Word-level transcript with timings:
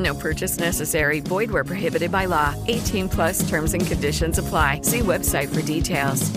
No 0.00 0.14
purchase 0.14 0.58
necessary. 0.58 1.20
Void 1.20 1.50
where 1.50 1.64
prohibited 1.64 2.10
by 2.10 2.24
law. 2.24 2.54
18 2.66 3.08
plus 3.08 3.48
terms 3.48 3.74
and 3.74 3.86
conditions 3.86 4.38
apply. 4.38 4.80
See 4.82 5.00
website 5.00 5.54
for 5.54 5.62
details. 5.62 6.30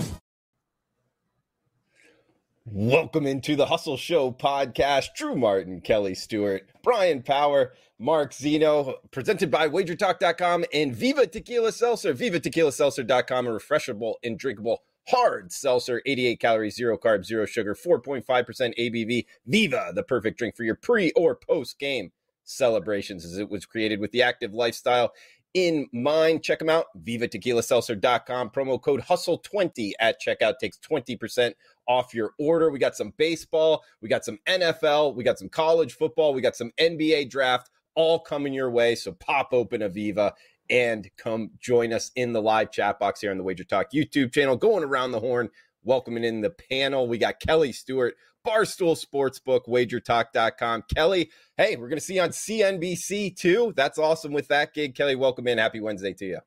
Welcome 2.66 3.26
into 3.26 3.56
the 3.56 3.66
Hustle 3.66 3.96
Show 3.96 4.32
podcast. 4.32 5.14
Drew 5.14 5.36
Martin, 5.36 5.80
Kelly 5.80 6.14
Stewart, 6.14 6.68
Brian 6.82 7.22
Power, 7.22 7.72
Mark 7.98 8.32
Zeno, 8.32 8.94
presented 9.10 9.50
by 9.50 9.68
WagerTalk.com 9.68 10.64
and 10.72 10.94
Viva 10.94 11.26
Tequila 11.26 11.72
Seltzer. 11.72 12.14
VivaTequilaSeltzer.com, 12.14 13.46
a 13.46 13.50
refreshable 13.50 14.14
and 14.24 14.38
drinkable 14.38 14.82
hard 15.08 15.52
seltzer, 15.52 16.02
88 16.06 16.40
calories, 16.40 16.76
zero 16.76 16.98
carbs, 16.98 17.26
zero 17.26 17.46
sugar, 17.46 17.74
4.5% 17.74 18.24
ABV. 18.26 19.26
Viva, 19.46 19.92
the 19.94 20.02
perfect 20.02 20.38
drink 20.38 20.56
for 20.56 20.64
your 20.64 20.74
pre 20.74 21.12
or 21.12 21.36
post 21.36 21.78
game 21.78 22.10
celebrations, 22.44 23.24
as 23.24 23.38
it 23.38 23.50
was 23.50 23.66
created 23.66 24.00
with 24.00 24.12
the 24.12 24.22
active 24.22 24.54
lifestyle 24.54 25.12
in 25.54 25.88
mind. 25.92 26.42
Check 26.42 26.58
them 26.58 26.68
out, 26.68 26.86
vivatequilaseltzer.com. 27.04 28.50
Promo 28.50 28.80
code 28.80 29.02
HUSTLE20 29.02 29.92
at 30.00 30.20
checkout 30.20 30.58
takes 30.60 30.78
20% 30.78 31.54
off 31.88 32.12
your 32.12 32.32
order. 32.38 32.70
We 32.70 32.78
got 32.78 32.96
some 32.96 33.12
baseball, 33.16 33.84
we 34.00 34.08
got 34.08 34.24
some 34.24 34.38
NFL, 34.46 35.14
we 35.14 35.24
got 35.24 35.38
some 35.38 35.48
college 35.48 35.94
football, 35.94 36.34
we 36.34 36.42
got 36.42 36.56
some 36.56 36.72
NBA 36.78 37.30
draft 37.30 37.70
all 37.94 38.18
coming 38.18 38.52
your 38.52 38.70
way. 38.70 38.94
So 38.96 39.12
pop 39.12 39.50
open 39.52 39.82
a 39.82 39.88
Viva 39.88 40.34
and 40.70 41.08
come 41.16 41.50
join 41.60 41.92
us 41.92 42.10
in 42.16 42.32
the 42.32 42.42
live 42.42 42.72
chat 42.72 42.98
box 42.98 43.20
here 43.20 43.30
on 43.30 43.38
the 43.38 43.44
Wager 43.44 43.64
Talk 43.64 43.92
YouTube 43.94 44.32
channel. 44.32 44.56
Going 44.56 44.82
around 44.82 45.12
the 45.12 45.20
horn, 45.20 45.50
welcoming 45.84 46.24
in 46.24 46.40
the 46.40 46.50
panel. 46.50 47.06
We 47.06 47.18
got 47.18 47.40
Kelly 47.40 47.72
Stewart, 47.72 48.16
Barstool 48.46 48.94
Sportsbook, 48.94 49.66
wagertalk.com. 49.66 50.84
Kelly, 50.94 51.30
hey, 51.56 51.76
we're 51.76 51.88
going 51.88 51.98
to 51.98 52.04
see 52.04 52.16
you 52.16 52.22
on 52.22 52.28
CNBC 52.28 53.36
too. 53.36 53.72
That's 53.76 53.98
awesome 53.98 54.32
with 54.32 54.48
that 54.48 54.74
gig. 54.74 54.94
Kelly, 54.94 55.16
welcome 55.16 55.48
in. 55.48 55.58
Happy 55.58 55.80
Wednesday 55.80 56.12
to 56.14 56.24
you. 56.26 56.38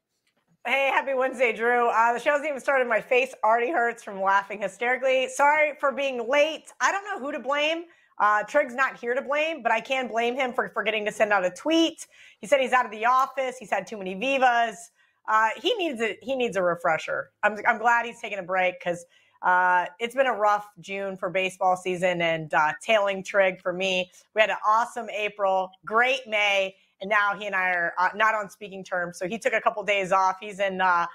Hey, 0.66 0.92
happy 0.94 1.14
Wednesday, 1.14 1.54
Drew. 1.54 1.90
Uh, 1.90 2.14
the 2.14 2.20
show's 2.20 2.44
even 2.44 2.60
started. 2.60 2.88
My 2.88 3.02
face 3.02 3.34
already 3.44 3.72
hurts 3.72 4.04
from 4.04 4.22
laughing 4.22 4.62
hysterically. 4.62 5.30
Sorry 5.30 5.74
for 5.80 5.92
being 5.92 6.30
late. 6.30 6.66
I 6.82 6.92
don't 6.92 7.06
know 7.06 7.26
who 7.26 7.32
to 7.32 7.40
blame. 7.40 7.86
Uh, 8.20 8.44
Trig's 8.44 8.76
not 8.76 9.00
here 9.00 9.14
to 9.14 9.22
blame, 9.22 9.64
but 9.64 9.72
I 9.72 9.80
can 9.80 10.08
blame 10.08 10.36
him 10.36 10.54
for 10.54 10.70
forgetting 10.70 11.06
to 11.06 11.12
send 11.12 11.32
out 11.32 11.46
a 11.46 11.52
tweet. 11.52 12.06
He 12.42 12.48
said 12.48 12.60
he's 12.60 12.74
out 12.74 12.86
of 12.86 12.92
the 12.92 13.06
office. 13.06 13.58
He's 13.58 13.70
had 13.70 13.88
too 13.88 13.98
many 13.98 14.14
vivas. 14.14 14.92
Uh, 15.28 15.50
he 15.62 15.74
needs 15.76 16.02
a 16.02 16.18
he 16.22 16.36
needs 16.36 16.58
a 16.58 16.64
refresher. 16.64 17.32
I'm 17.44 17.58
I'm 17.68 17.78
glad 17.78 18.06
he's 18.06 18.20
taking 18.20 18.40
a 18.40 18.44
break 18.44 18.80
because 18.80 19.06
uh, 19.42 19.86
it's 20.00 20.16
been 20.16 20.28
a 20.28 20.34
rough 20.34 20.68
June 20.80 21.16
for 21.16 21.30
baseball 21.30 21.78
season 21.78 22.22
and 22.22 22.54
uh, 22.54 22.74
tailing 22.82 23.24
Trig 23.24 23.62
for 23.62 23.74
me. 23.74 24.10
We 24.36 24.42
had 24.42 24.50
an 24.50 24.58
awesome 24.66 25.10
April, 25.10 25.72
great 25.86 26.22
May, 26.28 26.76
and 27.02 27.10
now 27.10 27.36
he 27.38 27.46
and 27.46 27.56
I 27.56 27.70
are 27.70 27.94
uh, 28.00 28.10
not 28.16 28.36
on 28.36 28.50
speaking 28.50 28.84
terms. 28.84 29.18
So 29.20 29.28
he 29.28 29.38
took 29.38 29.54
a 29.54 29.62
couple 29.62 29.84
days 29.84 30.12
off. 30.12 30.38
He's 30.42 30.60
in 30.60 30.82
uh, 30.82 31.06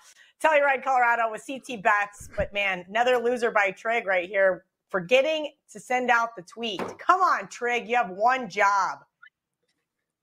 Telluride, 0.43 0.83
Colorado, 0.83 1.31
with 1.31 1.45
CT 1.47 1.83
Bets. 1.83 2.29
But 2.37 2.53
man, 2.53 2.85
another 2.89 3.17
loser 3.19 3.51
by 3.51 3.71
Trig 3.73 4.07
right 4.07 4.29
here, 4.29 4.65
forgetting 4.91 5.53
to 5.73 5.81
send 5.81 6.11
out 6.11 6.37
the 6.37 6.43
tweet. 6.43 6.81
Come 6.99 7.21
on, 7.21 7.49
Trig, 7.49 7.89
you 7.89 7.97
have 7.97 8.11
one 8.11 8.49
job. 8.49 8.99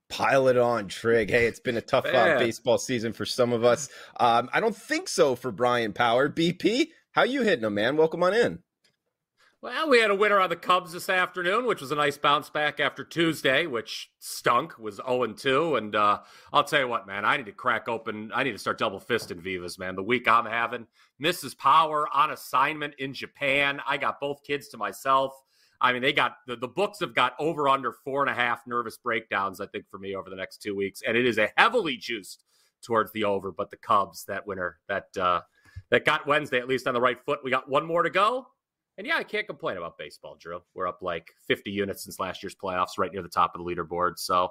Pile 0.08 0.48
it 0.48 0.58
on, 0.58 0.88
Trig. 0.88 1.30
Hey, 1.30 1.46
it's 1.46 1.60
been 1.60 1.76
a 1.76 1.80
tough 1.80 2.04
uh, 2.04 2.36
baseball 2.36 2.78
season 2.78 3.12
for 3.12 3.24
some 3.24 3.52
of 3.52 3.62
us. 3.62 3.88
Um, 4.18 4.50
I 4.52 4.58
don't 4.58 4.74
think 4.74 5.08
so 5.08 5.36
for 5.36 5.52
Brian 5.52 5.92
Power. 5.92 6.28
BP, 6.28 6.88
how 7.12 7.24
you 7.24 7.42
hitting 7.42 7.64
him, 7.64 7.74
man? 7.74 7.96
Welcome 7.96 8.22
on 8.22 8.34
in. 8.34 8.60
Well, 9.62 9.90
we 9.90 9.98
had 9.98 10.10
a 10.10 10.14
winner 10.14 10.40
on 10.40 10.48
the 10.48 10.56
Cubs 10.56 10.92
this 10.92 11.10
afternoon, 11.10 11.66
which 11.66 11.82
was 11.82 11.90
a 11.90 11.94
nice 11.94 12.16
bounce 12.16 12.48
back 12.48 12.80
after 12.80 13.04
Tuesday, 13.04 13.66
which 13.66 14.10
stunk, 14.18 14.78
was 14.78 15.02
0 15.06 15.26
2. 15.26 15.76
And 15.76 15.94
uh, 15.94 16.20
I'll 16.50 16.64
tell 16.64 16.80
you 16.80 16.88
what, 16.88 17.06
man, 17.06 17.26
I 17.26 17.36
need 17.36 17.44
to 17.44 17.52
crack 17.52 17.86
open. 17.86 18.30
I 18.34 18.42
need 18.42 18.52
to 18.52 18.58
start 18.58 18.78
double 18.78 18.98
fisting 18.98 19.38
Vivas, 19.38 19.78
man. 19.78 19.96
The 19.96 20.02
week 20.02 20.26
I'm 20.26 20.46
having, 20.46 20.86
Mrs. 21.22 21.58
Power 21.58 22.08
on 22.14 22.30
assignment 22.30 22.94
in 22.98 23.12
Japan. 23.12 23.82
I 23.86 23.98
got 23.98 24.18
both 24.18 24.42
kids 24.42 24.68
to 24.68 24.78
myself. 24.78 25.34
I 25.78 25.92
mean, 25.92 26.00
they 26.00 26.14
got 26.14 26.36
the, 26.46 26.56
the 26.56 26.68
books 26.68 27.00
have 27.00 27.14
got 27.14 27.34
over 27.38 27.68
under 27.68 27.92
four 27.92 28.22
and 28.22 28.30
a 28.30 28.34
half 28.34 28.66
nervous 28.66 28.96
breakdowns, 28.96 29.60
I 29.60 29.66
think, 29.66 29.84
for 29.90 29.98
me 29.98 30.14
over 30.14 30.30
the 30.30 30.36
next 30.36 30.62
two 30.62 30.74
weeks. 30.74 31.02
And 31.06 31.18
it 31.18 31.26
is 31.26 31.36
a 31.36 31.50
heavily 31.58 31.98
juiced 31.98 32.44
towards 32.82 33.12
the 33.12 33.24
over. 33.24 33.52
But 33.52 33.70
the 33.70 33.76
Cubs, 33.76 34.24
that 34.24 34.46
winner, 34.46 34.78
that, 34.88 35.14
uh, 35.18 35.42
that 35.90 36.04
got 36.04 36.26
Wednesday 36.26 36.58
at 36.58 36.68
least 36.68 36.86
on 36.86 36.94
the 36.94 37.00
right 37.00 37.18
foot. 37.24 37.40
We 37.44 37.50
got 37.50 37.68
one 37.68 37.86
more 37.86 38.02
to 38.02 38.10
go. 38.10 38.46
And 38.98 39.06
yeah, 39.06 39.16
I 39.16 39.22
can't 39.22 39.46
complain 39.46 39.76
about 39.76 39.96
baseball, 39.96 40.36
Drew. 40.38 40.60
We're 40.74 40.86
up 40.86 40.98
like 41.00 41.28
50 41.48 41.70
units 41.70 42.04
since 42.04 42.18
last 42.20 42.42
year's 42.42 42.54
playoffs, 42.54 42.98
right 42.98 43.12
near 43.12 43.22
the 43.22 43.28
top 43.28 43.54
of 43.54 43.64
the 43.64 43.64
leaderboard. 43.64 44.18
So 44.18 44.50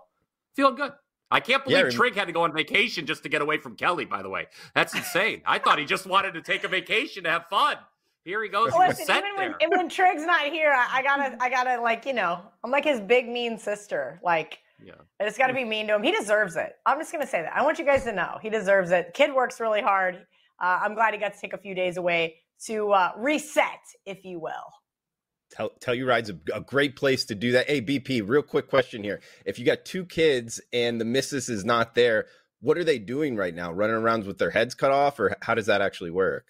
feeling 0.56 0.76
good. 0.76 0.94
I 1.32 1.40
can't 1.40 1.64
believe 1.64 1.86
yeah, 1.86 1.90
Trig 1.92 2.16
had 2.16 2.26
to 2.26 2.34
go 2.34 2.42
on 2.42 2.54
vacation 2.54 3.06
just 3.06 3.22
to 3.24 3.30
get 3.30 3.44
away 3.44 3.60
from 3.60 3.76
Kelly, 3.76 4.06
by 4.06 4.24
the 4.24 4.30
way. 4.30 4.48
That's 4.74 4.96
insane. 4.96 5.44
I 5.46 5.60
thought 5.60 5.78
he 5.78 5.86
just 5.86 6.08
wanted 6.08 6.34
to 6.34 6.42
take 6.42 6.64
a 6.64 6.68
vacation 6.68 7.24
to 7.26 7.30
have 7.30 7.46
fun. 7.48 7.78
Here 8.24 8.42
he 8.42 8.50
goes. 8.50 8.74
Listen, 8.74 9.16
even 9.16 9.36
when, 9.36 9.56
and 9.62 9.70
when 9.70 9.90
Trig's 9.90 10.26
not 10.26 10.48
here, 10.48 10.72
I, 10.76 11.00
I, 11.00 11.04
gotta, 11.04 11.38
I 11.40 11.50
gotta, 11.50 11.82
like, 11.82 12.06
you 12.06 12.14
know, 12.14 12.42
I'm 12.64 12.72
like 12.72 12.84
his 12.84 13.00
big 13.00 13.30
mean 13.30 13.60
sister. 13.60 14.20
Like, 14.24 14.60
yeah. 14.84 14.94
I 15.20 15.26
just 15.26 15.38
gotta 15.38 15.54
be 15.54 15.64
mean 15.64 15.88
to 15.88 15.96
him. 15.96 16.04
He 16.04 16.12
deserves 16.12 16.56
it. 16.56 16.76
I'm 16.86 17.00
just 17.00 17.12
gonna 17.12 17.28
say 17.28 17.42
that. 17.42 17.56
I 17.56 17.62
want 17.64 17.80
you 17.80 17.86
guys 17.86 18.04
to 18.06 18.12
know 18.12 18.40
he 18.42 18.50
deserves 18.50 18.92
it. 18.92 19.12
Kid 19.14 19.34
works 19.34 19.60
really 19.60 19.82
hard. 19.82 20.26
Uh, 20.60 20.80
I'm 20.84 20.94
glad 20.94 21.14
he 21.14 21.20
got 21.20 21.34
to 21.34 21.40
take 21.40 21.54
a 21.54 21.58
few 21.58 21.74
days 21.74 21.98
away 21.98 22.36
to 22.66 22.92
uh, 22.92 23.12
reset, 23.18 23.80
if 24.06 24.26
you 24.26 24.40
will. 24.40 24.52
Tell, 25.52 25.72
Telluride's 25.82 26.30
a, 26.30 26.38
a 26.54 26.62
great 26.62 26.96
place 26.96 27.26
to 27.26 27.36
do 27.36 27.54
that. 27.54 27.68
Hey, 27.68 27.82
BP, 27.82 28.28
real 28.28 28.44
quick 28.44 28.68
question 28.68 29.04
here. 29.04 29.20
If 29.46 29.58
you 29.58 29.66
got 29.66 29.86
two 29.86 30.06
kids 30.06 30.62
and 30.72 31.02
the 31.02 31.06
missus 31.06 31.50
is 31.50 31.66
not 31.66 31.96
there, 31.96 32.26
what 32.62 32.78
are 32.78 32.84
they 32.84 33.00
doing 33.00 33.36
right 33.36 33.56
now? 33.56 33.72
Running 33.72 33.96
around 33.96 34.26
with 34.26 34.38
their 34.38 34.52
heads 34.52 34.76
cut 34.76 34.92
off, 34.92 35.20
or 35.20 35.36
how 35.42 35.56
does 35.56 35.68
that 35.68 35.82
actually 35.82 36.12
work? 36.12 36.46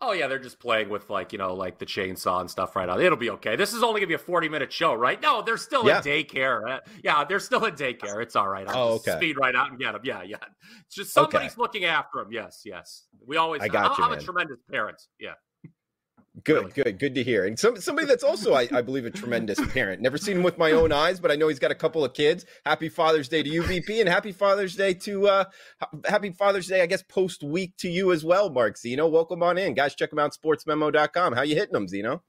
Oh 0.00 0.12
yeah, 0.12 0.28
they're 0.28 0.38
just 0.38 0.60
playing 0.60 0.90
with 0.90 1.10
like 1.10 1.32
you 1.32 1.38
know 1.38 1.54
like 1.54 1.78
the 1.78 1.86
chainsaw 1.86 2.40
and 2.40 2.48
stuff 2.48 2.76
right 2.76 2.86
now. 2.86 2.98
It'll 2.98 3.18
be 3.18 3.30
okay. 3.30 3.56
This 3.56 3.72
is 3.72 3.82
only 3.82 4.00
gonna 4.00 4.08
be 4.08 4.14
a 4.14 4.18
forty 4.18 4.48
minute 4.48 4.72
show, 4.72 4.94
right? 4.94 5.20
No, 5.20 5.42
they're 5.42 5.56
still 5.56 5.84
yeah. 5.86 5.98
in 5.98 6.04
daycare. 6.04 6.76
Uh, 6.76 6.80
yeah, 7.02 7.24
they're 7.24 7.40
still 7.40 7.64
in 7.64 7.74
daycare. 7.74 8.22
It's 8.22 8.36
all 8.36 8.48
right. 8.48 8.68
I'll 8.68 8.76
oh, 8.76 8.94
okay. 8.94 9.16
Speed 9.16 9.36
right 9.38 9.56
out 9.56 9.70
and 9.70 9.78
get 9.78 9.92
them. 9.92 10.02
Yeah, 10.04 10.22
yeah. 10.22 10.36
It's 10.86 10.94
just 10.94 11.12
somebody's 11.12 11.52
okay. 11.52 11.60
looking 11.60 11.84
after 11.84 12.18
them. 12.18 12.28
Yes, 12.30 12.62
yes. 12.64 13.06
We 13.26 13.38
always. 13.38 13.60
I 13.60 13.68
got 13.68 13.92
I'm, 13.92 13.96
you. 13.98 14.04
I'm 14.04 14.18
a 14.18 14.22
tremendous 14.22 14.58
parent. 14.70 15.02
Yeah. 15.18 15.32
Good, 16.44 16.74
good, 16.74 16.98
good 16.98 17.14
to 17.14 17.24
hear. 17.24 17.46
And 17.46 17.58
some, 17.58 17.80
somebody 17.80 18.06
that's 18.06 18.22
also, 18.22 18.54
I, 18.54 18.68
I, 18.72 18.82
believe, 18.82 19.06
a 19.06 19.10
tremendous 19.10 19.58
parent. 19.72 20.02
Never 20.02 20.18
seen 20.18 20.38
him 20.38 20.42
with 20.42 20.58
my 20.58 20.72
own 20.72 20.92
eyes, 20.92 21.20
but 21.20 21.30
I 21.30 21.36
know 21.36 21.48
he's 21.48 21.58
got 21.58 21.70
a 21.70 21.74
couple 21.74 22.04
of 22.04 22.12
kids. 22.12 22.44
Happy 22.66 22.88
Father's 22.88 23.28
Day 23.28 23.42
to 23.42 23.48
you, 23.48 23.62
BP, 23.62 24.00
and 24.00 24.08
happy 24.08 24.32
Father's 24.32 24.76
Day 24.76 24.94
to, 24.94 25.26
uh, 25.26 25.44
happy 26.04 26.30
Father's 26.30 26.66
Day, 26.66 26.82
I 26.82 26.86
guess, 26.86 27.02
post 27.02 27.42
week 27.42 27.76
to 27.78 27.88
you 27.88 28.12
as 28.12 28.24
well, 28.24 28.50
Mark 28.50 28.76
Zeno. 28.76 29.08
Welcome 29.08 29.42
on 29.42 29.58
in, 29.58 29.74
guys. 29.74 29.94
Check 29.94 30.10
them 30.10 30.18
out, 30.18 30.36
sportsmemo.com. 30.36 31.32
How 31.32 31.42
you 31.42 31.54
hitting 31.54 31.72
them, 31.72 31.88
Zeno? 31.88 32.22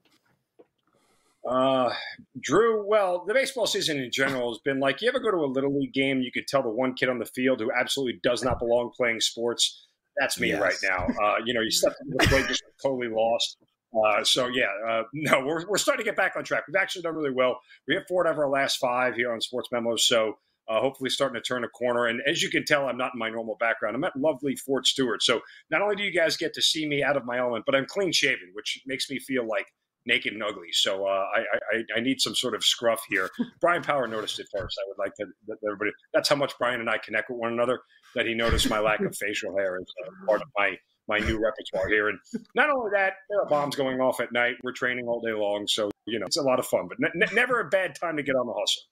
Uh, 1.48 1.92
Drew, 2.38 2.86
well, 2.86 3.24
the 3.26 3.34
baseball 3.34 3.66
season 3.66 3.98
in 3.98 4.10
general 4.10 4.52
has 4.52 4.58
been 4.58 4.78
like 4.78 5.00
you 5.00 5.08
ever 5.08 5.20
go 5.20 5.30
to 5.30 5.38
a 5.38 5.46
little 5.46 5.78
league 5.78 5.92
game, 5.92 6.20
you 6.20 6.30
could 6.30 6.46
tell 6.46 6.62
the 6.62 6.68
one 6.68 6.94
kid 6.94 7.08
on 7.08 7.18
the 7.18 7.24
field 7.26 7.60
who 7.60 7.70
absolutely 7.72 8.20
does 8.22 8.42
not 8.42 8.58
belong 8.58 8.90
playing 8.96 9.20
sports. 9.20 9.86
That's 10.18 10.38
me 10.38 10.48
yes. 10.48 10.60
right 10.60 10.76
now. 10.82 11.06
Uh, 11.22 11.36
you 11.44 11.54
know, 11.54 11.60
you 11.60 11.70
step 11.70 11.94
into 12.02 12.16
the 12.18 12.26
plate 12.26 12.46
just 12.46 12.62
totally 12.82 13.08
lost. 13.08 13.56
Uh, 13.94 14.22
so 14.24 14.46
yeah, 14.48 14.68
uh, 14.88 15.02
no, 15.12 15.44
we're, 15.44 15.66
we're 15.68 15.78
starting 15.78 16.04
to 16.04 16.08
get 16.08 16.16
back 16.16 16.34
on 16.36 16.44
track. 16.44 16.64
We've 16.68 16.76
actually 16.76 17.02
done 17.02 17.14
really 17.14 17.32
well. 17.32 17.60
We 17.88 17.94
have 17.94 18.04
four 18.08 18.26
out 18.26 18.32
of 18.32 18.38
our 18.38 18.48
last 18.48 18.76
five 18.78 19.14
here 19.14 19.32
on 19.32 19.40
Sports 19.40 19.68
Memos. 19.72 20.06
So 20.06 20.38
Uh, 20.68 20.80
hopefully, 20.80 21.10
starting 21.10 21.34
to 21.34 21.42
turn 21.42 21.64
a 21.64 21.68
corner. 21.68 22.06
And 22.06 22.20
as 22.28 22.42
you 22.42 22.48
can 22.48 22.64
tell, 22.64 22.86
I'm 22.86 22.96
not 22.96 23.10
in 23.14 23.18
my 23.18 23.28
normal 23.28 23.56
background. 23.58 23.96
I'm 23.96 24.04
at 24.04 24.14
lovely 24.14 24.54
Fort 24.54 24.86
Stewart. 24.86 25.20
So 25.20 25.40
not 25.68 25.82
only 25.82 25.96
do 25.96 26.04
you 26.04 26.12
guys 26.12 26.36
get 26.36 26.54
to 26.54 26.62
see 26.62 26.86
me 26.86 27.02
out 27.02 27.16
of 27.16 27.24
my 27.24 27.38
element, 27.38 27.64
but 27.66 27.74
I'm 27.74 27.86
clean 27.86 28.12
shaven, 28.12 28.50
which 28.52 28.80
makes 28.86 29.10
me 29.10 29.18
feel 29.18 29.44
like 29.48 29.66
naked 30.06 30.32
and 30.32 30.42
ugly. 30.44 30.70
So 30.70 31.06
uh, 31.06 31.24
I, 31.36 31.40
I, 31.72 31.82
I 31.96 32.00
need 32.00 32.20
some 32.20 32.36
sort 32.36 32.54
of 32.54 32.62
scruff 32.62 33.02
here. 33.08 33.28
Brian 33.60 33.82
Power 33.82 34.06
noticed 34.06 34.38
it 34.38 34.46
first. 34.56 34.78
I 34.78 34.84
would 34.86 34.98
like 34.98 35.14
to 35.16 35.26
that 35.48 35.56
everybody. 35.66 35.90
That's 36.14 36.28
how 36.28 36.36
much 36.36 36.52
Brian 36.58 36.80
and 36.80 36.88
I 36.88 36.98
connect 36.98 37.30
with 37.30 37.40
one 37.40 37.52
another. 37.52 37.80
That 38.14 38.26
he 38.26 38.34
noticed 38.34 38.70
my 38.70 38.78
lack 38.78 39.00
of 39.00 39.16
facial 39.24 39.56
hair 39.56 39.76
as 39.76 39.86
uh, 40.06 40.26
part 40.26 40.40
of 40.40 40.48
my 40.56 40.76
my 41.10 41.18
new 41.18 41.38
repertoire 41.38 41.88
here. 41.88 42.08
And 42.08 42.18
not 42.54 42.70
only 42.70 42.90
that, 42.94 43.14
there 43.28 43.42
are 43.42 43.48
bombs 43.48 43.76
going 43.76 44.00
off 44.00 44.20
at 44.20 44.32
night. 44.32 44.54
We're 44.62 44.72
training 44.72 45.06
all 45.06 45.20
day 45.20 45.32
long, 45.32 45.66
so 45.66 45.90
you 46.06 46.18
know 46.18 46.26
it's 46.26 46.38
a 46.38 46.42
lot 46.42 46.58
of 46.58 46.66
fun. 46.66 46.88
But 46.88 46.98
ne- 47.14 47.34
never 47.34 47.60
a 47.60 47.68
bad 47.68 47.94
time 47.94 48.16
to 48.16 48.22
get 48.22 48.36
on 48.36 48.46
the 48.46 48.54
hustle. 48.54 48.82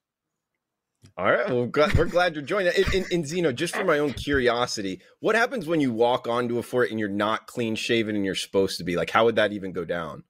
All 1.16 1.30
right. 1.30 1.48
Well, 1.48 1.70
we're 1.96 2.06
glad 2.06 2.34
you're 2.34 2.42
joining. 2.42 2.72
And, 2.92 3.06
and, 3.12 3.26
Zeno, 3.26 3.52
just 3.52 3.74
for 3.74 3.84
my 3.84 4.00
own 4.00 4.12
curiosity, 4.12 5.00
what 5.20 5.36
happens 5.36 5.66
when 5.66 5.80
you 5.80 5.92
walk 5.92 6.26
onto 6.26 6.58
a 6.58 6.62
fort 6.62 6.90
and 6.90 6.98
you're 6.98 7.08
not 7.08 7.46
clean 7.46 7.76
shaven 7.76 8.16
and 8.16 8.24
you're 8.24 8.34
supposed 8.34 8.78
to 8.78 8.84
be? 8.84 8.96
Like, 8.96 9.10
how 9.10 9.24
would 9.24 9.36
that 9.36 9.52
even 9.52 9.72
go 9.72 9.84
down? 9.84 10.24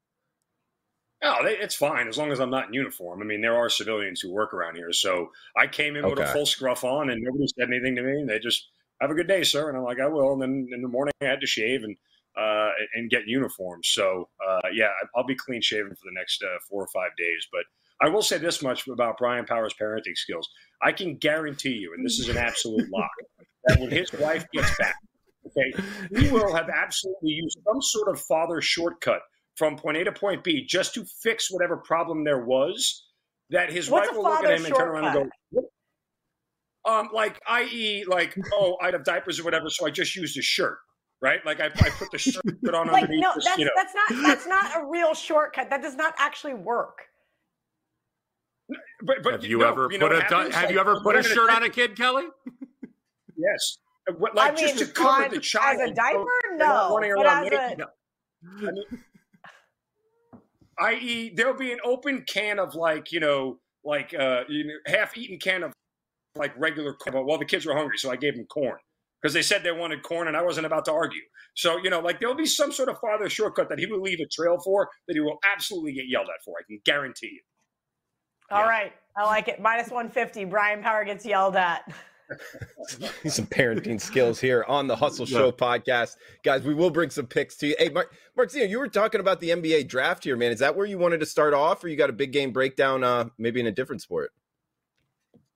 Oh, 1.22 1.38
it's 1.42 1.74
fine 1.74 2.06
as 2.06 2.16
long 2.16 2.30
as 2.30 2.38
I'm 2.38 2.50
not 2.50 2.68
in 2.68 2.74
uniform. 2.74 3.20
I 3.20 3.24
mean, 3.24 3.40
there 3.40 3.56
are 3.56 3.68
civilians 3.68 4.20
who 4.20 4.30
work 4.30 4.54
around 4.54 4.76
here, 4.76 4.92
so 4.92 5.32
I 5.56 5.66
came 5.66 5.96
in 5.96 6.04
okay. 6.04 6.14
with 6.14 6.20
a 6.20 6.32
full 6.32 6.46
scruff 6.46 6.84
on, 6.84 7.10
and 7.10 7.20
nobody 7.22 7.46
said 7.58 7.68
anything 7.68 7.96
to 7.96 8.02
me. 8.02 8.24
They 8.24 8.38
just 8.38 8.68
have 9.00 9.10
a 9.10 9.14
good 9.14 9.28
day, 9.28 9.42
sir, 9.42 9.68
and 9.68 9.76
I'm 9.76 9.84
like, 9.84 10.00
I 10.00 10.08
will. 10.08 10.32
And 10.32 10.42
then 10.42 10.68
in 10.72 10.82
the 10.82 10.88
morning, 10.88 11.12
I 11.20 11.26
had 11.26 11.40
to 11.40 11.46
shave 11.46 11.84
and 11.84 11.96
uh, 12.38 12.70
and 12.94 13.10
get 13.10 13.26
uniform. 13.26 13.80
So 13.84 14.28
uh, 14.46 14.68
yeah, 14.72 14.90
I'll 15.16 15.26
be 15.26 15.34
clean 15.34 15.60
shaven 15.60 15.90
for 15.90 16.04
the 16.04 16.14
next 16.14 16.42
uh, 16.42 16.58
four 16.68 16.82
or 16.82 16.88
five 16.88 17.10
days. 17.16 17.46
But 17.52 17.62
I 18.00 18.08
will 18.08 18.22
say 18.22 18.38
this 18.38 18.62
much 18.62 18.86
about 18.86 19.18
Brian 19.18 19.44
Power's 19.44 19.74
parenting 19.80 20.16
skills: 20.16 20.48
I 20.82 20.92
can 20.92 21.16
guarantee 21.16 21.74
you, 21.74 21.94
and 21.94 22.04
this 22.04 22.18
is 22.18 22.28
an 22.28 22.36
absolute 22.36 22.88
lock, 22.92 23.10
that 23.64 23.80
when 23.80 23.90
his 23.90 24.12
wife 24.12 24.46
gets 24.52 24.76
back, 24.78 24.94
okay, 25.46 25.72
he 26.16 26.30
will 26.30 26.54
have 26.54 26.68
absolutely 26.68 27.30
used 27.30 27.58
some 27.66 27.82
sort 27.82 28.08
of 28.08 28.20
father 28.20 28.60
shortcut 28.60 29.20
from 29.56 29.76
point 29.76 29.96
A 29.96 30.04
to 30.04 30.12
point 30.12 30.44
B 30.44 30.64
just 30.64 30.94
to 30.94 31.04
fix 31.22 31.50
whatever 31.50 31.76
problem 31.78 32.24
there 32.24 32.44
was. 32.44 33.04
That 33.50 33.72
his 33.72 33.88
What's 33.88 34.08
wife 34.08 34.16
will 34.16 34.24
look 34.24 34.44
at 34.44 34.58
him 34.58 34.66
and 34.66 34.74
turn 34.74 34.88
around 34.88 35.16
and 35.16 35.30
go, 35.54 35.62
um, 36.88 37.08
like, 37.12 37.40
i.e., 37.48 38.04
like, 38.08 38.34
oh, 38.54 38.76
I'd 38.80 38.94
have 38.94 39.04
diapers 39.04 39.38
or 39.38 39.44
whatever, 39.44 39.68
so 39.68 39.86
I 39.86 39.90
just 39.90 40.16
used 40.16 40.36
a 40.38 40.42
shirt, 40.42 40.78
right? 41.20 41.44
Like, 41.44 41.60
I, 41.60 41.66
I 41.66 41.90
put 41.90 42.10
the 42.10 42.18
shirt 42.18 42.42
put 42.64 42.74
on 42.74 42.86
like, 42.88 43.02
underneath. 43.04 43.22
no, 43.22 43.32
this, 43.34 43.44
that's, 43.44 43.58
you 43.58 43.64
know. 43.66 43.70
that's 43.76 43.94
not 43.94 44.22
that's 44.22 44.46
not 44.46 44.76
a 44.82 44.86
real 44.88 45.14
shortcut. 45.14 45.68
That 45.70 45.82
does 45.82 45.94
not 45.96 46.14
actually 46.18 46.54
work. 46.54 46.98
But, 49.02 49.22
but 49.22 49.32
have 49.32 49.44
you 49.44 49.58
no, 49.58 49.68
ever 49.68 49.88
you 49.90 49.98
put 49.98 50.10
know 50.12 50.18
a 50.18 50.22
happens? 50.22 50.54
have 50.54 50.64
Like, 50.64 50.74
you 50.74 50.80
ever 50.80 51.00
put 51.00 51.16
a 51.16 51.22
shirt 51.22 51.50
on 51.50 51.62
a 51.62 51.68
kid, 51.68 51.96
Kelly? 51.96 52.24
Yes. 53.40 53.78
What- 54.16 54.34
Like 54.34 54.52
I 54.52 54.54
mean, 54.56 54.66
just 54.66 54.78
to 54.80 54.86
cover 54.86 55.24
on- 55.26 55.30
the 55.30 55.38
child. 55.38 55.80
as 55.80 55.90
a 55.90 55.94
diaper, 55.94 56.18
so 56.18 56.48
they're 56.48 56.58
not 56.58 56.88
no, 56.90 56.96
running 56.96 57.14
but 57.16 57.26
as 57.26 57.44
naked. 57.44 57.80
a 57.80 57.86
I 58.66 58.70
mean, 58.72 58.84
i.e., 60.80 61.32
there'll 61.36 61.54
be 61.54 61.70
an 61.72 61.78
open 61.84 62.24
can 62.28 62.58
of 62.58 62.74
like 62.74 63.12
you 63.12 63.20
know, 63.20 63.58
like 63.84 64.12
uh, 64.12 64.42
you 64.48 64.64
know, 64.66 64.74
half-eaten 64.86 65.38
can 65.38 65.62
of 65.62 65.72
like 66.38 66.58
regular 66.58 66.94
corn. 66.94 67.26
Well, 67.26 67.38
the 67.38 67.44
kids 67.44 67.66
were 67.66 67.74
hungry, 67.74 67.98
so 67.98 68.10
I 68.10 68.16
gave 68.16 68.36
them 68.36 68.46
corn 68.46 68.78
because 69.20 69.34
they 69.34 69.42
said 69.42 69.62
they 69.62 69.72
wanted 69.72 70.02
corn, 70.02 70.28
and 70.28 70.36
I 70.36 70.42
wasn't 70.42 70.66
about 70.66 70.84
to 70.86 70.92
argue. 70.92 71.22
So 71.54 71.78
you 71.78 71.90
know, 71.90 72.00
like 72.00 72.20
there'll 72.20 72.34
be 72.34 72.46
some 72.46 72.72
sort 72.72 72.88
of 72.88 72.98
father 73.00 73.28
shortcut 73.28 73.68
that 73.68 73.78
he 73.78 73.86
will 73.86 74.00
leave 74.00 74.20
a 74.20 74.26
trail 74.26 74.58
for 74.64 74.88
that 75.06 75.14
he 75.14 75.20
will 75.20 75.38
absolutely 75.52 75.92
get 75.92 76.08
yelled 76.08 76.28
at 76.28 76.42
for. 76.44 76.54
I 76.58 76.62
can 76.66 76.80
guarantee 76.84 77.30
you. 77.32 77.40
All 78.50 78.62
right, 78.62 78.92
I 79.16 79.24
like 79.24 79.48
it. 79.48 79.60
Minus 79.60 79.90
one 79.90 80.08
fifty. 80.08 80.44
Brian 80.44 80.82
Power 80.82 81.04
gets 81.04 81.26
yelled 81.26 81.56
at. 81.56 81.92
some 83.26 83.46
parenting 83.46 84.00
skills 84.00 84.38
here 84.38 84.64
on 84.68 84.86
the 84.86 84.94
Hustle 84.94 85.26
Show 85.26 85.50
podcast. 85.50 86.16
Guys, 86.44 86.62
we 86.62 86.74
will 86.74 86.90
bring 86.90 87.10
some 87.10 87.26
picks 87.26 87.56
to 87.56 87.68
you. 87.68 87.76
Hey, 87.78 87.88
Mark, 87.88 88.14
Marcino, 88.36 88.66
you 88.66 88.78
were 88.78 88.88
talking 88.88 89.20
about 89.20 89.40
the 89.40 89.50
NBA 89.50 89.88
draft 89.88 90.24
here, 90.24 90.36
man. 90.36 90.52
Is 90.52 90.58
that 90.58 90.76
where 90.76 90.86
you 90.86 90.98
wanted 90.98 91.20
to 91.20 91.26
start 91.26 91.54
off, 91.54 91.82
or 91.82 91.88
you 91.88 91.96
got 91.96 92.10
a 92.10 92.14
big 92.14 92.32
game 92.32 92.52
breakdown, 92.52 93.02
uh, 93.02 93.30
maybe 93.38 93.60
in 93.60 93.66
a 93.66 93.72
different 93.72 94.02
sport? 94.02 94.32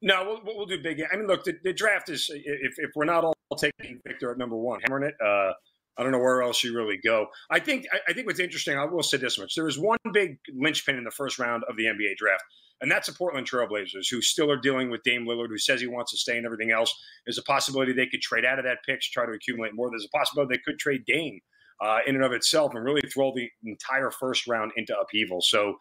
No, 0.02 0.40
we'll, 0.44 0.56
we'll 0.56 0.66
do 0.66 0.82
big. 0.82 1.00
I 1.12 1.16
mean, 1.16 1.28
look, 1.28 1.44
the, 1.44 1.54
the 1.62 1.72
draft 1.72 2.08
is 2.08 2.28
if, 2.32 2.74
if 2.76 2.90
we're 2.96 3.04
not 3.04 3.24
all 3.24 3.34
taking 3.56 4.00
Victor 4.06 4.32
at 4.32 4.38
number 4.38 4.56
one, 4.56 4.80
hammering 4.82 5.08
it. 5.08 5.14
Uh, 5.24 5.52
I 5.96 6.02
don't 6.02 6.10
know 6.10 6.18
where 6.18 6.42
else 6.42 6.64
you 6.64 6.74
really 6.74 6.98
go. 7.02 7.26
I 7.50 7.60
think 7.60 7.86
I, 7.92 7.98
I 8.08 8.12
think 8.12 8.26
what's 8.26 8.40
interesting. 8.40 8.76
I 8.76 8.84
will 8.84 9.02
say 9.02 9.18
this 9.18 9.38
much: 9.38 9.54
there 9.54 9.68
is 9.68 9.78
one 9.78 9.98
big 10.12 10.38
linchpin 10.54 10.96
in 10.96 11.04
the 11.04 11.10
first 11.10 11.38
round 11.38 11.62
of 11.68 11.76
the 11.76 11.84
NBA 11.84 12.16
draft, 12.16 12.42
and 12.80 12.90
that's 12.90 13.08
the 13.08 13.14
Portland 13.14 13.48
Trailblazers, 13.48 14.10
who 14.10 14.20
still 14.20 14.50
are 14.50 14.56
dealing 14.56 14.90
with 14.90 15.02
Dame 15.04 15.26
Lillard, 15.26 15.48
who 15.48 15.58
says 15.58 15.80
he 15.80 15.86
wants 15.86 16.10
to 16.12 16.18
stay, 16.18 16.36
and 16.36 16.46
everything 16.46 16.72
else. 16.72 16.92
There's 17.26 17.38
a 17.38 17.42
possibility 17.42 17.92
they 17.92 18.06
could 18.06 18.22
trade 18.22 18.44
out 18.44 18.58
of 18.58 18.64
that 18.64 18.78
pick 18.86 19.00
to 19.00 19.08
try 19.12 19.26
to 19.26 19.32
accumulate 19.32 19.74
more. 19.74 19.90
There's 19.90 20.06
a 20.06 20.16
possibility 20.16 20.56
they 20.56 20.62
could 20.64 20.78
trade 20.78 21.04
Dame 21.06 21.38
uh, 21.80 21.98
in 22.06 22.14
and 22.14 22.24
of 22.24 22.32
itself 22.32 22.72
and 22.74 22.84
really 22.84 23.02
throw 23.12 23.32
the 23.34 23.48
entire 23.64 24.10
first 24.10 24.46
round 24.46 24.72
into 24.76 24.98
upheaval. 24.98 25.42
So 25.42 25.76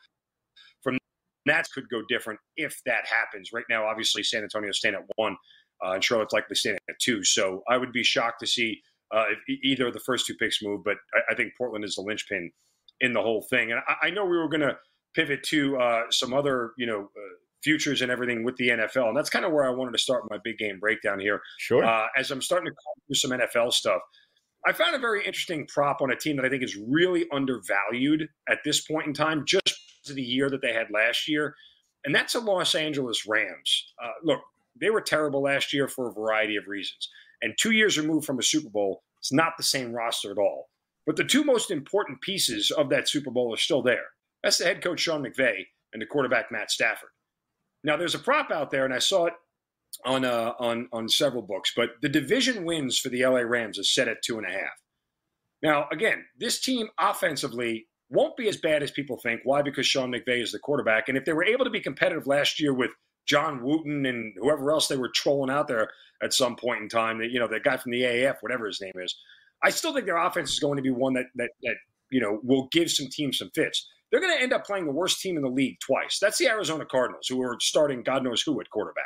that 1.46 1.68
could 1.74 1.90
go 1.90 2.02
different 2.08 2.40
if 2.58 2.80
that 2.86 3.06
happens. 3.08 3.50
Right 3.54 3.66
now, 3.70 3.86
obviously, 3.86 4.24
San 4.24 4.44
Antonio's 4.44 4.78
staying 4.78 4.96
at 4.96 5.04
one, 5.16 5.38
uh, 5.84 5.92
and 5.94 6.04
Charlotte's 6.04 6.34
likely 6.34 6.56
staying 6.56 6.78
at 6.90 6.96
two. 7.02 7.24
So 7.24 7.64
I 7.70 7.78
would 7.78 7.92
be 7.92 8.04
shocked 8.04 8.40
to 8.42 8.48
see 8.48 8.82
uh, 9.14 9.26
if 9.48 9.60
either 9.64 9.88
of 9.88 9.94
the 9.94 10.00
first 10.00 10.26
two 10.26 10.36
picks 10.36 10.62
move, 10.62 10.84
but 10.84 10.98
I, 11.14 11.34
I 11.34 11.36
think 11.36 11.54
Portland 11.58 11.84
is 11.84 11.96
the 11.96 12.02
linchpin 12.02 12.52
in 13.02 13.14
the 13.14 13.22
whole 13.22 13.46
thing. 13.50 13.72
And 13.72 13.82
I, 13.88 14.08
I 14.08 14.10
know 14.10 14.26
we 14.26 14.38
were 14.38 14.50
going 14.50 14.62
to 14.62 14.78
pivot 15.16 15.44
to 15.44 15.78
uh, 15.78 16.04
some 16.10 16.34
other, 16.34 16.72
you 16.78 16.86
know, 16.86 17.02
uh, 17.02 17.36
futures 17.64 18.02
and 18.02 18.12
everything 18.12 18.44
with 18.44 18.56
the 18.56 18.70
NFL, 18.70 19.08
and 19.08 19.18
that's 19.18 19.30
kind 19.30 19.46
of 19.46 19.52
where 19.52 19.66
I 19.66 19.70
wanted 19.70 19.92
to 19.92 19.98
start 19.98 20.24
my 20.30 20.38
big 20.44 20.58
game 20.58 20.80
breakdown 20.80 21.20
here. 21.20 21.42
Sure. 21.60 21.84
Uh, 21.84 22.08
as 22.18 22.32
I'm 22.32 22.42
starting 22.42 22.72
to 22.72 22.76
through 23.08 23.16
some 23.16 23.32
NFL 23.32 23.74
stuff, 23.74 24.02
I 24.66 24.74
found 24.74 24.96
a 24.96 25.00
very 25.00 25.26
interesting 25.26 25.68
prop 25.68 26.02
on 26.02 26.12
a 26.12 26.16
team 26.16 26.36
that 26.38 26.46
I 26.46 26.50
think 26.50 26.64
is 26.64 26.78
really 26.88 27.26
undervalued 27.32 28.28
at 28.50 28.60
this 28.64 28.82
point 28.82 29.08
in 29.08 29.14
time, 29.14 29.44
just 29.46 29.81
of 30.10 30.16
the 30.16 30.22
year 30.22 30.50
that 30.50 30.62
they 30.62 30.74
had 30.74 30.88
last 30.92 31.28
year, 31.28 31.56
and 32.04 32.14
that's 32.14 32.34
the 32.34 32.40
Los 32.40 32.76
Angeles 32.76 33.26
Rams. 33.28 33.94
Uh, 34.04 34.12
look, 34.24 34.42
they 34.80 34.90
were 34.90 35.02
terrible 35.02 35.44
last 35.44 35.74
year 35.74 35.88
for 35.88 36.08
a 36.08 36.14
variety 36.14 36.56
of 36.56 36.68
reasons, 36.68 37.10
and 37.42 37.54
two 37.60 37.72
years 37.72 37.98
removed 37.98 38.26
from 38.26 38.40
a 38.40 38.44
Super 38.44 38.70
Bowl, 38.70 39.04
it's 39.20 39.32
not 39.32 39.54
the 39.58 39.64
same 39.64 39.94
roster 39.94 40.32
at 40.32 40.38
all. 40.38 40.70
But 41.06 41.16
the 41.16 41.24
two 41.24 41.44
most 41.44 41.72
important 41.72 42.22
pieces 42.22 42.72
of 42.72 42.90
that 42.90 43.10
Super 43.10 43.32
Bowl 43.32 43.54
are 43.54 43.58
still 43.58 43.82
there. 43.82 44.06
That's 44.44 44.58
the 44.58 44.66
head 44.66 44.84
coach 44.84 45.02
Sean 45.02 45.24
McVay 45.24 45.66
and 45.94 46.02
the 46.02 46.06
quarterback 46.06 46.52
Matt 46.52 46.72
Stafford. 46.72 47.10
Now, 47.84 47.98
there's 47.98 48.16
a 48.16 48.20
prop 48.20 48.52
out 48.52 48.72
there, 48.72 48.86
and 48.86 48.94
I 48.94 49.00
saw 49.00 49.26
it 49.26 49.34
on 50.06 50.24
uh, 50.24 50.54
on 50.60 50.88
on 50.94 51.10
several 51.10 51.42
books, 51.42 51.74
but 51.76 51.90
the 52.02 52.10
division 52.10 52.64
wins 52.64 52.98
for 52.98 53.10
the 53.10 53.26
LA 53.26 53.40
Rams 53.40 53.78
is 53.78 53.94
set 53.94 54.08
at 54.08 54.24
two 54.24 54.38
and 54.38 54.48
a 54.48 54.52
half. 54.52 54.72
Now, 55.62 55.88
again, 55.92 56.26
this 56.40 56.60
team 56.60 56.88
offensively 57.00 57.88
won't 58.12 58.38
be 58.38 58.50
as 58.50 58.58
bad 58.58 58.84
as 58.84 58.92
people 58.92 59.18
think. 59.18 59.42
Why? 59.44 59.62
Because 59.62 59.88
Sean 59.88 60.12
McVay 60.12 60.42
is 60.42 60.52
the 60.52 60.60
quarterback, 60.60 61.08
and 61.08 61.18
if 61.18 61.26
they 61.26 61.34
were 61.34 61.46
able 61.46 61.66
to 61.66 61.72
be 61.72 61.80
competitive 61.80 62.28
last 62.28 62.60
year 62.60 62.74
with 62.74 62.92
John 63.26 63.64
Wooten 63.64 64.06
and 64.06 64.34
whoever 64.38 64.72
else 64.72 64.88
they 64.88 64.98
were 64.98 65.12
trolling 65.14 65.52
out 65.52 65.68
there 65.68 65.90
at 66.22 66.34
some 66.34 66.56
point 66.56 66.82
in 66.82 66.90
time, 66.90 67.20
that 67.20 67.32
you 67.32 67.40
know, 67.40 67.48
that 67.48 67.64
guy 67.64 67.78
from 67.78 67.92
the 67.92 68.02
AAF, 68.02 68.36
whatever 68.42 68.68
his 68.68 68.82
name 68.82 68.94
is, 68.98 69.16
I 69.64 69.70
still 69.70 69.94
think 69.94 70.06
their 70.06 70.18
offense 70.18 70.52
is 70.52 70.60
going 70.60 70.78
to 70.78 70.84
be 70.84 70.90
one 70.90 71.14
that 71.14 71.28
that 71.36 71.52
that 71.64 71.76
you 72.10 72.20
know 72.20 72.40
will 72.44 72.68
give 72.72 72.92
some 72.92 73.08
teams 73.10 73.38
some 73.38 73.52
fits. 73.56 73.88
They're 74.12 74.20
going 74.20 74.36
to 74.36 74.44
end 74.44 74.52
up 74.52 74.66
playing 74.66 74.86
the 74.86 74.92
worst 74.92 75.22
team 75.22 75.38
in 75.38 75.44
the 75.44 75.50
league 75.50 75.78
twice. 75.80 76.20
That's 76.20 76.38
the 76.38 76.50
Arizona 76.50 76.86
Cardinals, 76.86 77.28
who 77.28 77.42
are 77.42 77.56
starting 77.62 78.04
God 78.04 78.24
knows 78.24 78.42
who 78.42 78.60
at 78.60 78.70
quarterback. 78.70 79.06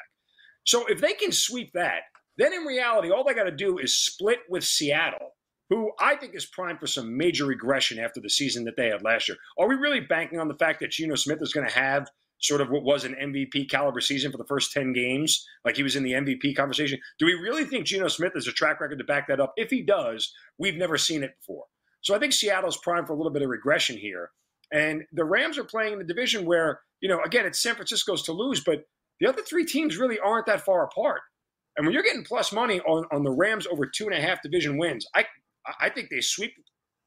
So 0.64 0.88
if 0.88 1.00
they 1.00 1.14
can 1.14 1.32
sweep 1.32 1.72
that, 1.76 2.02
then 2.38 2.54
in 2.54 2.64
reality, 2.64 3.12
all 3.12 3.24
they 3.24 3.36
got 3.36 3.44
to 3.44 3.52
do 3.52 3.78
is 3.78 3.96
split 3.96 4.40
with 4.50 4.64
Seattle, 4.64 5.35
who 5.70 5.92
I 6.00 6.16
think 6.16 6.36
is 6.36 6.46
primed 6.46 6.80
for 6.80 6.88
some 6.88 7.18
major 7.18 7.46
regression 7.46 8.00
after 8.00 8.20
the 8.20 8.30
season 8.30 8.66
that 8.66 8.78
they 8.78 8.88
had 8.88 9.04
last 9.04 9.28
year. 9.28 9.38
Are 9.58 9.68
we 9.68 9.76
really 9.76 10.00
banking 10.00 10.40
on 10.40 10.48
the 10.48 10.56
fact 10.56 10.80
that 10.82 10.92
Geno 10.92 11.16
Smith 11.16 11.42
is 11.42 11.54
going 11.54 11.68
to 11.68 11.74
have 11.74 12.08
sort 12.40 12.62
of 12.62 12.70
what 12.70 12.84
was 12.84 13.04
an 13.04 13.16
MVP 13.16 13.70
caliber 13.70 14.02
season 14.02 14.32
for 14.32 14.38
the 14.38 14.46
first 14.46 14.72
10 14.72 14.94
games? 14.94 15.46
Like 15.64 15.76
he 15.76 15.84
was 15.84 15.96
in 15.96 16.04
the 16.04 16.14
MVP 16.14 16.56
conversation. 16.56 17.00
Do 17.18 17.26
we 17.26 17.34
really 17.34 17.66
think 17.66 17.86
Geno 17.86 18.08
Smith 18.08 18.34
has 18.36 18.48
a 18.48 18.52
track 18.52 18.80
record 18.80 19.00
to 19.00 19.06
back 19.06 19.28
that 19.28 19.40
up? 19.40 19.54
If 19.58 19.70
he 19.70 19.82
does, 19.82 20.34
we've 20.58 20.76
never 20.76 20.98
seen 20.98 21.24
it 21.24 21.36
before. 21.40 21.66
So 22.02 22.14
I 22.14 22.20
think 22.20 22.34
Seattle's 22.34 22.78
primed 22.78 23.08
for 23.08 23.14
a 23.14 23.18
little 23.18 23.32
bit 23.32 23.42
of 23.42 23.50
regression 23.50 23.98
here. 23.98 24.30
And 24.72 25.04
the 25.14 25.26
Rams 25.26 25.58
are 25.58 25.64
playing 25.64 25.94
in 25.94 26.00
the 26.00 26.06
division 26.06 26.46
where, 26.46 26.82
you 27.02 27.10
know, 27.10 27.22
again, 27.24 27.46
it's 27.46 27.62
San 27.62 27.76
Francisco's 27.76 28.24
to 28.24 28.32
lose, 28.32 28.60
but 28.64 28.84
the 29.20 29.28
other 29.28 29.42
three 29.42 29.66
teams 29.66 29.98
really 29.98 30.20
aren't 30.20 30.46
that 30.48 30.66
far 30.66 30.84
apart. 30.84 31.22
And 31.78 31.86
when 31.86 31.94
you're 31.94 32.04
getting 32.04 32.24
plus 32.24 32.52
money 32.52 32.80
on, 32.82 33.06
on 33.12 33.24
the 33.24 33.32
Rams 33.32 33.68
over 33.68 33.86
two 33.86 34.06
and 34.06 34.14
a 34.14 34.22
half 34.22 34.42
division 34.42 34.78
wins, 34.78 35.06
I 35.16 35.26
I 35.80 35.90
think 35.90 36.10
they 36.10 36.22
sweep 36.22 36.54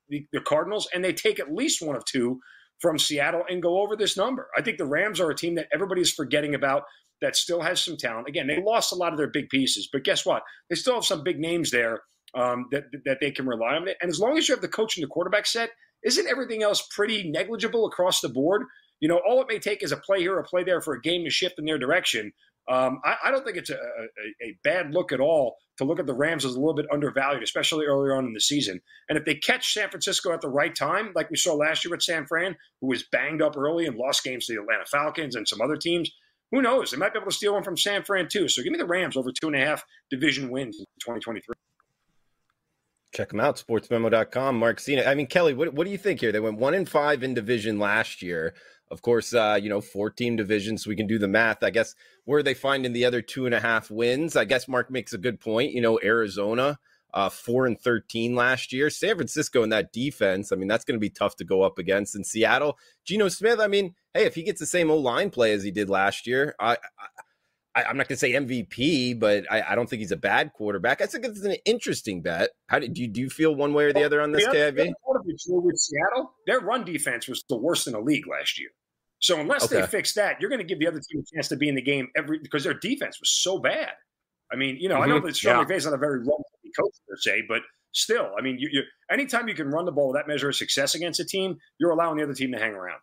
the, 0.08 0.26
the 0.32 0.40
Cardinals 0.40 0.88
and 0.92 1.04
they 1.04 1.12
take 1.12 1.38
at 1.40 1.52
least 1.52 1.82
one 1.82 1.96
of 1.96 2.04
two 2.04 2.40
from 2.80 2.98
Seattle 2.98 3.42
and 3.48 3.62
go 3.62 3.80
over 3.80 3.96
this 3.96 4.16
number. 4.16 4.48
I 4.56 4.62
think 4.62 4.78
the 4.78 4.86
Rams 4.86 5.20
are 5.20 5.30
a 5.30 5.36
team 5.36 5.56
that 5.56 5.68
everybody's 5.72 6.12
forgetting 6.12 6.54
about 6.54 6.84
that 7.20 7.36
still 7.36 7.60
has 7.60 7.84
some 7.84 7.96
talent. 7.96 8.28
Again, 8.28 8.46
they 8.46 8.62
lost 8.62 8.92
a 8.92 8.94
lot 8.94 9.12
of 9.12 9.18
their 9.18 9.30
big 9.30 9.48
pieces, 9.48 9.88
but 9.92 10.04
guess 10.04 10.24
what? 10.24 10.42
They 10.70 10.76
still 10.76 10.94
have 10.94 11.04
some 11.04 11.24
big 11.24 11.38
names 11.40 11.70
there 11.70 12.00
um, 12.34 12.66
that 12.70 12.84
that 13.04 13.18
they 13.20 13.30
can 13.30 13.46
rely 13.46 13.74
on. 13.74 13.88
And 14.00 14.10
as 14.10 14.20
long 14.20 14.38
as 14.38 14.48
you 14.48 14.54
have 14.54 14.62
the 14.62 14.68
coach 14.68 14.96
and 14.96 15.04
the 15.04 15.08
quarterback 15.08 15.46
set, 15.46 15.70
isn't 16.04 16.28
everything 16.28 16.62
else 16.62 16.86
pretty 16.94 17.28
negligible 17.28 17.86
across 17.86 18.20
the 18.20 18.28
board? 18.28 18.62
You 19.00 19.08
know, 19.08 19.20
all 19.26 19.40
it 19.40 19.48
may 19.48 19.58
take 19.58 19.82
is 19.82 19.92
a 19.92 19.96
play 19.96 20.20
here, 20.20 20.38
a 20.38 20.44
play 20.44 20.64
there 20.64 20.80
for 20.80 20.94
a 20.94 21.00
game 21.00 21.24
to 21.24 21.30
shift 21.30 21.58
in 21.58 21.64
their 21.64 21.78
direction. 21.78 22.32
Um, 22.68 23.00
I, 23.02 23.16
I, 23.24 23.30
don't 23.30 23.44
think 23.46 23.56
it's 23.56 23.70
a, 23.70 23.76
a, 23.76 24.46
a, 24.46 24.58
bad 24.62 24.92
look 24.92 25.10
at 25.10 25.20
all 25.20 25.56
to 25.78 25.84
look 25.84 25.98
at 25.98 26.06
the 26.06 26.14
Rams 26.14 26.44
as 26.44 26.54
a 26.54 26.58
little 26.58 26.74
bit 26.74 26.84
undervalued, 26.92 27.42
especially 27.42 27.86
earlier 27.86 28.14
on 28.14 28.26
in 28.26 28.34
the 28.34 28.40
season. 28.40 28.78
And 29.08 29.16
if 29.16 29.24
they 29.24 29.36
catch 29.36 29.72
San 29.72 29.88
Francisco 29.88 30.32
at 30.32 30.42
the 30.42 30.50
right 30.50 30.74
time, 30.74 31.12
like 31.14 31.30
we 31.30 31.36
saw 31.36 31.54
last 31.54 31.82
year 31.82 31.92
with 31.92 32.02
San 32.02 32.26
Fran, 32.26 32.56
who 32.82 32.88
was 32.88 33.04
banged 33.04 33.40
up 33.40 33.56
early 33.56 33.86
and 33.86 33.96
lost 33.96 34.22
games 34.22 34.46
to 34.46 34.54
the 34.54 34.60
Atlanta 34.60 34.84
Falcons 34.84 35.34
and 35.34 35.48
some 35.48 35.62
other 35.62 35.76
teams, 35.76 36.10
who 36.50 36.60
knows? 36.60 36.90
They 36.90 36.98
might 36.98 37.14
be 37.14 37.18
able 37.18 37.30
to 37.30 37.36
steal 37.36 37.54
one 37.54 37.62
from 37.62 37.78
San 37.78 38.04
Fran 38.04 38.28
too. 38.28 38.48
So 38.48 38.62
give 38.62 38.72
me 38.72 38.78
the 38.78 38.86
Rams 38.86 39.16
over 39.16 39.30
two 39.32 39.46
and 39.46 39.56
a 39.56 39.64
half 39.64 39.82
division 40.10 40.50
wins 40.50 40.78
in 40.78 40.84
2023. 41.00 41.54
Check 43.14 43.30
them 43.30 43.40
out, 43.40 43.62
sportsmemo.com. 43.66 44.58
Mark 44.58 44.80
Zeno. 44.80 45.04
I 45.04 45.14
mean, 45.14 45.26
Kelly, 45.26 45.54
what, 45.54 45.72
what 45.72 45.84
do 45.84 45.90
you 45.90 45.98
think 45.98 46.20
here? 46.20 46.32
They 46.32 46.40
went 46.40 46.58
one 46.58 46.74
in 46.74 46.84
five 46.84 47.22
in 47.22 47.32
division 47.32 47.78
last 47.78 48.20
year. 48.20 48.54
Of 48.90 49.02
course, 49.02 49.34
uh, 49.34 49.58
you 49.60 49.68
know, 49.68 49.80
four 49.80 50.10
team 50.10 50.36
divisions, 50.36 50.86
we 50.86 50.96
can 50.96 51.06
do 51.06 51.18
the 51.18 51.28
math. 51.28 51.62
I 51.62 51.70
guess 51.70 51.94
where 52.24 52.40
are 52.40 52.42
they 52.42 52.54
finding 52.54 52.92
the 52.92 53.04
other 53.04 53.20
two 53.20 53.46
and 53.46 53.54
a 53.54 53.60
half 53.60 53.90
wins? 53.90 54.36
I 54.36 54.44
guess 54.44 54.68
Mark 54.68 54.90
makes 54.90 55.12
a 55.12 55.18
good 55.18 55.40
point. 55.40 55.72
You 55.72 55.80
know, 55.82 56.00
Arizona, 56.02 56.78
uh, 57.12 57.28
four 57.28 57.66
and 57.66 57.78
13 57.78 58.34
last 58.34 58.72
year. 58.72 58.90
San 58.90 59.16
Francisco 59.16 59.62
in 59.62 59.70
that 59.70 59.92
defense, 59.92 60.52
I 60.52 60.56
mean, 60.56 60.68
that's 60.68 60.84
going 60.84 60.96
to 60.96 61.00
be 61.00 61.10
tough 61.10 61.36
to 61.36 61.44
go 61.44 61.62
up 61.62 61.78
against. 61.78 62.16
In 62.16 62.24
Seattle, 62.24 62.78
Geno 63.04 63.28
Smith, 63.28 63.60
I 63.60 63.66
mean, 63.66 63.94
hey, 64.14 64.24
if 64.24 64.34
he 64.34 64.42
gets 64.42 64.60
the 64.60 64.66
same 64.66 64.90
old 64.90 65.04
line 65.04 65.30
play 65.30 65.52
as 65.52 65.62
he 65.62 65.70
did 65.70 65.90
last 65.90 66.26
year, 66.26 66.54
I, 66.58 66.72
I 66.72 66.76
am 67.76 67.96
not 67.96 68.08
going 68.08 68.16
to 68.16 68.16
say 68.16 68.32
MVP, 68.32 69.18
but 69.18 69.44
I, 69.50 69.62
I, 69.68 69.74
don't 69.74 69.88
think 69.88 70.00
he's 70.00 70.12
a 70.12 70.16
bad 70.16 70.52
quarterback. 70.52 71.00
I 71.00 71.06
think 71.06 71.24
it's 71.24 71.44
an 71.44 71.56
interesting 71.64 72.22
bet. 72.22 72.50
How 72.66 72.78
do, 72.78 72.88
do 72.88 73.00
you 73.00 73.08
do 73.08 73.20
you 73.20 73.30
feel 73.30 73.54
one 73.54 73.72
way 73.74 73.84
or 73.84 73.92
the 73.92 74.04
other 74.04 74.20
on 74.20 74.32
this, 74.32 74.46
KIV? 74.46 74.92
With 75.04 75.78
Seattle, 75.78 76.34
their 76.46 76.60
run 76.60 76.84
defense 76.84 77.28
was 77.28 77.44
the 77.48 77.56
worst 77.56 77.86
in 77.86 77.92
the 77.92 78.00
league 78.00 78.26
last 78.26 78.58
year. 78.58 78.70
So 79.20 79.40
unless 79.40 79.64
okay. 79.64 79.80
they 79.80 79.86
fix 79.86 80.14
that, 80.14 80.40
you're 80.40 80.50
going 80.50 80.60
to 80.60 80.66
give 80.66 80.78
the 80.78 80.86
other 80.86 81.00
team 81.00 81.20
a 81.20 81.36
chance 81.36 81.48
to 81.48 81.56
be 81.56 81.68
in 81.68 81.74
the 81.74 81.82
game 81.82 82.08
every 82.16 82.38
because 82.38 82.64
their 82.64 82.74
defense 82.74 83.18
was 83.20 83.30
so 83.30 83.58
bad. 83.58 83.90
I 84.52 84.56
mean, 84.56 84.76
you 84.78 84.88
know, 84.88 84.96
mm-hmm. 84.96 85.04
I 85.04 85.06
know 85.06 85.20
that 85.20 85.36
Sean 85.36 85.58
yeah. 85.58 85.64
McVay's 85.64 85.84
not 85.84 85.94
a 85.94 85.98
very 85.98 86.20
run 86.20 86.42
coach 86.78 86.94
per 87.08 87.16
se, 87.16 87.44
but 87.48 87.62
still, 87.92 88.30
I 88.38 88.42
mean, 88.42 88.58
you, 88.58 88.68
you, 88.70 88.82
anytime 89.10 89.48
you 89.48 89.54
can 89.54 89.68
run 89.68 89.84
the 89.84 89.92
ball 89.92 90.08
with 90.08 90.16
that 90.16 90.28
measure 90.28 90.48
of 90.48 90.56
success 90.56 90.94
against 90.94 91.20
a 91.20 91.24
team, 91.24 91.56
you're 91.78 91.90
allowing 91.90 92.16
the 92.16 92.22
other 92.22 92.34
team 92.34 92.52
to 92.52 92.58
hang 92.58 92.72
around. 92.72 93.00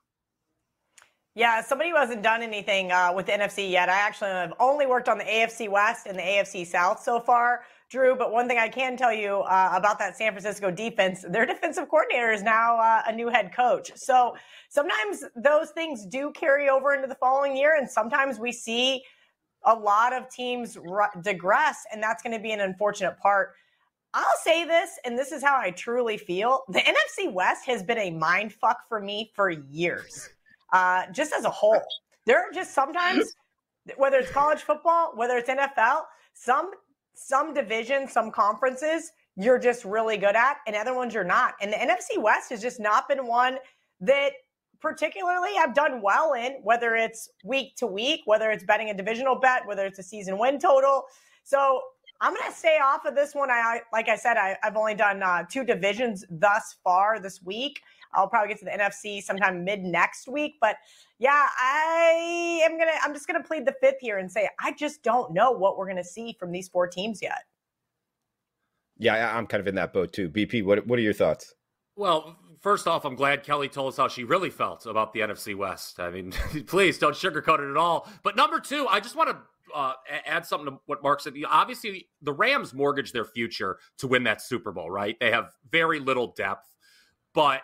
Yeah, 1.38 1.62
somebody 1.62 1.90
who 1.90 1.98
hasn't 1.98 2.24
done 2.24 2.42
anything 2.42 2.94
uh, 2.94 3.12
with 3.14 3.26
the 3.26 3.34
NFC 3.34 3.70
yet. 3.70 3.90
I 3.90 3.98
actually 3.98 4.30
have 4.30 4.54
only 4.58 4.88
worked 4.88 5.10
on 5.10 5.18
the 5.18 5.26
AFC 5.26 5.70
West 5.70 6.08
and 6.08 6.18
the 6.18 6.22
AFC 6.22 6.66
South 6.66 7.02
so 7.02 7.20
far, 7.20 7.64
Drew. 7.90 8.16
But 8.16 8.32
one 8.32 8.48
thing 8.48 8.58
I 8.58 8.70
can 8.70 8.96
tell 8.96 9.12
you 9.12 9.42
uh, 9.42 9.74
about 9.74 10.00
that 10.00 10.16
San 10.16 10.32
Francisco 10.32 10.72
defense, 10.72 11.26
their 11.28 11.46
defensive 11.46 11.90
coordinator 11.90 12.32
is 12.32 12.42
now 12.42 12.78
uh, 12.78 13.02
a 13.08 13.14
new 13.14 13.28
head 13.28 13.52
coach. 13.54 13.92
So 13.96 14.38
sometimes 14.70 15.26
those 15.36 15.72
things 15.72 16.06
do 16.06 16.32
carry 16.32 16.70
over 16.70 16.96
into 16.96 17.08
the 17.08 17.16
following 17.16 17.58
year, 17.58 17.76
and 17.76 17.90
sometimes 17.90 18.40
we 18.40 18.54
see 18.54 19.04
a 19.66 19.76
lot 19.76 20.14
of 20.14 20.30
teams 20.30 20.78
digress, 21.22 21.84
and 21.92 22.02
that's 22.02 22.24
going 22.24 22.38
to 22.38 22.42
be 22.42 22.54
an 22.54 22.62
unfortunate 22.62 23.20
part. 23.20 23.56
I'll 24.14 24.26
say 24.42 24.64
this, 24.64 24.92
and 25.04 25.20
this 25.20 25.34
is 25.34 25.44
how 25.44 25.58
I 25.58 25.72
truly 25.72 26.16
feel. 26.16 26.64
The 26.70 26.80
NFC 26.80 27.30
West 27.30 27.66
has 27.66 27.84
been 27.84 27.98
a 27.98 28.12
mind 28.12 28.54
fuck 28.54 28.88
for 28.88 29.02
me 29.02 29.34
for 29.36 29.50
years 29.50 30.30
uh, 30.74 31.04
just 31.12 31.34
as 31.34 31.46
a 31.46 31.50
whole. 31.50 31.82
There 32.26 32.40
are 32.40 32.52
just 32.54 32.74
sometimes, 32.74 33.34
whether 33.98 34.18
it's 34.18 34.32
college 34.32 34.62
football, 34.62 35.12
whether 35.16 35.38
it's 35.38 35.50
NFL, 35.50 36.04
some 36.34 36.72
some 37.18 37.54
divisions, 37.54 38.12
some 38.12 38.30
conferences, 38.30 39.12
you're 39.38 39.60
just 39.60 39.86
really 39.86 40.18
good 40.18 40.36
at, 40.36 40.58
and 40.68 40.76
other 40.76 40.94
ones 40.94 41.14
you're 41.14 41.24
not. 41.24 41.54
And 41.62 41.72
the 41.72 41.78
NFC 41.78 42.22
West 42.22 42.50
has 42.50 42.62
just 42.62 42.80
not 42.80 43.08
been 43.08 43.26
one 43.26 43.58
that 44.02 44.34
particularly 44.82 45.50
i 45.58 45.62
have 45.62 45.74
done 45.74 46.02
well 46.02 46.34
in, 46.34 46.54
whether 46.62 46.96
it's 46.96 47.30
week 47.44 47.76
to 47.78 47.88
week, 47.88 48.22
whether 48.26 48.52
it's 48.52 48.64
betting 48.64 48.90
a 48.90 48.94
divisional 48.94 49.36
bet, 49.36 49.66
whether 49.66 49.86
it's 49.86 50.00
a 50.00 50.04
season 50.04 50.38
win 50.38 50.60
total. 50.60 51.06
So 51.44 51.82
I'm 52.22 52.34
going 52.34 52.50
to 52.50 52.56
stay 52.56 52.78
off 52.82 53.06
of 53.06 53.16
this 53.16 53.34
one. 53.34 53.50
I, 53.50 53.82
like 53.92 54.10
I 54.10 54.16
said, 54.16 54.38
I, 54.38 54.58
have 54.64 54.78
only 54.78 54.96
done 54.96 55.22
uh, 55.22 55.44
two 55.50 55.64
divisions 55.64 56.24
thus 56.30 56.76
far 56.84 57.20
this 57.20 57.42
week. 57.44 57.82
I'll 58.16 58.28
probably 58.28 58.50
get 58.50 58.60
to 58.60 58.66
the 58.66 58.72
NFC 58.72 59.22
sometime 59.22 59.64
mid 59.64 59.84
next 59.84 60.28
week. 60.28 60.56
But 60.62 60.78
yeah, 61.20 61.48
I 61.60 62.62
am 62.64 62.78
gonna. 62.78 62.92
I'm 63.04 63.14
just 63.14 63.28
gonna 63.28 63.44
plead 63.44 63.66
the 63.66 63.76
fifth 63.82 64.00
here 64.00 64.18
and 64.18 64.32
say 64.32 64.50
I 64.60 64.72
just 64.74 65.04
don't 65.04 65.34
know 65.34 65.52
what 65.52 65.78
we're 65.78 65.88
gonna 65.88 66.04
see 66.04 66.36
from 66.40 66.52
these 66.52 66.68
four 66.68 66.88
teams 66.88 67.22
yet. 67.22 67.44
Yeah, 68.98 69.36
I'm 69.38 69.48
kind 69.48 69.62
of 69.62 69.68
in 69.68 69.76
that 69.76 69.94
boat 69.94 70.14
too. 70.14 70.30
BP, 70.30 70.64
what 70.64 70.86
what 70.88 71.00
are 71.00 71.04
your 71.04 71.14
thoughts? 71.14 71.54
Well, 71.98 72.38
first 72.62 72.88
off, 72.88 73.06
I'm 73.06 73.16
glad 73.16 73.44
Kelly 73.44 73.70
told 73.70 73.94
us 73.94 73.98
how 73.98 74.08
she 74.08 74.24
really 74.24 74.50
felt 74.50 74.86
about 74.86 75.14
the 75.14 75.22
NFC 75.22 75.56
West. 75.56 76.00
I 76.00 76.10
mean, 76.10 76.32
please 76.68 76.98
don't 76.98 77.16
sugarcoat 77.16 77.60
it 77.60 77.72
at 77.72 77.78
all. 77.78 78.10
But 78.24 78.36
number 78.36 78.60
two, 78.60 78.88
I 78.88 79.00
just 79.00 79.16
want 79.16 79.30
to 79.30 79.38
uh, 79.74 79.94
add 80.26 80.46
something 80.46 80.74
to 80.74 80.80
what 80.86 81.04
Mark 81.04 81.22
said. 81.22 81.34
Obviously, 81.50 82.08
the 82.22 82.34
Rams 82.34 82.74
mortgage 82.74 83.12
their 83.12 83.26
future 83.26 83.78
to 84.00 84.08
win 84.08 84.24
that 84.24 84.42
Super 84.42 84.72
Bowl, 84.72 84.90
right? 84.90 85.18
They 85.20 85.32
have 85.32 85.52
very 85.70 86.00
little 86.00 86.34
depth, 86.36 86.68
but 87.34 87.62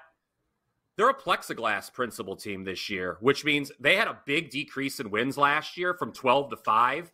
they're 0.97 1.09
a 1.09 1.13
Plexiglass 1.13 1.91
Principle 1.91 2.35
team 2.35 2.63
this 2.63 2.89
year, 2.89 3.17
which 3.21 3.45
means 3.45 3.71
they 3.79 3.95
had 3.95 4.07
a 4.07 4.19
big 4.25 4.49
decrease 4.49 4.99
in 4.99 5.09
wins 5.09 5.37
last 5.37 5.77
year 5.77 5.93
from 5.93 6.11
12 6.11 6.51
to 6.51 6.57
5. 6.57 7.11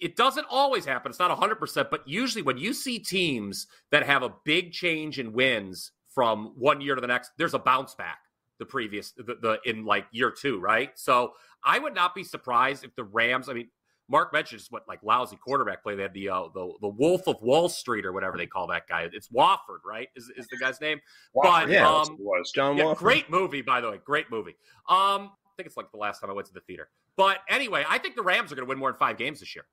It 0.00 0.16
doesn't 0.16 0.46
always 0.50 0.84
happen. 0.84 1.10
It's 1.10 1.18
not 1.18 1.36
100%, 1.38 1.90
but 1.90 2.06
usually 2.08 2.42
when 2.42 2.58
you 2.58 2.72
see 2.72 2.98
teams 2.98 3.66
that 3.90 4.04
have 4.04 4.22
a 4.22 4.34
big 4.44 4.72
change 4.72 5.18
in 5.18 5.32
wins 5.32 5.92
from 6.08 6.52
one 6.56 6.80
year 6.80 6.94
to 6.94 7.00
the 7.00 7.06
next, 7.06 7.32
there's 7.38 7.54
a 7.54 7.58
bounce 7.58 7.94
back 7.94 8.18
the 8.58 8.66
previous 8.66 9.12
the, 9.12 9.36
the 9.40 9.58
in 9.64 9.84
like 9.84 10.06
year 10.12 10.30
2, 10.30 10.60
right? 10.60 10.90
So, 10.98 11.32
I 11.64 11.78
would 11.78 11.94
not 11.94 12.14
be 12.14 12.24
surprised 12.24 12.84
if 12.84 12.94
the 12.96 13.04
Rams, 13.04 13.48
I 13.48 13.52
mean, 13.52 13.68
Mark 14.12 14.30
mentioned 14.30 14.60
just 14.60 14.70
what 14.70 14.86
like 14.86 15.02
lousy 15.02 15.36
quarterback 15.36 15.82
play. 15.82 15.96
They 15.96 16.02
had 16.02 16.12
the 16.12 16.28
uh, 16.28 16.42
the 16.54 16.70
the 16.82 16.88
Wolf 16.88 17.26
of 17.26 17.40
Wall 17.40 17.70
Street 17.70 18.04
or 18.04 18.12
whatever 18.12 18.36
they 18.36 18.46
call 18.46 18.66
that 18.66 18.86
guy. 18.86 19.08
It's 19.10 19.30
Wolford, 19.32 19.80
right? 19.86 20.08
Is 20.14 20.30
is 20.36 20.46
the 20.48 20.58
guy's 20.58 20.80
name? 20.82 21.00
Wolford, 21.32 21.68
but 21.68 21.70
yeah, 21.70 21.88
um, 21.88 22.18
was 22.20 22.52
John 22.54 22.76
yeah, 22.76 22.94
Great 22.94 23.30
movie, 23.30 23.62
by 23.62 23.80
the 23.80 23.90
way. 23.90 23.98
Great 24.04 24.30
movie. 24.30 24.54
Um, 24.86 25.30
I 25.32 25.56
think 25.56 25.66
it's 25.66 25.78
like 25.78 25.90
the 25.90 25.98
last 25.98 26.20
time 26.20 26.28
I 26.28 26.34
went 26.34 26.46
to 26.48 26.52
the 26.52 26.60
theater. 26.60 26.90
But 27.16 27.38
anyway, 27.48 27.84
I 27.88 27.96
think 27.98 28.14
the 28.14 28.22
Rams 28.22 28.52
are 28.52 28.54
going 28.54 28.66
to 28.66 28.68
win 28.68 28.78
more 28.78 28.90
than 28.90 28.98
five 28.98 29.16
games 29.16 29.40
this 29.40 29.54
year. 29.54 29.64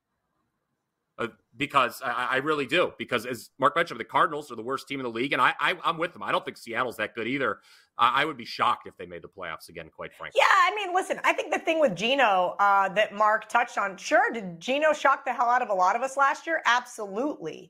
Uh, 1.19 1.27
because 1.57 2.01
I, 2.03 2.27
I, 2.31 2.38
really 2.38 2.65
do. 2.65 2.93
Because 2.97 3.25
as 3.25 3.49
Mark 3.59 3.75
mentioned, 3.75 3.99
the 3.99 4.05
Cardinals 4.05 4.49
are 4.53 4.55
the 4.55 4.63
worst 4.63 4.88
team 4.88 5.01
in 5.01 5.03
the 5.03 5.09
league, 5.09 5.33
and 5.33 5.41
I, 5.41 5.53
I 5.59 5.75
am 5.83 5.97
with 5.97 6.13
them. 6.13 6.23
I 6.23 6.31
don't 6.31 6.45
think 6.45 6.55
Seattle's 6.55 6.95
that 6.95 7.13
good 7.13 7.27
either. 7.27 7.59
I, 7.97 8.21
I, 8.21 8.25
would 8.25 8.38
be 8.38 8.45
shocked 8.45 8.88
if 8.88 8.95
they 8.95 9.05
made 9.05 9.21
the 9.21 9.27
playoffs 9.27 9.67
again. 9.67 9.89
Quite 9.93 10.13
frankly. 10.13 10.39
Yeah, 10.41 10.47
I 10.47 10.73
mean, 10.73 10.95
listen, 10.95 11.19
I 11.25 11.33
think 11.33 11.51
the 11.51 11.59
thing 11.59 11.81
with 11.81 11.93
Geno 11.93 12.55
uh, 12.59 12.88
that 12.93 13.13
Mark 13.13 13.49
touched 13.49 13.77
on, 13.77 13.97
sure, 13.97 14.31
did 14.31 14.61
Geno 14.61 14.93
shock 14.93 15.25
the 15.25 15.33
hell 15.33 15.49
out 15.49 15.61
of 15.61 15.69
a 15.69 15.73
lot 15.73 15.97
of 15.97 16.03
us 16.03 16.15
last 16.15 16.47
year? 16.47 16.61
Absolutely. 16.65 17.69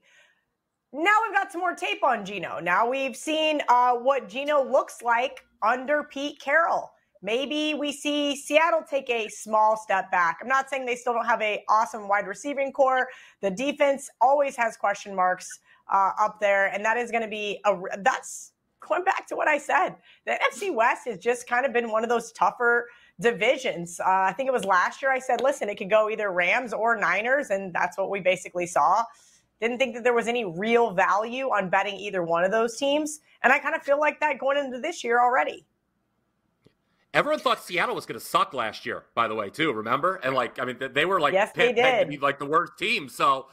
Now 0.93 1.15
we've 1.25 1.35
got 1.35 1.51
some 1.51 1.61
more 1.61 1.73
tape 1.73 2.03
on 2.03 2.25
Geno. 2.25 2.59
Now 2.59 2.87
we've 2.87 3.15
seen 3.15 3.61
uh, 3.67 3.93
what 3.93 4.29
Geno 4.29 4.63
looks 4.63 5.01
like 5.01 5.43
under 5.63 6.03
Pete 6.03 6.39
Carroll. 6.39 6.91
Maybe 7.21 7.73
we 7.73 7.91
see 7.91 8.35
Seattle 8.35 8.83
take 8.89 9.09
a 9.09 9.27
small 9.27 9.75
step 9.75 10.09
back. 10.09 10.37
I'm 10.41 10.47
not 10.47 10.69
saying 10.69 10.85
they 10.85 10.95
still 10.95 11.13
don't 11.13 11.25
have 11.25 11.41
a 11.41 11.63
awesome 11.67 12.07
wide 12.07 12.27
receiving 12.27 12.71
corps. 12.71 13.07
The 13.41 13.51
defense 13.51 14.09
always 14.21 14.55
has 14.55 14.77
question 14.77 15.15
marks 15.15 15.59
uh, 15.91 16.11
up 16.19 16.39
there, 16.39 16.67
and 16.67 16.83
that 16.85 16.97
is 16.97 17.11
going 17.11 17.23
to 17.23 17.29
be 17.29 17.59
a 17.65 17.75
that's 18.03 18.53
going 18.79 19.03
back 19.03 19.27
to 19.27 19.35
what 19.35 19.47
I 19.47 19.57
said. 19.57 19.95
The 20.25 20.31
NFC 20.31 20.73
West 20.73 21.07
has 21.07 21.17
just 21.17 21.47
kind 21.47 21.65
of 21.65 21.73
been 21.73 21.91
one 21.91 22.03
of 22.03 22.09
those 22.09 22.31
tougher 22.31 22.87
divisions. 23.19 23.99
Uh, 23.99 24.05
I 24.07 24.33
think 24.33 24.47
it 24.47 24.53
was 24.53 24.63
last 24.63 25.01
year 25.01 25.11
I 25.11 25.19
said, 25.19 25.41
listen, 25.41 25.67
it 25.67 25.77
could 25.77 25.89
go 25.89 26.09
either 26.09 26.31
Rams 26.31 26.71
or 26.71 26.95
Niners, 26.95 27.49
and 27.49 27.73
that's 27.73 27.97
what 27.97 28.09
we 28.09 28.21
basically 28.21 28.65
saw. 28.65 29.03
Didn't 29.59 29.77
think 29.77 29.93
that 29.95 30.05
there 30.05 30.13
was 30.13 30.29
any 30.29 30.45
real 30.45 30.91
value 30.91 31.47
on 31.47 31.69
betting 31.69 31.97
either 31.97 32.23
one 32.23 32.45
of 32.45 32.51
those 32.51 32.77
teams. 32.77 33.19
And 33.43 33.51
I 33.51 33.59
kind 33.59 33.75
of 33.75 33.83
feel 33.83 33.99
like 33.99 34.19
that 34.21 34.39
going 34.39 34.57
into 34.57 34.79
this 34.79 35.03
year 35.03 35.21
already. 35.21 35.65
Everyone 37.13 37.39
thought 37.39 37.63
Seattle 37.63 37.95
was 37.95 38.05
going 38.05 38.19
to 38.19 38.25
suck 38.25 38.53
last 38.53 38.85
year, 38.85 39.05
by 39.15 39.27
the 39.27 39.33
way, 39.33 39.49
too. 39.49 39.73
Remember? 39.73 40.15
And 40.23 40.35
like, 40.35 40.59
I 40.59 40.65
mean, 40.65 40.77
they 40.93 41.05
were 41.05 41.19
like, 41.19 41.33
yes, 41.33 41.51
they 41.55 41.73
did. 41.73 42.01
To 42.01 42.07
be 42.07 42.17
like 42.17 42.37
the 42.37 42.45
worst 42.45 42.73
team. 42.77 43.09
So 43.09 43.47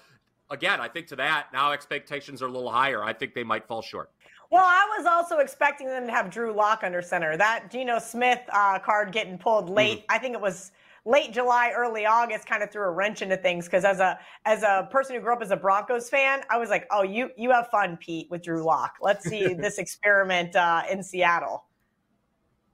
again, 0.50 0.80
I 0.80 0.88
think 0.88 1.06
to 1.08 1.16
that 1.16 1.46
now 1.52 1.72
expectations 1.72 2.42
are 2.42 2.46
a 2.46 2.50
little 2.50 2.70
higher. 2.70 3.02
I 3.02 3.12
think 3.12 3.34
they 3.34 3.44
might 3.44 3.66
fall 3.66 3.82
short. 3.82 4.10
Well, 4.50 4.64
I 4.64 4.86
was 4.96 5.06
also 5.06 5.38
expecting 5.38 5.88
them 5.88 6.06
to 6.06 6.12
have 6.12 6.30
Drew 6.30 6.52
Lock 6.52 6.82
under 6.84 7.02
center. 7.02 7.36
That 7.36 7.70
Geno 7.70 7.98
Smith 7.98 8.40
uh, 8.52 8.78
card 8.78 9.10
getting 9.10 9.38
pulled 9.38 9.68
late. 9.68 10.00
Mm-hmm. 10.00 10.16
I 10.16 10.18
think 10.18 10.34
it 10.34 10.40
was 10.40 10.70
late 11.04 11.32
July, 11.32 11.72
early 11.74 12.06
August, 12.06 12.46
kind 12.46 12.62
of 12.62 12.70
threw 12.70 12.82
a 12.82 12.90
wrench 12.90 13.22
into 13.22 13.36
things. 13.36 13.64
Because 13.64 13.84
as 13.84 13.98
a 13.98 14.18
as 14.44 14.62
a 14.62 14.88
person 14.92 15.16
who 15.16 15.22
grew 15.22 15.32
up 15.32 15.42
as 15.42 15.50
a 15.50 15.56
Broncos 15.56 16.08
fan, 16.08 16.42
I 16.48 16.58
was 16.58 16.68
like, 16.68 16.86
oh, 16.90 17.02
you 17.02 17.30
you 17.36 17.50
have 17.50 17.68
fun, 17.68 17.96
Pete, 17.96 18.30
with 18.30 18.44
Drew 18.44 18.64
Lock. 18.64 18.96
Let's 19.00 19.28
see 19.28 19.54
this 19.58 19.78
experiment 19.78 20.54
uh, 20.54 20.82
in 20.90 21.02
Seattle. 21.02 21.64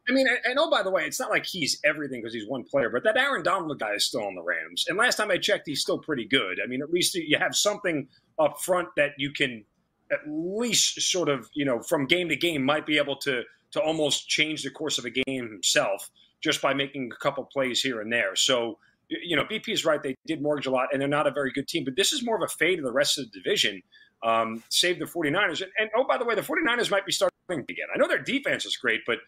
I 0.08 0.12
mean, 0.12 0.26
and 0.28 0.58
oh, 0.58 0.70
by 0.70 0.82
the 0.82 0.90
way, 0.90 1.04
it's 1.04 1.20
not 1.20 1.30
like 1.30 1.46
he's 1.46 1.78
everything 1.84 2.20
because 2.20 2.34
he's 2.34 2.48
one 2.48 2.64
player, 2.64 2.90
but 2.90 3.04
that 3.04 3.16
Aaron 3.16 3.42
Donald 3.42 3.78
guy 3.78 3.92
is 3.92 4.04
still 4.04 4.24
on 4.24 4.34
the 4.34 4.42
Rams. 4.42 4.86
And 4.88 4.98
last 4.98 5.16
time 5.16 5.30
I 5.30 5.38
checked, 5.38 5.66
he's 5.66 5.80
still 5.80 5.98
pretty 5.98 6.24
good. 6.24 6.58
I 6.62 6.66
mean, 6.66 6.82
at 6.82 6.90
least 6.90 7.14
you 7.14 7.38
have 7.38 7.54
something 7.54 8.08
up 8.38 8.60
front 8.60 8.88
that 8.96 9.12
you 9.16 9.30
can 9.30 9.64
at 10.10 10.18
least 10.26 11.00
sort 11.00 11.28
of, 11.28 11.48
you 11.54 11.64
know, 11.64 11.80
from 11.82 12.06
game 12.06 12.28
to 12.30 12.36
game 12.36 12.64
might 12.64 12.84
be 12.84 12.98
able 12.98 13.16
to 13.16 13.42
to 13.72 13.80
almost 13.80 14.28
change 14.28 14.62
the 14.62 14.70
course 14.70 14.98
of 14.98 15.04
a 15.04 15.10
game 15.10 15.48
himself 15.48 16.10
just 16.42 16.60
by 16.60 16.74
making 16.74 17.10
a 17.10 17.16
couple 17.22 17.44
plays 17.44 17.80
here 17.80 18.00
and 18.00 18.12
there. 18.12 18.36
So 18.36 18.78
you 19.20 19.36
know, 19.36 19.44
BP 19.44 19.68
is 19.68 19.84
right. 19.84 20.02
They 20.02 20.14
did 20.26 20.42
mortgage 20.42 20.66
a 20.66 20.70
lot, 20.70 20.88
and 20.92 21.00
they're 21.00 21.08
not 21.08 21.26
a 21.26 21.30
very 21.30 21.52
good 21.52 21.68
team. 21.68 21.84
But 21.84 21.96
this 21.96 22.12
is 22.12 22.24
more 22.24 22.36
of 22.36 22.42
a 22.42 22.48
fade 22.48 22.78
of 22.78 22.84
the 22.84 22.92
rest 22.92 23.18
of 23.18 23.30
the 23.30 23.38
division. 23.38 23.82
Um, 24.22 24.62
save 24.68 24.98
the 24.98 25.04
49ers. 25.04 25.62
And, 25.62 25.70
and, 25.78 25.90
oh, 25.96 26.04
by 26.04 26.16
the 26.16 26.24
way, 26.24 26.34
the 26.34 26.42
49ers 26.42 26.90
might 26.90 27.04
be 27.04 27.12
starting 27.12 27.32
again. 27.50 27.86
I 27.94 27.98
know 27.98 28.08
their 28.08 28.22
defense 28.22 28.64
is 28.64 28.76
great, 28.76 29.00
but 29.06 29.18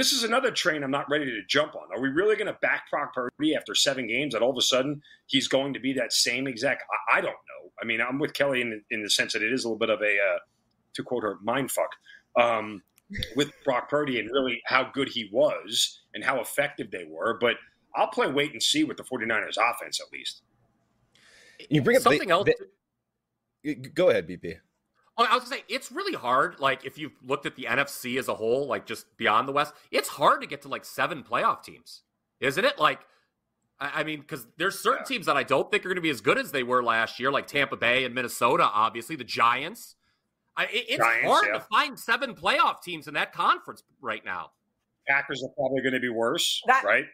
this 0.00 0.12
is 0.12 0.24
another 0.24 0.50
train 0.50 0.82
I'm 0.82 0.90
not 0.90 1.10
ready 1.10 1.26
to 1.26 1.42
jump 1.46 1.74
on. 1.76 1.82
Are 1.94 2.00
we 2.00 2.08
really 2.08 2.34
going 2.34 2.46
to 2.46 2.58
back 2.62 2.90
Brock 2.90 3.12
Purdy 3.12 3.54
after 3.54 3.74
seven 3.74 4.06
games 4.06 4.32
that 4.32 4.40
all 4.40 4.50
of 4.50 4.56
a 4.56 4.62
sudden 4.62 5.02
he's 5.26 5.46
going 5.46 5.74
to 5.74 5.80
be 5.80 5.92
that 5.92 6.14
same 6.14 6.46
exact? 6.46 6.84
I, 7.12 7.18
I 7.18 7.20
don't 7.20 7.32
know. 7.32 7.70
I 7.82 7.84
mean, 7.84 8.00
I'm 8.00 8.18
with 8.18 8.32
Kelly 8.32 8.62
in, 8.62 8.82
in 8.90 9.02
the 9.02 9.10
sense 9.10 9.34
that 9.34 9.42
it 9.42 9.52
is 9.52 9.64
a 9.64 9.68
little 9.68 9.78
bit 9.78 9.90
of 9.90 10.00
a, 10.00 10.16
uh, 10.16 10.38
to 10.94 11.02
quote 11.02 11.22
her, 11.22 11.36
mind 11.42 11.70
fuck. 11.70 11.90
Um, 12.34 12.82
with 13.36 13.52
Brock 13.64 13.90
Purdy 13.90 14.18
and 14.20 14.30
really 14.30 14.62
how 14.64 14.88
good 14.90 15.08
he 15.08 15.28
was 15.32 16.00
and 16.14 16.24
how 16.24 16.40
effective 16.40 16.90
they 16.90 17.04
were. 17.04 17.36
But 17.38 17.56
I'll 17.94 18.08
play 18.08 18.30
wait 18.30 18.52
and 18.52 18.62
see 18.62 18.84
with 18.84 18.96
the 18.96 19.02
49ers 19.02 19.56
offense 19.58 20.00
at 20.00 20.10
least. 20.12 20.42
You 21.68 21.82
bring 21.82 21.98
up 21.98 22.04
something 22.04 22.28
the, 22.28 22.34
else. 22.34 22.48
The, 23.62 23.74
go 23.74 24.08
ahead, 24.08 24.26
BP. 24.26 24.56
Oh, 25.20 25.26
I 25.28 25.34
was 25.34 25.44
gonna 25.44 25.56
say 25.56 25.64
it's 25.68 25.92
really 25.92 26.14
hard. 26.14 26.58
Like 26.60 26.86
if 26.86 26.96
you've 26.96 27.12
looked 27.22 27.44
at 27.44 27.54
the 27.54 27.64
NFC 27.64 28.18
as 28.18 28.28
a 28.28 28.34
whole, 28.34 28.66
like 28.66 28.86
just 28.86 29.04
beyond 29.18 29.46
the 29.46 29.52
West, 29.52 29.74
it's 29.90 30.08
hard 30.08 30.40
to 30.40 30.46
get 30.46 30.62
to 30.62 30.68
like 30.68 30.82
seven 30.82 31.22
playoff 31.22 31.62
teams, 31.62 32.02
isn't 32.40 32.64
it? 32.64 32.78
Like, 32.78 33.00
I, 33.78 34.00
I 34.00 34.04
mean, 34.04 34.20
because 34.20 34.46
there's 34.56 34.78
certain 34.78 35.02
yeah. 35.02 35.14
teams 35.14 35.26
that 35.26 35.36
I 35.36 35.42
don't 35.42 35.70
think 35.70 35.84
are 35.84 35.90
going 35.90 35.96
to 35.96 36.02
be 36.02 36.08
as 36.08 36.22
good 36.22 36.38
as 36.38 36.52
they 36.52 36.62
were 36.62 36.82
last 36.82 37.20
year, 37.20 37.30
like 37.30 37.46
Tampa 37.46 37.76
Bay 37.76 38.04
and 38.06 38.14
Minnesota. 38.14 38.64
Obviously, 38.64 39.14
the 39.14 39.24
Giants. 39.24 39.94
I, 40.56 40.68
it's 40.70 40.96
Giants, 40.96 41.26
hard 41.26 41.44
yeah. 41.48 41.58
to 41.58 41.60
find 41.60 41.98
seven 41.98 42.34
playoff 42.34 42.80
teams 42.82 43.06
in 43.06 43.12
that 43.12 43.34
conference 43.34 43.82
right 44.00 44.24
now. 44.24 44.52
Packers 45.06 45.42
are 45.42 45.50
probably 45.54 45.82
going 45.82 45.92
to 45.92 46.00
be 46.00 46.08
worse, 46.08 46.62
that, 46.66 46.82
right? 46.84 47.04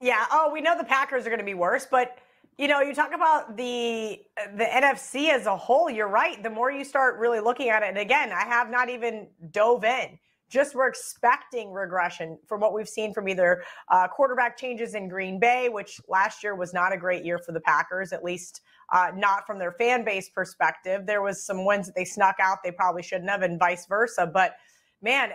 Yeah. 0.00 0.24
Oh, 0.30 0.50
we 0.50 0.62
know 0.62 0.78
the 0.78 0.84
Packers 0.84 1.26
are 1.26 1.30
going 1.30 1.40
to 1.40 1.44
be 1.44 1.54
worse, 1.54 1.86
but 1.90 2.16
you 2.60 2.68
know, 2.68 2.82
you 2.82 2.94
talk 2.94 3.14
about 3.14 3.56
the 3.56 4.20
the 4.54 4.64
NFC 4.64 5.30
as 5.30 5.46
a 5.46 5.56
whole. 5.56 5.88
You're 5.88 6.10
right. 6.10 6.42
The 6.42 6.50
more 6.50 6.70
you 6.70 6.84
start 6.84 7.18
really 7.18 7.40
looking 7.40 7.70
at 7.70 7.82
it, 7.82 7.88
and 7.88 7.96
again, 7.96 8.32
I 8.32 8.44
have 8.44 8.70
not 8.70 8.90
even 8.90 9.28
dove 9.50 9.82
in. 9.82 10.18
Just 10.50 10.74
we're 10.74 10.88
expecting 10.88 11.72
regression 11.72 12.38
from 12.46 12.60
what 12.60 12.74
we've 12.74 12.88
seen 12.88 13.14
from 13.14 13.30
either 13.30 13.62
uh, 13.88 14.08
quarterback 14.08 14.58
changes 14.58 14.94
in 14.94 15.08
Green 15.08 15.40
Bay, 15.40 15.70
which 15.70 16.02
last 16.06 16.42
year 16.42 16.54
was 16.54 16.74
not 16.74 16.92
a 16.92 16.98
great 16.98 17.24
year 17.24 17.38
for 17.38 17.52
the 17.52 17.60
Packers, 17.60 18.12
at 18.12 18.22
least 18.22 18.60
uh, 18.92 19.10
not 19.16 19.46
from 19.46 19.58
their 19.58 19.72
fan 19.72 20.04
base 20.04 20.28
perspective. 20.28 21.06
There 21.06 21.22
was 21.22 21.42
some 21.42 21.64
wins 21.64 21.86
that 21.86 21.94
they 21.94 22.04
snuck 22.04 22.36
out 22.42 22.58
they 22.62 22.72
probably 22.72 23.02
shouldn't 23.02 23.30
have, 23.30 23.40
and 23.40 23.58
vice 23.58 23.86
versa. 23.86 24.30
But 24.30 24.56
man, 25.00 25.30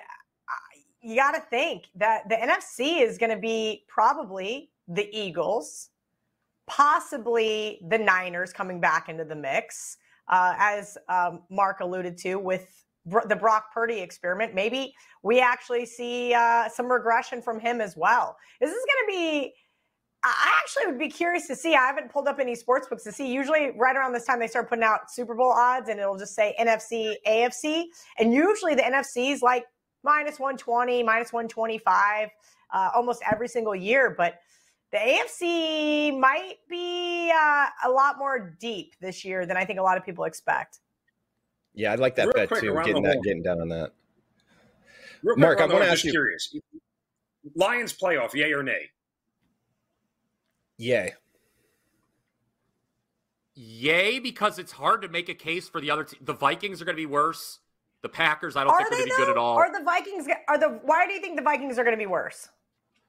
you 1.01 1.15
got 1.15 1.31
to 1.31 1.41
think 1.41 1.85
that 1.95 2.29
the 2.29 2.35
NFC 2.35 3.01
is 3.01 3.17
going 3.17 3.31
to 3.31 3.39
be 3.39 3.83
probably 3.87 4.69
the 4.87 5.09
Eagles 5.11 5.89
possibly 6.67 7.79
the 7.89 7.97
Niners 7.97 8.51
coming 8.51 8.79
back 8.79 9.09
into 9.09 9.23
the 9.23 9.35
mix, 9.35 9.97
uh, 10.29 10.55
as 10.57 10.97
um, 11.09 11.43
Mark 11.49 11.79
alluded 11.79 12.17
to 12.19 12.35
with 12.35 12.85
the 13.27 13.35
Brock 13.35 13.71
Purdy 13.73 13.99
experiment. 13.99 14.55
Maybe 14.55 14.93
we 15.21 15.39
actually 15.39 15.85
see 15.85 16.33
uh, 16.33 16.69
some 16.69 16.91
regression 16.91 17.41
from 17.41 17.59
him 17.59 17.81
as 17.81 17.95
well. 17.95 18.35
This 18.59 18.71
is 18.71 18.75
going 18.75 19.05
to 19.05 19.07
be. 19.07 19.53
I 20.27 20.59
actually 20.59 20.87
would 20.87 20.97
be 20.97 21.07
curious 21.07 21.45
to 21.49 21.55
see. 21.55 21.75
I 21.75 21.85
haven't 21.85 22.11
pulled 22.11 22.27
up 22.27 22.39
any 22.39 22.55
sports 22.55 22.87
books 22.89 23.03
to 23.03 23.11
see. 23.11 23.31
Usually, 23.31 23.69
right 23.77 23.95
around 23.95 24.13
this 24.13 24.25
time, 24.25 24.39
they 24.39 24.47
start 24.47 24.67
putting 24.69 24.83
out 24.83 25.11
Super 25.11 25.35
Bowl 25.35 25.51
odds, 25.51 25.87
and 25.87 25.99
it'll 25.99 26.17
just 26.17 26.33
say 26.33 26.55
NFC, 26.59 27.13
AFC, 27.27 27.83
and 28.17 28.33
usually 28.33 28.73
the 28.73 28.81
NFC 28.81 29.31
is 29.31 29.43
like 29.43 29.65
minus 30.03 30.39
120, 30.39 31.03
minus 31.03 31.31
125, 31.31 32.29
uh, 32.73 32.89
almost 32.95 33.21
every 33.31 33.47
single 33.47 33.75
year. 33.75 34.15
But 34.17 34.39
the 34.95 35.01
AFC 35.01 36.17
might 36.17 36.55
be 36.69 37.29
uh, 37.31 37.67
a 37.85 37.89
lot 37.89 38.17
more 38.17 38.55
deep 38.59 38.95
this 39.01 39.25
year 39.25 39.45
than 39.45 39.57
I 39.57 39.65
think 39.65 39.77
a 39.77 39.83
lot 39.83 39.97
of 39.97 40.05
people 40.05 40.23
expect. 40.23 40.79
Yeah, 41.73 41.91
I'd 41.91 41.99
like 41.99 42.15
that 42.15 42.27
Real 42.27 42.33
bet 42.33 42.47
quick, 42.47 42.61
too. 42.61 42.73
Getting 42.85 43.03
that, 43.03 43.21
getting 43.21 43.43
down 43.43 43.59
on 43.59 43.67
that. 43.69 43.91
Real 45.21 45.35
Mark, 45.35 45.59
I 45.59 45.65
want 45.65 45.83
to 45.83 45.91
ask 45.91 46.05
you. 46.05 46.11
Curious. 46.11 46.55
Lions 47.55 47.93
playoff, 47.93 48.33
yay 48.33 48.53
or 48.53 48.63
nay? 48.63 48.89
Yay. 50.77 51.13
Yay, 53.55 54.19
because 54.19 54.59
it's 54.59 54.71
hard 54.71 55.01
to 55.01 55.09
make 55.09 55.27
a 55.27 55.33
case 55.33 55.67
for 55.67 55.81
the 55.81 55.91
other 55.91 56.05
team. 56.05 56.19
The 56.23 56.33
Vikings 56.33 56.81
are 56.81 56.85
going 56.85 56.95
to 56.95 57.01
be 57.01 57.05
worse. 57.05 57.59
The 58.01 58.09
Packers, 58.09 58.55
I 58.55 58.63
don't 58.63 58.71
are 58.73 58.79
think 58.79 58.87
are 58.87 58.95
going 58.95 59.03
to 59.03 59.05
be 59.05 59.11
though? 59.11 59.25
good 59.25 59.31
at 59.31 59.37
all. 59.37 59.57
Are 59.57 59.77
the 59.77 59.83
Vikings? 59.83 60.27
Are 60.47 60.57
the? 60.57 60.79
Why 60.83 61.05
do 61.05 61.13
you 61.13 61.21
think 61.21 61.35
the 61.35 61.43
Vikings 61.43 61.77
are 61.77 61.83
going 61.83 61.97
to 61.97 62.01
be 62.01 62.05
worse? 62.05 62.47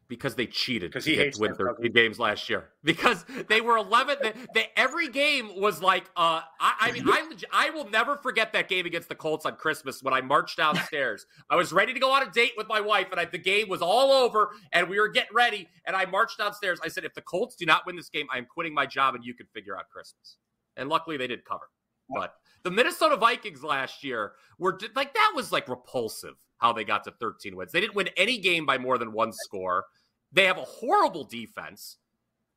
Because 0.09 0.35
they 0.35 0.47
cheated 0.47 0.91
because 0.91 1.05
he 1.05 1.17
hates 1.17 1.39
win 1.39 1.55
13 1.55 1.93
games 1.93 2.19
last 2.19 2.49
year. 2.49 2.71
Because 2.87 3.25
they 3.49 3.61
were 3.61 3.77
11 3.79 4.19
they, 4.23 4.33
they, 4.55 4.67
every 4.77 5.09
game 5.09 5.61
was 5.61 5.83
like 5.83 6.05
uh 6.17 6.41
i, 6.61 6.75
I 6.81 6.93
mean 6.93 7.05
I, 7.09 7.29
I 7.53 7.71
will 7.71 7.91
never 7.91 8.17
forget 8.17 8.53
that 8.53 8.69
game 8.69 8.87
against 8.87 9.09
the 9.09 9.17
colts 9.17 9.45
on 9.45 9.57
christmas 9.57 10.05
when 10.05 10.15
i 10.15 10.21
marched 10.21 10.57
downstairs. 10.57 11.27
I 11.51 11.57
was 11.57 11.73
ready 11.73 11.93
to 11.93 11.99
go 11.99 12.13
on 12.13 12.23
a 12.23 12.31
date 12.31 12.53
with 12.57 12.69
my 12.69 12.81
wife 12.81 13.09
and 13.11 13.19
I, 13.19 13.25
the 13.25 13.39
game 13.39 13.69
was 13.69 13.83
all 13.83 14.13
over 14.13 14.51
and 14.73 14.89
we 14.89 15.01
were 15.01 15.09
getting 15.09 15.35
ready 15.35 15.69
and 15.85 15.97
i 15.97 16.05
marched 16.07 16.39
downstairs. 16.39 16.79
I 16.85 16.89
said 16.89 17.05
if 17.05 17.15
the 17.15 17.23
colts 17.23 17.57
do 17.57 17.67
not 17.67 17.85
win 17.87 17.97
this 17.97 18.09
game 18.09 18.27
i'm 18.31 18.47
quitting 18.47 18.73
my 18.75 18.87
job 18.87 19.17
and 19.17 19.25
you 19.25 19.35
can 19.35 19.47
figure 19.53 19.77
out 19.77 19.89
christmas. 19.91 20.37
And 20.77 20.89
luckily 20.89 21.17
they 21.17 21.27
did 21.27 21.45
cover. 21.45 21.69
But 22.09 22.35
the 22.67 22.71
minnesota 22.73 23.17
vikings 23.17 23.63
last 23.63 24.03
year 24.03 24.33
were 24.59 24.77
like 24.97 25.15
that 25.15 25.33
was 25.37 25.53
like 25.53 25.69
repulsive 25.69 26.35
how 26.59 26.73
they 26.73 26.85
got 26.85 27.05
to 27.05 27.11
13 27.13 27.57
wins. 27.57 27.73
They 27.73 27.81
didn't 27.81 27.95
win 27.95 28.09
any 28.17 28.39
game 28.39 28.67
by 28.67 28.79
more 28.79 28.99
than 28.99 29.13
one 29.13 29.33
score. 29.33 29.85
They 30.33 30.45
have 30.45 30.59
a 30.59 30.63
horrible 30.65 31.25
defense. 31.25 31.99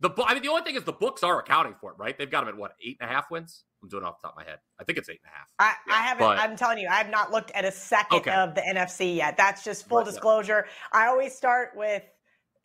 The 0.02 0.10
I 0.26 0.34
mean, 0.34 0.44
the 0.44 0.50
only 0.50 0.64
thing 0.64 0.76
is 0.76 0.84
the 0.84 0.94
books 0.94 1.24
are 1.24 1.40
accounting 1.40 1.76
for 1.80 1.92
it, 1.92 1.98
right? 1.98 2.18
They've 2.18 2.30
got 2.30 2.42
them 2.42 2.50
at 2.50 2.58
what 2.58 2.72
eight 2.84 2.98
and 3.02 3.10
a 3.10 3.14
half 3.14 3.30
wins. 3.30 3.66
I'm 3.84 3.90
doing 3.90 4.04
off 4.04 4.22
the 4.22 4.30
top 4.30 4.38
of 4.38 4.44
my 4.44 4.50
head. 4.50 4.60
I 4.80 4.84
think 4.86 4.98
it's 4.98 5.10
eight 5.10 5.20
and 5.24 5.32
a 5.32 5.38
half. 5.38 5.48
I, 5.60 5.74
yeah, 5.88 5.94
I 5.94 6.02
haven't. 6.08 6.26
But, 6.26 6.40
I'm 6.40 6.56
telling 6.56 6.78
you, 6.78 6.88
I 6.88 6.96
have 6.96 7.10
not 7.10 7.32
looked 7.32 7.52
at 7.52 7.66
a 7.66 7.72
second 7.72 8.20
okay. 8.20 8.32
of 8.32 8.56
the 8.56 8.62
NFC 8.62 9.18
yet. 9.18 9.36
That's 9.36 9.64
just 9.64 9.88
full 9.88 10.00
right, 10.00 10.06
disclosure. 10.06 10.66
I 10.94 11.08
always 11.08 11.36
start 11.36 11.72
with 11.76 12.04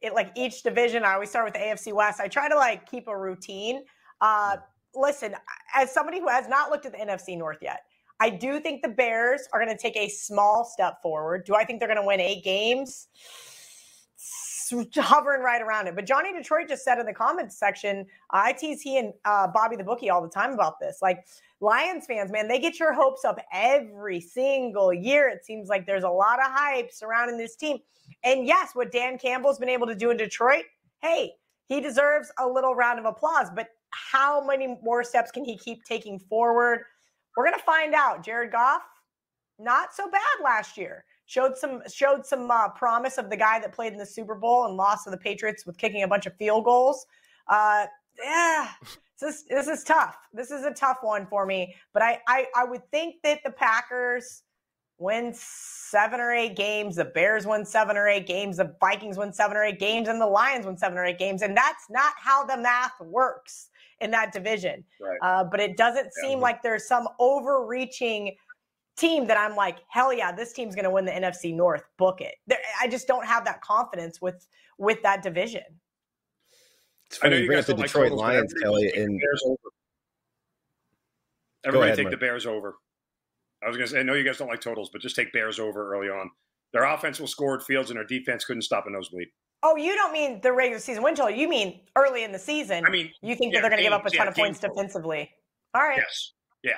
it, 0.00 0.14
like 0.14 0.30
each 0.36 0.62
division. 0.62 1.04
I 1.04 1.14
always 1.14 1.30
start 1.30 1.44
with 1.44 1.54
the 1.54 1.60
AFC 1.60 1.92
West. 1.92 2.20
I 2.20 2.28
try 2.28 2.48
to 2.48 2.56
like 2.56 2.88
keep 2.88 3.08
a 3.08 3.16
routine. 3.16 3.82
Uh, 4.20 4.56
listen, 4.96 5.34
as 5.74 5.92
somebody 5.92 6.20
who 6.20 6.28
has 6.28 6.48
not 6.48 6.70
looked 6.70 6.86
at 6.86 6.92
the 6.92 6.98
NFC 6.98 7.36
North 7.36 7.58
yet, 7.60 7.80
I 8.20 8.30
do 8.30 8.60
think 8.60 8.82
the 8.82 8.88
Bears 8.88 9.48
are 9.52 9.62
going 9.62 9.76
to 9.76 9.80
take 9.80 9.96
a 9.96 10.08
small 10.08 10.64
step 10.64 11.02
forward. 11.02 11.44
Do 11.44 11.54
I 11.54 11.64
think 11.64 11.80
they're 11.80 11.88
going 11.88 12.00
to 12.00 12.06
win 12.06 12.20
eight 12.20 12.44
games? 12.44 13.08
hovering 14.96 15.42
right 15.42 15.60
around 15.60 15.86
it. 15.86 15.94
But 15.94 16.06
Johnny 16.06 16.32
Detroit 16.32 16.68
just 16.68 16.84
said 16.84 16.98
in 16.98 17.06
the 17.06 17.12
comments 17.12 17.58
section, 17.58 18.06
I 18.30 18.52
tease 18.52 18.80
he 18.80 18.98
and 18.98 19.12
uh, 19.24 19.48
Bobby 19.48 19.76
the 19.76 19.84
bookie 19.84 20.10
all 20.10 20.22
the 20.22 20.28
time 20.28 20.52
about 20.52 20.80
this. 20.80 20.98
Like 21.02 21.26
Lions 21.60 22.06
fans, 22.06 22.32
man, 22.32 22.48
they 22.48 22.58
get 22.58 22.78
your 22.78 22.92
hopes 22.92 23.24
up 23.24 23.38
every 23.52 24.20
single 24.20 24.92
year. 24.92 25.28
It 25.28 25.44
seems 25.44 25.68
like 25.68 25.86
there's 25.86 26.04
a 26.04 26.08
lot 26.08 26.38
of 26.38 26.46
hype 26.48 26.92
surrounding 26.92 27.36
this 27.36 27.56
team. 27.56 27.78
And 28.22 28.46
yes, 28.46 28.70
what 28.74 28.92
Dan 28.92 29.18
Campbell's 29.18 29.58
been 29.58 29.68
able 29.68 29.86
to 29.86 29.94
do 29.94 30.10
in 30.10 30.16
Detroit, 30.16 30.64
hey, 31.02 31.32
he 31.66 31.80
deserves 31.80 32.30
a 32.38 32.46
little 32.46 32.74
round 32.74 32.98
of 32.98 33.04
applause. 33.06 33.48
But 33.54 33.68
how 34.10 34.44
many 34.44 34.78
more 34.82 35.04
steps 35.04 35.30
can 35.30 35.44
he 35.44 35.56
keep 35.56 35.84
taking 35.84 36.18
forward? 36.18 36.80
We're 37.36 37.44
going 37.44 37.58
to 37.58 37.64
find 37.64 37.94
out. 37.94 38.24
Jared 38.24 38.52
Goff, 38.52 38.82
not 39.58 39.94
so 39.94 40.10
bad 40.10 40.20
last 40.42 40.76
year 40.76 41.04
showed 41.26 41.56
some 41.56 41.82
showed 41.92 42.26
some 42.26 42.50
uh, 42.50 42.68
promise 42.70 43.18
of 43.18 43.30
the 43.30 43.36
guy 43.36 43.58
that 43.60 43.72
played 43.72 43.92
in 43.92 43.98
the 43.98 44.06
Super 44.06 44.34
Bowl 44.34 44.66
and 44.66 44.76
lost 44.76 45.04
to 45.04 45.10
the 45.10 45.16
Patriots 45.16 45.66
with 45.66 45.78
kicking 45.78 46.02
a 46.02 46.08
bunch 46.08 46.26
of 46.26 46.36
field 46.36 46.64
goals. 46.64 47.06
Uh, 47.48 47.86
yeah, 48.22 48.68
this 49.20 49.36
is, 49.36 49.44
this 49.48 49.66
is 49.66 49.84
tough. 49.84 50.16
This 50.32 50.50
is 50.50 50.64
a 50.64 50.72
tough 50.72 50.98
one 51.02 51.26
for 51.26 51.46
me. 51.46 51.74
But 51.92 52.02
I, 52.02 52.20
I 52.28 52.46
I 52.56 52.64
would 52.64 52.88
think 52.90 53.16
that 53.22 53.40
the 53.44 53.50
Packers 53.50 54.42
win 54.98 55.32
seven 55.34 56.20
or 56.20 56.32
eight 56.32 56.56
games, 56.56 56.96
the 56.96 57.04
Bears 57.04 57.46
win 57.46 57.64
seven 57.64 57.96
or 57.96 58.08
eight 58.08 58.26
games, 58.26 58.56
the 58.56 58.74
Vikings 58.80 59.16
win 59.18 59.32
seven 59.32 59.56
or 59.56 59.64
eight 59.64 59.78
games, 59.78 60.08
and 60.08 60.20
the 60.20 60.26
Lions 60.26 60.66
win 60.66 60.76
seven 60.76 60.98
or 60.98 61.04
eight 61.04 61.18
games, 61.18 61.42
and 61.42 61.56
that's 61.56 61.84
not 61.90 62.12
how 62.18 62.44
the 62.44 62.56
math 62.56 63.00
works 63.00 63.70
in 64.00 64.10
that 64.10 64.32
division. 64.32 64.84
Right. 65.00 65.18
Uh, 65.22 65.44
but 65.44 65.60
it 65.60 65.76
doesn't 65.76 66.10
yeah. 66.22 66.28
seem 66.28 66.40
like 66.40 66.62
there's 66.62 66.86
some 66.86 67.08
overreaching 67.18 68.36
team 68.96 69.26
that 69.26 69.36
I'm 69.36 69.56
like, 69.56 69.78
hell 69.88 70.12
yeah, 70.12 70.32
this 70.32 70.52
team's 70.52 70.74
going 70.74 70.84
to 70.84 70.90
win 70.90 71.04
the 71.04 71.12
NFC 71.12 71.54
North. 71.54 71.84
Book 71.96 72.20
it. 72.20 72.34
I 72.80 72.88
just 72.88 73.06
don't 73.06 73.26
have 73.26 73.44
that 73.44 73.60
confidence 73.60 74.20
with 74.20 74.46
with 74.78 75.02
that 75.02 75.22
division. 75.22 75.62
It's 77.06 77.18
funny 77.18 77.38
you 77.38 77.46
bring 77.46 77.58
up 77.58 77.66
the 77.66 77.74
Detroit 77.74 78.12
like 78.12 78.20
Lions, 78.20 78.54
Kelly, 78.54 78.92
and 78.94 79.20
everybody 81.64 81.88
ahead, 81.88 81.96
take 81.96 82.04
Mark. 82.06 82.12
the 82.12 82.16
Bears 82.16 82.46
over. 82.46 82.76
I 83.64 83.68
was 83.68 83.76
going 83.76 83.86
to 83.88 83.92
say, 83.94 84.00
I 84.00 84.02
know 84.02 84.14
you 84.14 84.24
guys 84.24 84.38
don't 84.38 84.48
like 84.48 84.60
totals, 84.60 84.90
but 84.92 85.00
just 85.00 85.16
take 85.16 85.32
Bears 85.32 85.58
over 85.58 85.94
early 85.94 86.08
on. 86.08 86.30
Their 86.72 86.84
offense 86.84 87.20
will 87.20 87.26
score 87.26 87.56
at 87.56 87.62
Fields, 87.62 87.90
and 87.90 87.96
their 87.96 88.06
defense 88.06 88.44
couldn't 88.44 88.62
stop 88.62 88.86
a 88.86 88.90
nosebleed. 88.90 89.28
Oh, 89.62 89.76
you 89.76 89.94
don't 89.94 90.12
mean 90.12 90.40
the 90.42 90.52
regular 90.52 90.80
season 90.80 91.02
win 91.02 91.14
total. 91.14 91.34
You 91.34 91.48
mean 91.48 91.80
early 91.96 92.24
in 92.24 92.32
the 92.32 92.38
season. 92.38 92.84
I 92.84 92.90
mean, 92.90 93.10
you 93.22 93.34
think 93.34 93.54
yeah, 93.54 93.60
that 93.60 93.62
they're 93.62 93.70
going 93.70 93.82
to 93.82 93.84
give 93.84 93.92
up 93.92 94.04
a 94.04 94.10
ton 94.10 94.26
yeah, 94.26 94.30
of 94.30 94.34
points 94.34 94.58
defensively. 94.58 95.30
All 95.74 95.82
right. 95.82 95.96
Yes. 95.96 96.32
Yeah. 96.62 96.72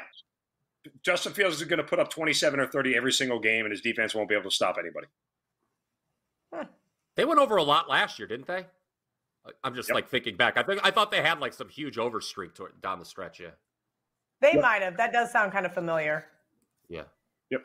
Justin 1.02 1.32
Fields 1.32 1.56
is 1.56 1.64
going 1.64 1.78
to 1.78 1.84
put 1.84 1.98
up 1.98 2.10
27 2.10 2.60
or 2.60 2.66
30 2.66 2.94
every 2.94 3.12
single 3.12 3.40
game, 3.40 3.64
and 3.64 3.72
his 3.72 3.80
defense 3.80 4.14
won't 4.14 4.28
be 4.28 4.36
able 4.36 4.48
to 4.48 4.54
stop 4.54 4.76
anybody. 4.78 5.08
Huh. 6.54 6.64
They 7.16 7.24
went 7.24 7.40
over 7.40 7.56
a 7.56 7.62
lot 7.62 7.88
last 7.88 8.18
year, 8.20 8.28
didn't 8.28 8.46
they? 8.46 8.66
I'm 9.64 9.74
just 9.74 9.88
yep. 9.88 9.94
like 9.94 10.08
thinking 10.08 10.36
back. 10.36 10.56
I 10.56 10.62
think 10.62 10.80
I 10.84 10.90
thought 10.90 11.10
they 11.10 11.22
had 11.22 11.40
like 11.40 11.52
some 11.52 11.68
huge 11.68 11.96
overstreak 11.96 12.54
to, 12.56 12.68
down 12.82 12.98
the 12.98 13.04
stretch. 13.04 13.40
Yeah, 13.40 13.50
they 14.40 14.52
yep. 14.54 14.62
might 14.62 14.82
have. 14.82 14.96
That 14.96 15.12
does 15.12 15.30
sound 15.30 15.52
kind 15.52 15.66
of 15.66 15.72
familiar. 15.72 16.26
Yeah. 16.88 17.04
Yep. 17.50 17.62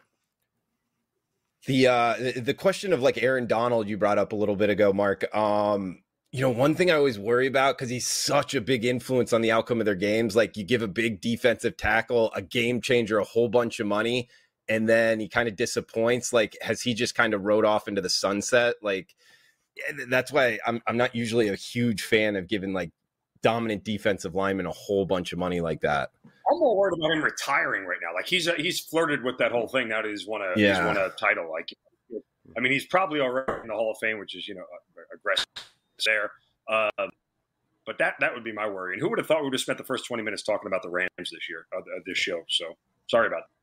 The 1.67 1.87
uh 1.87 2.15
the 2.37 2.53
question 2.53 2.93
of 2.93 3.01
like 3.01 3.21
Aaron 3.21 3.47
Donald 3.47 3.87
you 3.87 3.97
brought 3.97 4.17
up 4.17 4.33
a 4.33 4.35
little 4.35 4.55
bit 4.55 4.69
ago, 4.69 4.93
Mark. 4.93 5.33
Um, 5.35 6.03
you 6.31 6.41
know, 6.41 6.49
one 6.49 6.75
thing 6.75 6.89
I 6.89 6.95
always 6.95 7.19
worry 7.19 7.47
about 7.47 7.77
because 7.77 7.89
he's 7.89 8.07
such 8.07 8.55
a 8.55 8.61
big 8.61 8.85
influence 8.85 9.33
on 9.33 9.41
the 9.41 9.51
outcome 9.51 9.79
of 9.79 9.85
their 9.85 9.95
games. 9.95 10.35
Like 10.35 10.55
you 10.55 10.63
give 10.63 10.81
a 10.81 10.87
big 10.87 11.19
defensive 11.21 11.75
tackle, 11.75 12.31
a 12.33 12.41
game 12.41 12.81
changer, 12.81 13.19
a 13.19 13.25
whole 13.25 13.49
bunch 13.49 13.79
of 13.79 13.87
money, 13.87 14.29
and 14.69 14.87
then 14.87 15.19
he 15.19 15.27
kind 15.27 15.49
of 15.49 15.57
disappoints. 15.57 16.31
Like, 16.31 16.57
has 16.61 16.81
he 16.81 16.93
just 16.93 17.15
kind 17.15 17.33
of 17.33 17.43
rode 17.43 17.65
off 17.65 17.89
into 17.89 17.99
the 18.01 18.09
sunset? 18.09 18.75
Like, 18.81 19.13
that's 20.07 20.31
why 20.31 20.59
I'm 20.65 20.81
I'm 20.87 20.97
not 20.97 21.15
usually 21.15 21.49
a 21.49 21.55
huge 21.55 22.03
fan 22.03 22.37
of 22.37 22.47
giving 22.47 22.73
like 22.73 22.91
dominant 23.43 23.83
defensive 23.83 24.35
linemen 24.35 24.65
a 24.67 24.71
whole 24.71 25.05
bunch 25.05 25.33
of 25.33 25.39
money 25.39 25.59
like 25.59 25.81
that. 25.81 26.11
I'm 26.49 26.59
more 26.59 26.75
worried 26.77 26.97
about 26.97 27.11
him 27.11 27.23
retiring 27.23 27.85
right 27.85 27.99
now. 28.01 28.13
Like 28.13 28.27
he's 28.27 28.49
he's 28.57 28.79
flirted 28.79 29.23
with 29.23 29.37
that 29.37 29.51
whole 29.51 29.67
thing 29.67 29.89
now 29.89 30.01
that 30.01 30.09
he's 30.09 30.25
won 30.25 30.41
a 30.41 30.59
yeah. 30.59 30.75
he's 30.75 30.85
won 30.85 30.97
a 30.97 31.09
title. 31.19 31.49
Like, 31.51 31.73
I 32.57 32.59
mean, 32.59 32.71
he's 32.71 32.85
probably 32.85 33.19
already 33.19 33.51
in 33.61 33.67
the 33.67 33.73
Hall 33.73 33.91
of 33.91 33.97
Fame, 33.99 34.19
which 34.19 34.35
is 34.35 34.47
you 34.47 34.55
know 34.55 34.63
aggressive 35.13 35.45
there. 36.05 36.31
Um, 36.69 37.09
but 37.85 37.97
that 37.97 38.15
that 38.19 38.33
would 38.33 38.43
be 38.43 38.51
my 38.51 38.67
worry. 38.67 38.93
And 38.93 39.01
who 39.01 39.09
would 39.09 39.19
have 39.19 39.27
thought 39.27 39.39
we 39.39 39.45
would 39.45 39.53
have 39.53 39.61
spent 39.61 39.77
the 39.77 39.83
first 39.83 40.05
20 40.05 40.23
minutes 40.23 40.43
talking 40.43 40.67
about 40.67 40.83
the 40.83 40.89
Rams 40.89 41.09
this 41.17 41.49
year, 41.49 41.67
uh, 41.75 41.81
this 42.05 42.17
show? 42.17 42.43
So 42.47 42.77
sorry 43.07 43.27
about 43.27 43.41
that. 43.41 43.60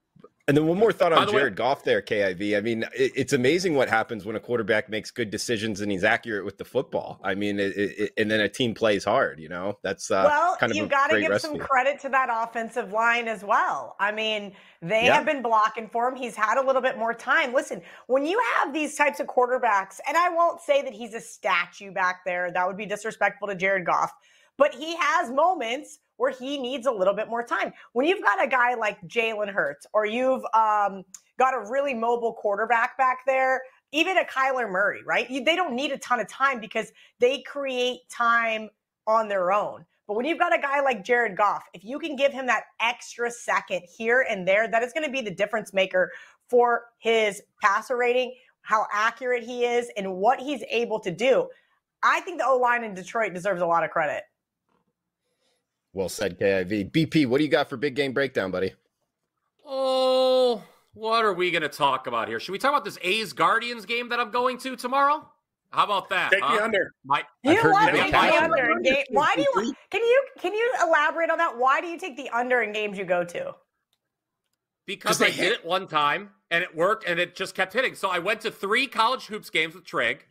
And 0.49 0.57
then 0.57 0.67
one 0.67 0.79
more 0.79 0.93
thought 0.93 1.13
on 1.13 1.29
Jared 1.29 1.53
way, 1.53 1.57
Goff 1.57 1.85
there, 1.85 2.01
KIV. 2.01 2.57
I 2.57 2.63
mean, 2.63 2.83
it, 2.95 3.13
it's 3.15 3.33
amazing 3.35 3.75
what 3.75 3.91
happens 3.91 4.25
when 4.25 4.35
a 4.35 4.41
quarterback 4.41 4.89
makes 4.89 5.11
good 5.11 5.31
decisions 5.31 5.83
and 5.83 5.93
he's 5.93 6.05
accurate 6.05 6.47
with 6.47 6.57
the 6.57 6.65
football. 6.65 7.21
I 7.23 7.35
mean, 7.35 7.61
it, 7.61 7.77
it, 7.77 8.13
and 8.17 8.31
then 8.31 8.41
a 8.41 8.49
team 8.49 8.73
plays 8.73 9.05
hard. 9.05 9.41
You 9.41 9.51
know, 9.51 9.79
that's 9.83 10.11
uh, 10.11 10.25
well, 10.27 10.57
kind 10.57 10.73
of 10.73 10.77
you 10.77 10.87
got 10.87 11.09
to 11.09 11.21
give 11.21 11.29
recipe. 11.29 11.59
some 11.59 11.67
credit 11.67 12.01
to 12.01 12.09
that 12.09 12.31
offensive 12.33 12.93
line 12.93 13.29
as 13.29 13.45
well. 13.45 13.95
I 14.01 14.11
mean, 14.11 14.55
they 14.81 15.05
yeah. 15.05 15.17
have 15.17 15.27
been 15.27 15.43
blocking 15.43 15.87
for 15.87 16.09
him. 16.09 16.17
He's 16.17 16.35
had 16.35 16.57
a 16.57 16.67
little 16.67 16.83
bit 16.83 16.97
more 16.97 17.13
time. 17.13 17.53
Listen, 17.53 17.83
when 18.07 18.25
you 18.25 18.43
have 18.57 18.73
these 18.73 18.97
types 18.97 19.21
of 19.21 19.27
quarterbacks, 19.27 20.01
and 20.09 20.17
I 20.17 20.31
won't 20.31 20.63
say 20.63 20.81
that 20.81 20.95
he's 20.95 21.13
a 21.13 21.21
statue 21.21 21.93
back 21.93 22.21
there. 22.25 22.51
That 22.51 22.67
would 22.67 22.79
be 22.79 22.87
disrespectful 22.87 23.49
to 23.49 23.55
Jared 23.55 23.85
Goff, 23.85 24.15
but 24.57 24.75
he 24.75 24.97
has 24.97 25.31
moments 25.31 25.99
where 26.19 26.31
he 26.31 26.59
needs 26.59 26.87
a 26.87 26.93
little 26.93 27.15
bit 27.15 27.29
more 27.29 27.43
time. 27.43 27.73
When 27.95 28.07
you've 28.07 28.23
got 28.23 28.45
a 28.45 28.47
guy 28.47 28.75
like 28.75 29.01
Jalen 29.09 29.51
Hurts 29.51 29.87
or 29.95 30.05
you've 30.05 30.45
um, 30.53 31.05
got 31.39 31.55
a 31.55 31.71
really 31.71 31.95
mobile 31.95 32.35
quarterback 32.35 32.99
back 32.99 33.21
there, 33.27 33.63
even 33.93 34.19
a 34.19 34.25
Kyler 34.25 34.71
Murray, 34.71 35.01
right? 35.07 35.31
You, 35.31 35.43
they 35.43 35.57
don't 35.57 35.75
need 35.75 35.93
a 35.93 35.99
ton 35.99 36.21
of 36.21 36.29
time 36.29 36.61
because 36.61 36.93
they 37.21 37.41
create 37.43 38.01
time 38.11 38.69
on 39.07 39.29
their 39.29 39.53
own. 39.53 39.87
But 40.07 40.15
when 40.15 40.27
you've 40.27 40.39
got 40.39 40.55
a 40.55 40.61
guy 40.61 40.81
like 40.81 41.05
Jared 41.05 41.37
Goff, 41.37 41.63
if 41.73 41.85
you 41.85 41.99
can 41.99 42.17
give 42.17 42.33
him 42.33 42.47
that 42.47 42.65
extra 42.81 43.31
second 43.31 43.83
here 43.83 44.27
and 44.29 44.47
there, 44.47 44.69
that 44.69 44.83
is 44.83 44.93
going 44.93 45.07
to 45.07 45.13
be 45.13 45.21
the 45.21 45.35
difference 45.35 45.73
maker 45.73 46.11
for 46.49 46.87
his 46.99 47.43
passer 47.63 47.97
rating, 47.97 48.35
how 48.63 48.87
accurate 48.93 49.45
he 49.45 49.65
is, 49.65 49.91
and 49.97 50.17
what 50.17 50.41
he's 50.41 50.63
able 50.71 50.99
to 51.01 51.11
do. 51.11 51.49
I 52.03 52.21
think 52.21 52.39
the 52.39 52.47
O 52.47 52.57
line 52.57 52.85
in 52.85 52.95
Detroit 52.95 53.35
deserves 53.35 53.61
a 53.61 53.67
lot 53.67 53.85
of 53.85 53.91
credit. 53.91 54.25
Well 55.99 56.09
said, 56.09 56.39
KIV. 56.39 56.93
BP, 56.93 57.27
what 57.27 57.39
do 57.39 57.45
you 57.45 57.51
got 57.51 57.69
for 57.69 57.77
big 57.77 57.97
game 57.97 58.13
breakdown, 58.13 58.53
buddy? 58.53 58.73
Oh, 59.67 60.63
what 60.95 61.25
are 61.25 61.35
we 61.35 61.51
going 61.51 61.63
to 61.63 61.69
talk 61.69 62.07
about 62.07 62.29
here? 62.29 62.39
Should 62.39 62.53
we 62.53 62.59
talk 62.59 62.71
about 62.71 62.85
this 62.85 62.99
A's 63.03 63.33
Guardians 63.33 63.85
game 63.85 64.09
that 64.11 64.21
I'm 64.21 64.31
going 64.31 64.59
to 64.59 64.77
tomorrow? 64.77 65.29
How 65.71 65.83
about 65.83 66.09
that? 66.11 66.31
Take 66.31 66.45
huh? 66.45 66.55
the 66.55 66.63
under. 66.63 66.95
My, 67.05 67.25
you 67.43 67.61
want 67.65 67.97
to 67.97 68.01
take 68.01 68.13
the 68.13 68.17
under 68.17 68.71
in 68.71 68.83
game? 68.83 69.05
Why 69.11 69.33
do 69.35 69.43
you? 69.43 69.53
Want 69.57 69.77
can 69.91 70.01
you 70.03 70.25
can 70.39 70.55
you 70.55 70.73
elaborate 70.87 71.31
on 71.31 71.39
that? 71.39 71.59
Why 71.59 71.81
do 71.81 71.89
you 71.89 71.99
take 71.99 72.17
the 72.17 72.31
under 72.31 72.63
in 72.63 72.73
games 72.73 72.97
you 72.97 73.05
go 73.05 73.25
to? 73.25 73.57
Because 74.87 75.21
I 75.21 75.31
did 75.31 75.53
it 75.53 75.67
one 75.67 75.89
time 75.89 76.31
and 76.53 76.63
it 76.63 76.77
worked 76.77 77.09
and 77.09 77.19
it 77.19 77.35
just 77.35 77.57
kept 77.57 77.73
hitting. 77.73 77.97
So 77.97 78.09
I 78.09 78.21
went 78.21 78.41
to 78.43 78.53
three 78.53 78.87
college 78.87 79.27
hoops 79.27 79.51
games 79.51 79.75
with 79.75 79.85
Trig 79.85 80.25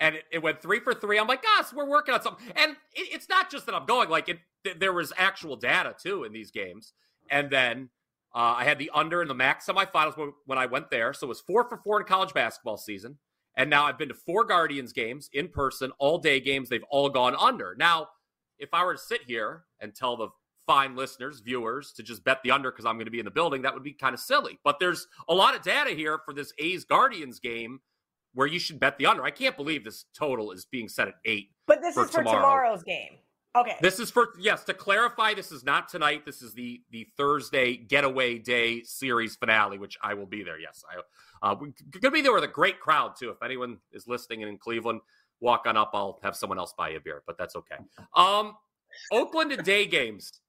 and 0.00 0.14
it, 0.14 0.24
it, 0.32 0.42
went 0.42 0.62
three 0.62 0.80
for 0.80 0.94
three. 0.94 1.18
I'm 1.18 1.28
like, 1.28 1.42
gosh, 1.42 1.72
we're 1.74 1.88
working 1.88 2.14
on 2.14 2.22
something. 2.22 2.44
And 2.56 2.72
it, 2.94 3.08
it's 3.12 3.28
not 3.28 3.50
just 3.50 3.66
that 3.66 3.74
I'm 3.74 3.84
going; 3.84 4.08
like 4.08 4.28
it, 4.28 4.38
th- 4.64 4.78
there 4.78 4.92
was 4.92 5.12
actual 5.16 5.56
data 5.56 5.94
too 6.00 6.24
in 6.24 6.32
these 6.32 6.50
games. 6.50 6.92
And 7.30 7.50
then 7.50 7.90
uh, 8.34 8.54
I 8.58 8.64
had 8.64 8.78
the 8.78 8.90
under 8.94 9.22
in 9.22 9.28
the 9.28 9.34
MAC 9.34 9.64
semifinals 9.64 10.16
when, 10.16 10.32
when 10.46 10.58
I 10.58 10.66
went 10.66 10.90
there, 10.90 11.12
so 11.12 11.26
it 11.26 11.28
was 11.28 11.40
four 11.40 11.68
for 11.68 11.78
four 11.78 12.00
in 12.00 12.06
college 12.06 12.32
basketball 12.32 12.76
season. 12.76 13.18
And 13.56 13.68
now 13.68 13.86
I've 13.86 13.98
been 13.98 14.08
to 14.08 14.14
four 14.14 14.44
Guardians 14.44 14.92
games 14.92 15.28
in 15.32 15.48
person, 15.48 15.90
all 15.98 16.18
day 16.18 16.40
games. 16.40 16.68
They've 16.68 16.84
all 16.90 17.08
gone 17.08 17.34
under. 17.34 17.74
Now, 17.76 18.08
if 18.58 18.68
I 18.72 18.84
were 18.84 18.94
to 18.94 19.00
sit 19.00 19.22
here 19.26 19.64
and 19.80 19.94
tell 19.94 20.16
the 20.16 20.28
fine 20.66 20.94
listeners, 20.94 21.40
viewers, 21.40 21.92
to 21.92 22.02
just 22.02 22.22
bet 22.22 22.38
the 22.44 22.52
under 22.52 22.70
because 22.70 22.86
I'm 22.86 22.94
going 22.94 23.06
to 23.06 23.10
be 23.10 23.18
in 23.18 23.24
the 23.24 23.30
building, 23.30 23.62
that 23.62 23.74
would 23.74 23.82
be 23.82 23.92
kind 23.92 24.14
of 24.14 24.20
silly. 24.20 24.60
But 24.62 24.78
there's 24.78 25.08
a 25.28 25.34
lot 25.34 25.56
of 25.56 25.62
data 25.62 25.90
here 25.90 26.20
for 26.24 26.32
this 26.32 26.52
A's 26.58 26.84
Guardians 26.84 27.40
game 27.40 27.80
where 28.34 28.46
you 28.46 28.60
should 28.60 28.78
bet 28.78 28.98
the 28.98 29.06
under. 29.06 29.24
I 29.24 29.32
can't 29.32 29.56
believe 29.56 29.84
this 29.84 30.04
total 30.16 30.52
is 30.52 30.64
being 30.64 30.88
set 30.88 31.08
at 31.08 31.14
eight. 31.24 31.50
But 31.66 31.82
this 31.82 31.94
for 31.94 32.04
is 32.04 32.10
for 32.10 32.18
tomorrow. 32.18 32.36
tomorrow's 32.36 32.82
game. 32.84 33.18
Okay. 33.56 33.76
This 33.80 33.98
is 33.98 34.10
for 34.10 34.28
yes, 34.38 34.62
to 34.64 34.74
clarify, 34.74 35.34
this 35.34 35.50
is 35.50 35.64
not 35.64 35.88
tonight. 35.88 36.24
This 36.24 36.40
is 36.40 36.54
the 36.54 36.82
the 36.90 37.08
Thursday 37.16 37.76
getaway 37.76 38.38
day 38.38 38.82
series 38.84 39.34
finale, 39.34 39.76
which 39.76 39.98
I 40.02 40.14
will 40.14 40.26
be 40.26 40.42
there. 40.42 40.58
Yes, 40.58 40.84
I 40.88 41.00
uh 41.42 41.56
gonna 42.00 42.12
be 42.12 42.20
there 42.20 42.32
with 42.32 42.44
a 42.44 42.48
great 42.48 42.78
crowd 42.78 43.16
too. 43.18 43.30
If 43.30 43.42
anyone 43.42 43.78
is 43.92 44.06
listening 44.06 44.42
in 44.42 44.56
Cleveland, 44.58 45.00
walk 45.40 45.64
on 45.66 45.76
up. 45.76 45.90
I'll 45.94 46.20
have 46.22 46.36
someone 46.36 46.58
else 46.58 46.74
buy 46.78 46.90
you 46.90 46.98
a 46.98 47.00
beer, 47.00 47.22
but 47.26 47.36
that's 47.36 47.56
okay. 47.56 47.76
Um 48.14 48.56
Oakland 49.12 49.50
and 49.50 49.64
day 49.64 49.84
games. 49.86 50.40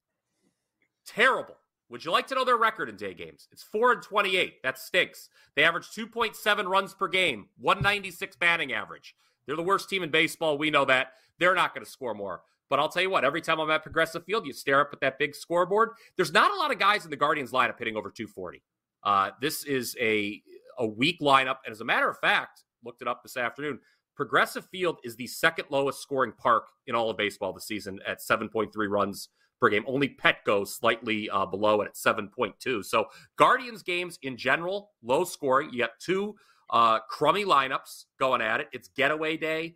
Terrible. 1.05 1.55
Would 1.89 2.05
you 2.05 2.11
like 2.11 2.27
to 2.27 2.35
know 2.35 2.45
their 2.45 2.57
record 2.57 2.87
in 2.87 2.95
day 2.95 3.13
games? 3.13 3.49
It's 3.51 3.63
4 3.63 3.91
and 3.93 4.01
28. 4.01 4.63
That 4.63 4.79
stinks. 4.79 5.29
They 5.55 5.63
average 5.63 5.89
2.7 5.89 6.65
runs 6.67 6.93
per 6.93 7.09
game, 7.09 7.49
196 7.59 8.37
batting 8.37 8.71
average. 8.71 9.13
They're 9.45 9.57
the 9.57 9.63
worst 9.63 9.89
team 9.89 10.01
in 10.01 10.09
baseball. 10.09 10.57
We 10.57 10.71
know 10.71 10.85
that. 10.85 11.13
They're 11.37 11.53
not 11.53 11.73
going 11.73 11.83
to 11.83 11.91
score 11.91 12.13
more. 12.13 12.43
But 12.71 12.79
I'll 12.79 12.87
tell 12.87 13.01
you 13.01 13.09
what, 13.09 13.25
every 13.25 13.41
time 13.41 13.59
I'm 13.59 13.69
at 13.69 13.83
Progressive 13.83 14.23
Field, 14.23 14.47
you 14.47 14.53
stare 14.53 14.79
up 14.79 14.91
at 14.93 15.01
that 15.01 15.19
big 15.19 15.35
scoreboard. 15.35 15.89
There's 16.15 16.31
not 16.31 16.51
a 16.51 16.55
lot 16.55 16.71
of 16.71 16.79
guys 16.79 17.03
in 17.03 17.11
the 17.11 17.17
Guardians 17.17 17.51
lineup 17.51 17.77
hitting 17.77 17.97
over 17.97 18.09
240. 18.09 18.63
Uh, 19.03 19.31
this 19.41 19.65
is 19.65 19.93
a, 19.99 20.41
a 20.79 20.87
weak 20.87 21.19
lineup. 21.19 21.57
And 21.65 21.73
as 21.73 21.81
a 21.81 21.83
matter 21.83 22.09
of 22.09 22.17
fact, 22.19 22.63
looked 22.85 23.01
it 23.01 23.09
up 23.09 23.23
this 23.23 23.35
afternoon. 23.35 23.79
Progressive 24.15 24.65
Field 24.71 24.99
is 25.03 25.17
the 25.17 25.27
second 25.27 25.65
lowest 25.69 26.01
scoring 26.01 26.31
park 26.37 26.63
in 26.87 26.95
all 26.95 27.09
of 27.09 27.17
baseball 27.17 27.51
this 27.51 27.67
season 27.67 27.99
at 28.07 28.19
7.3 28.21 28.69
runs 28.89 29.27
per 29.59 29.67
game. 29.67 29.83
Only 29.85 30.07
Petco 30.07 30.65
slightly 30.65 31.29
uh, 31.29 31.45
below 31.45 31.81
it 31.81 31.87
at 31.89 31.95
7.2. 31.95 32.85
So 32.85 33.07
Guardians 33.35 33.83
games 33.83 34.17
in 34.21 34.37
general, 34.37 34.91
low 35.03 35.25
scoring. 35.25 35.71
You 35.73 35.79
got 35.79 35.99
two 35.99 36.35
uh, 36.69 36.99
crummy 37.09 37.43
lineups 37.43 38.05
going 38.17 38.41
at 38.41 38.61
it. 38.61 38.69
It's 38.71 38.87
getaway 38.87 39.35
day. 39.35 39.75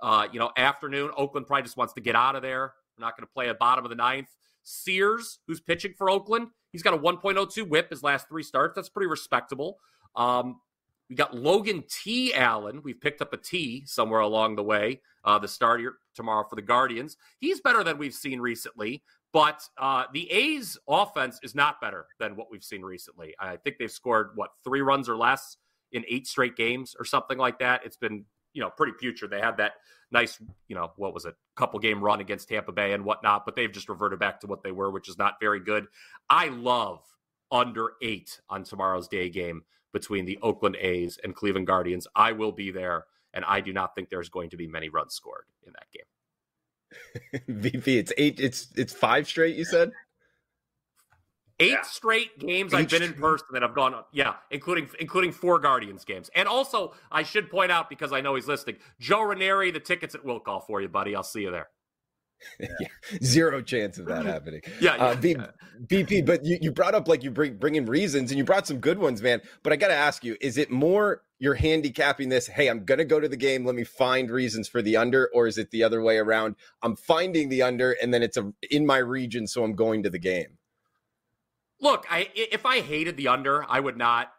Uh, 0.00 0.26
you 0.32 0.38
know, 0.38 0.50
afternoon. 0.56 1.10
Oakland 1.16 1.46
probably 1.46 1.62
just 1.62 1.76
wants 1.76 1.92
to 1.94 2.00
get 2.00 2.14
out 2.14 2.36
of 2.36 2.42
there. 2.42 2.72
We're 2.96 3.04
not 3.04 3.16
going 3.16 3.26
to 3.26 3.32
play 3.32 3.48
at 3.48 3.58
bottom 3.58 3.84
of 3.84 3.90
the 3.90 3.96
ninth. 3.96 4.28
Sears, 4.62 5.38
who's 5.46 5.60
pitching 5.60 5.94
for 5.96 6.10
Oakland, 6.10 6.48
he's 6.72 6.82
got 6.82 6.94
a 6.94 6.98
1.02 6.98 7.68
whip 7.68 7.90
his 7.90 8.02
last 8.02 8.28
three 8.28 8.42
starts. 8.42 8.74
That's 8.74 8.88
pretty 8.88 9.08
respectable. 9.08 9.78
Um, 10.16 10.60
we 11.08 11.14
got 11.14 11.36
Logan 11.36 11.84
T. 11.88 12.34
Allen. 12.34 12.80
We've 12.82 13.00
picked 13.00 13.22
up 13.22 13.32
a 13.32 13.36
T 13.36 13.84
somewhere 13.86 14.20
along 14.20 14.56
the 14.56 14.64
way. 14.64 15.00
Uh, 15.24 15.38
the 15.38 15.48
starter 15.48 15.98
tomorrow 16.14 16.46
for 16.48 16.56
the 16.56 16.62
Guardians. 16.62 17.16
He's 17.38 17.60
better 17.60 17.84
than 17.84 17.98
we've 17.98 18.14
seen 18.14 18.40
recently. 18.40 19.02
But 19.32 19.68
uh, 19.76 20.04
the 20.14 20.30
A's 20.30 20.78
offense 20.88 21.38
is 21.42 21.54
not 21.54 21.80
better 21.80 22.06
than 22.18 22.36
what 22.36 22.46
we've 22.50 22.64
seen 22.64 22.82
recently. 22.82 23.34
I 23.38 23.56
think 23.56 23.76
they've 23.78 23.90
scored, 23.90 24.30
what, 24.34 24.50
three 24.64 24.80
runs 24.80 25.08
or 25.08 25.16
less 25.16 25.58
in 25.92 26.04
eight 26.08 26.26
straight 26.26 26.56
games 26.56 26.96
or 26.98 27.04
something 27.04 27.36
like 27.36 27.58
that. 27.58 27.82
It's 27.84 27.98
been, 27.98 28.24
you 28.56 28.62
know, 28.62 28.70
pretty 28.70 28.94
putrid. 28.98 29.30
They 29.30 29.40
had 29.40 29.58
that 29.58 29.74
nice, 30.10 30.38
you 30.66 30.74
know, 30.74 30.92
what 30.96 31.12
was 31.12 31.26
it, 31.26 31.34
couple 31.56 31.78
game 31.78 32.02
run 32.02 32.20
against 32.20 32.48
Tampa 32.48 32.72
Bay 32.72 32.94
and 32.94 33.04
whatnot, 33.04 33.44
but 33.44 33.54
they've 33.54 33.70
just 33.70 33.90
reverted 33.90 34.18
back 34.18 34.40
to 34.40 34.46
what 34.46 34.62
they 34.62 34.72
were, 34.72 34.90
which 34.90 35.10
is 35.10 35.18
not 35.18 35.34
very 35.40 35.60
good. 35.60 35.86
I 36.30 36.48
love 36.48 37.00
under 37.52 37.92
eight 38.02 38.40
on 38.48 38.64
tomorrow's 38.64 39.08
day 39.08 39.28
game 39.28 39.62
between 39.92 40.24
the 40.24 40.38
Oakland 40.42 40.76
A's 40.80 41.18
and 41.22 41.34
Cleveland 41.34 41.66
Guardians. 41.66 42.06
I 42.16 42.32
will 42.32 42.52
be 42.52 42.70
there, 42.70 43.04
and 43.34 43.44
I 43.44 43.60
do 43.60 43.74
not 43.74 43.94
think 43.94 44.08
there's 44.08 44.30
going 44.30 44.48
to 44.50 44.56
be 44.56 44.66
many 44.66 44.88
runs 44.88 45.14
scored 45.14 45.44
in 45.66 45.74
that 45.74 45.86
game. 45.92 47.60
BP, 47.62 47.88
it's 47.98 48.12
eight. 48.16 48.40
It's 48.40 48.68
it's 48.74 48.94
five 48.94 49.26
straight. 49.26 49.56
You 49.56 49.64
said 49.66 49.90
eight 51.58 51.70
yeah. 51.70 51.82
straight 51.82 52.38
games 52.38 52.74
i 52.74 52.80
I've 52.80 52.88
been 52.88 53.02
in 53.02 53.14
person 53.14 53.46
that 53.52 53.62
I've 53.62 53.74
gone 53.74 53.94
on. 53.94 54.04
Yeah, 54.12 54.34
including 54.50 54.88
including 55.00 55.32
four 55.32 55.58
Guardians 55.58 56.04
games. 56.04 56.30
And 56.34 56.48
also, 56.48 56.94
I 57.10 57.22
should 57.22 57.50
point 57.50 57.72
out 57.72 57.88
because 57.88 58.12
I 58.12 58.20
know 58.20 58.34
he's 58.34 58.48
listening, 58.48 58.76
Joe 59.00 59.22
Ranieri, 59.22 59.70
the 59.70 59.80
tickets 59.80 60.14
at 60.14 60.24
will 60.24 60.40
call 60.40 60.60
for 60.60 60.80
you, 60.80 60.88
buddy. 60.88 61.14
I'll 61.14 61.22
see 61.22 61.42
you 61.42 61.50
there. 61.50 61.68
Yeah. 62.60 62.68
yeah. 62.80 63.18
Zero 63.22 63.62
chance 63.62 63.98
of 63.98 64.06
that 64.06 64.26
happening. 64.26 64.60
yeah, 64.80 64.96
yeah, 64.96 65.04
uh, 65.04 65.14
B- 65.16 65.36
yeah, 65.38 65.46
BP, 65.86 66.26
but 66.26 66.44
you, 66.44 66.58
you 66.60 66.72
brought 66.72 66.94
up 66.94 67.08
like 67.08 67.22
you 67.22 67.30
bring 67.30 67.56
bring 67.56 67.76
in 67.76 67.86
reasons 67.86 68.30
and 68.30 68.38
you 68.38 68.44
brought 68.44 68.66
some 68.66 68.78
good 68.78 68.98
ones, 68.98 69.22
man. 69.22 69.40
But 69.62 69.72
I 69.72 69.76
got 69.76 69.88
to 69.88 69.94
ask 69.94 70.24
you, 70.24 70.36
is 70.40 70.58
it 70.58 70.70
more 70.70 71.22
you're 71.38 71.54
handicapping 71.54 72.28
this. 72.28 72.46
Hey, 72.46 72.68
I'm 72.68 72.84
going 72.84 72.98
to 72.98 73.04
go 73.04 73.20
to 73.20 73.28
the 73.28 73.36
game. 73.36 73.64
Let 73.64 73.74
me 73.74 73.84
find 73.84 74.30
reasons 74.30 74.68
for 74.68 74.80
the 74.80 74.96
under, 74.96 75.28
or 75.34 75.46
is 75.46 75.58
it 75.58 75.70
the 75.70 75.82
other 75.82 76.00
way 76.02 76.16
around? 76.16 76.56
I'm 76.82 76.96
finding 76.96 77.48
the 77.48 77.62
under, 77.62 77.92
and 77.92 78.12
then 78.12 78.22
it's 78.22 78.36
a, 78.36 78.52
in 78.70 78.86
my 78.86 78.98
region, 78.98 79.46
so 79.46 79.62
I'm 79.62 79.74
going 79.74 80.02
to 80.04 80.10
the 80.10 80.18
game. 80.18 80.55
Look, 81.80 82.06
I 82.10 82.30
if 82.34 82.64
I 82.64 82.80
hated 82.80 83.16
the 83.16 83.28
under, 83.28 83.64
I 83.68 83.80
would 83.80 83.96
not. 83.96 84.32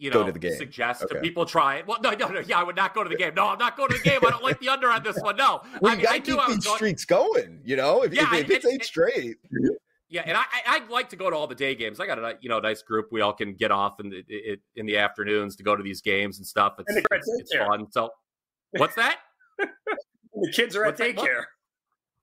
You 0.00 0.10
know, 0.10 0.20
go 0.20 0.26
to 0.26 0.32
the 0.32 0.38
game. 0.38 0.56
suggest 0.56 1.02
okay. 1.02 1.16
to 1.16 1.20
people 1.20 1.44
try 1.44 1.78
it. 1.78 1.86
Well, 1.88 1.98
no, 2.00 2.12
no, 2.12 2.28
no. 2.28 2.38
Yeah, 2.38 2.60
I 2.60 2.62
would 2.62 2.76
not 2.76 2.94
go 2.94 3.02
to 3.02 3.08
the 3.08 3.16
game. 3.16 3.34
No, 3.34 3.48
I'm 3.48 3.58
not 3.58 3.76
going 3.76 3.90
to 3.90 3.98
the 3.98 4.04
game. 4.08 4.20
I 4.24 4.30
don't 4.30 4.44
like 4.44 4.60
the 4.60 4.68
under 4.68 4.88
on 4.92 5.02
this 5.02 5.20
one. 5.20 5.36
No, 5.36 5.60
well, 5.80 5.92
I 5.92 5.96
mean, 5.96 6.06
I 6.08 6.20
do 6.20 6.36
keep 6.36 6.46
these 6.46 6.64
going... 6.64 6.76
streaks 6.76 7.04
going. 7.04 7.60
You 7.64 7.74
know, 7.74 8.04
if, 8.04 8.14
yeah, 8.14 8.32
if, 8.36 8.44
if 8.44 8.50
it's 8.50 8.66
eight 8.66 8.84
straight. 8.84 9.38
Yeah, 10.08 10.22
and 10.24 10.36
I 10.36 10.44
I'd 10.68 10.88
like 10.88 11.08
to 11.08 11.16
go 11.16 11.28
to 11.28 11.36
all 11.36 11.48
the 11.48 11.54
day 11.56 11.74
games. 11.74 11.98
I 11.98 12.06
got 12.06 12.18
a 12.18 12.38
you 12.40 12.48
know 12.48 12.60
nice 12.60 12.80
group. 12.80 13.08
We 13.10 13.22
all 13.22 13.32
can 13.32 13.54
get 13.54 13.72
off 13.72 13.98
in 13.98 14.08
the 14.08 14.56
in 14.76 14.86
the 14.86 14.98
afternoons 14.98 15.56
to 15.56 15.64
go 15.64 15.74
to 15.74 15.82
these 15.82 16.00
games 16.00 16.38
and 16.38 16.46
stuff. 16.46 16.74
It's, 16.78 16.94
and 16.94 17.04
it's, 17.10 17.28
it's 17.40 17.56
fun. 17.56 17.90
So, 17.90 18.10
what's 18.70 18.94
that? 18.94 19.18
the 19.58 20.52
kids 20.52 20.76
are 20.76 20.84
what's 20.84 21.00
at 21.00 21.16
daycare. 21.16 21.42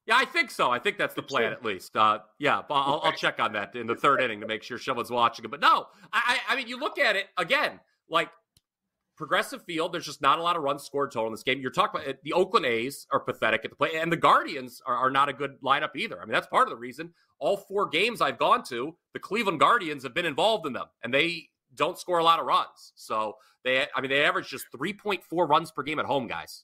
Yeah, 0.05 0.17
I 0.17 0.25
think 0.25 0.51
so. 0.51 0.69
I 0.69 0.77
think 0.77 0.97
that's 0.97 1.15
the 1.15 1.23
plan 1.23 1.51
at 1.51 1.65
least. 1.65 1.95
Uh, 1.95 2.19
yeah, 2.37 2.61
I'll, 2.69 3.01
I'll, 3.03 3.11
check 3.11 3.39
on 3.39 3.53
that 3.53 3.75
in 3.75 3.87
the 3.87 3.95
third 3.95 4.21
inning 4.21 4.39
to 4.41 4.47
make 4.47 4.61
sure 4.61 4.77
someone's 4.77 5.09
watching 5.09 5.45
it. 5.45 5.49
But 5.49 5.61
no, 5.61 5.87
I, 6.13 6.37
I 6.47 6.55
mean, 6.55 6.67
you 6.67 6.79
look 6.79 6.99
at 6.99 7.15
it 7.15 7.25
again, 7.37 7.79
like 8.07 8.29
progressive 9.17 9.63
field. 9.63 9.93
There's 9.93 10.05
just 10.05 10.21
not 10.21 10.37
a 10.37 10.43
lot 10.43 10.55
of 10.55 10.63
runs 10.63 10.83
scored 10.83 11.11
total 11.11 11.27
in 11.27 11.33
this 11.33 11.43
game. 11.43 11.59
You're 11.59 11.71
talking 11.71 12.01
about 12.01 12.15
the 12.23 12.33
Oakland 12.33 12.65
A's 12.65 13.07
are 13.11 13.19
pathetic 13.19 13.61
at 13.65 13.71
the 13.71 13.77
play, 13.77 13.91
and 13.95 14.11
the 14.11 14.17
Guardians 14.17 14.81
are, 14.85 14.95
are 14.95 15.09
not 15.09 15.29
a 15.29 15.33
good 15.33 15.59
lineup 15.61 15.95
either. 15.95 16.21
I 16.21 16.25
mean, 16.25 16.33
that's 16.33 16.47
part 16.47 16.67
of 16.67 16.69
the 16.69 16.77
reason. 16.77 17.13
All 17.39 17.57
four 17.57 17.87
games 17.87 18.21
I've 18.21 18.37
gone 18.37 18.63
to, 18.65 18.95
the 19.13 19.19
Cleveland 19.19 19.59
Guardians 19.59 20.03
have 20.03 20.13
been 20.13 20.25
involved 20.25 20.65
in 20.67 20.73
them, 20.73 20.85
and 21.03 21.13
they 21.13 21.49
don't 21.73 21.97
score 21.97 22.19
a 22.19 22.23
lot 22.23 22.39
of 22.39 22.45
runs. 22.45 22.93
So 22.95 23.35
they, 23.63 23.85
I 23.95 24.01
mean, 24.01 24.09
they 24.09 24.23
average 24.23 24.49
just 24.49 24.67
3.4 24.75 25.49
runs 25.49 25.71
per 25.71 25.83
game 25.83 25.99
at 25.99 26.05
home, 26.05 26.27
guys. 26.27 26.63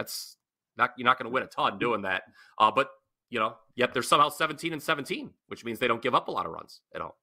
That's 0.00 0.38
not 0.78 0.92
you're 0.96 1.04
not 1.04 1.18
going 1.18 1.30
to 1.30 1.30
win 1.30 1.42
a 1.42 1.46
ton 1.46 1.78
doing 1.78 2.02
that. 2.02 2.22
Uh, 2.58 2.70
but 2.70 2.88
you 3.28 3.38
know, 3.38 3.56
yet 3.76 3.92
they're 3.92 4.02
somehow 4.02 4.30
17 4.30 4.72
and 4.72 4.82
17, 4.82 5.30
which 5.48 5.62
means 5.62 5.78
they 5.78 5.88
don't 5.88 6.00
give 6.00 6.14
up 6.14 6.28
a 6.28 6.30
lot 6.30 6.46
of 6.46 6.52
runs 6.52 6.80
at 6.94 7.02
all. 7.02 7.18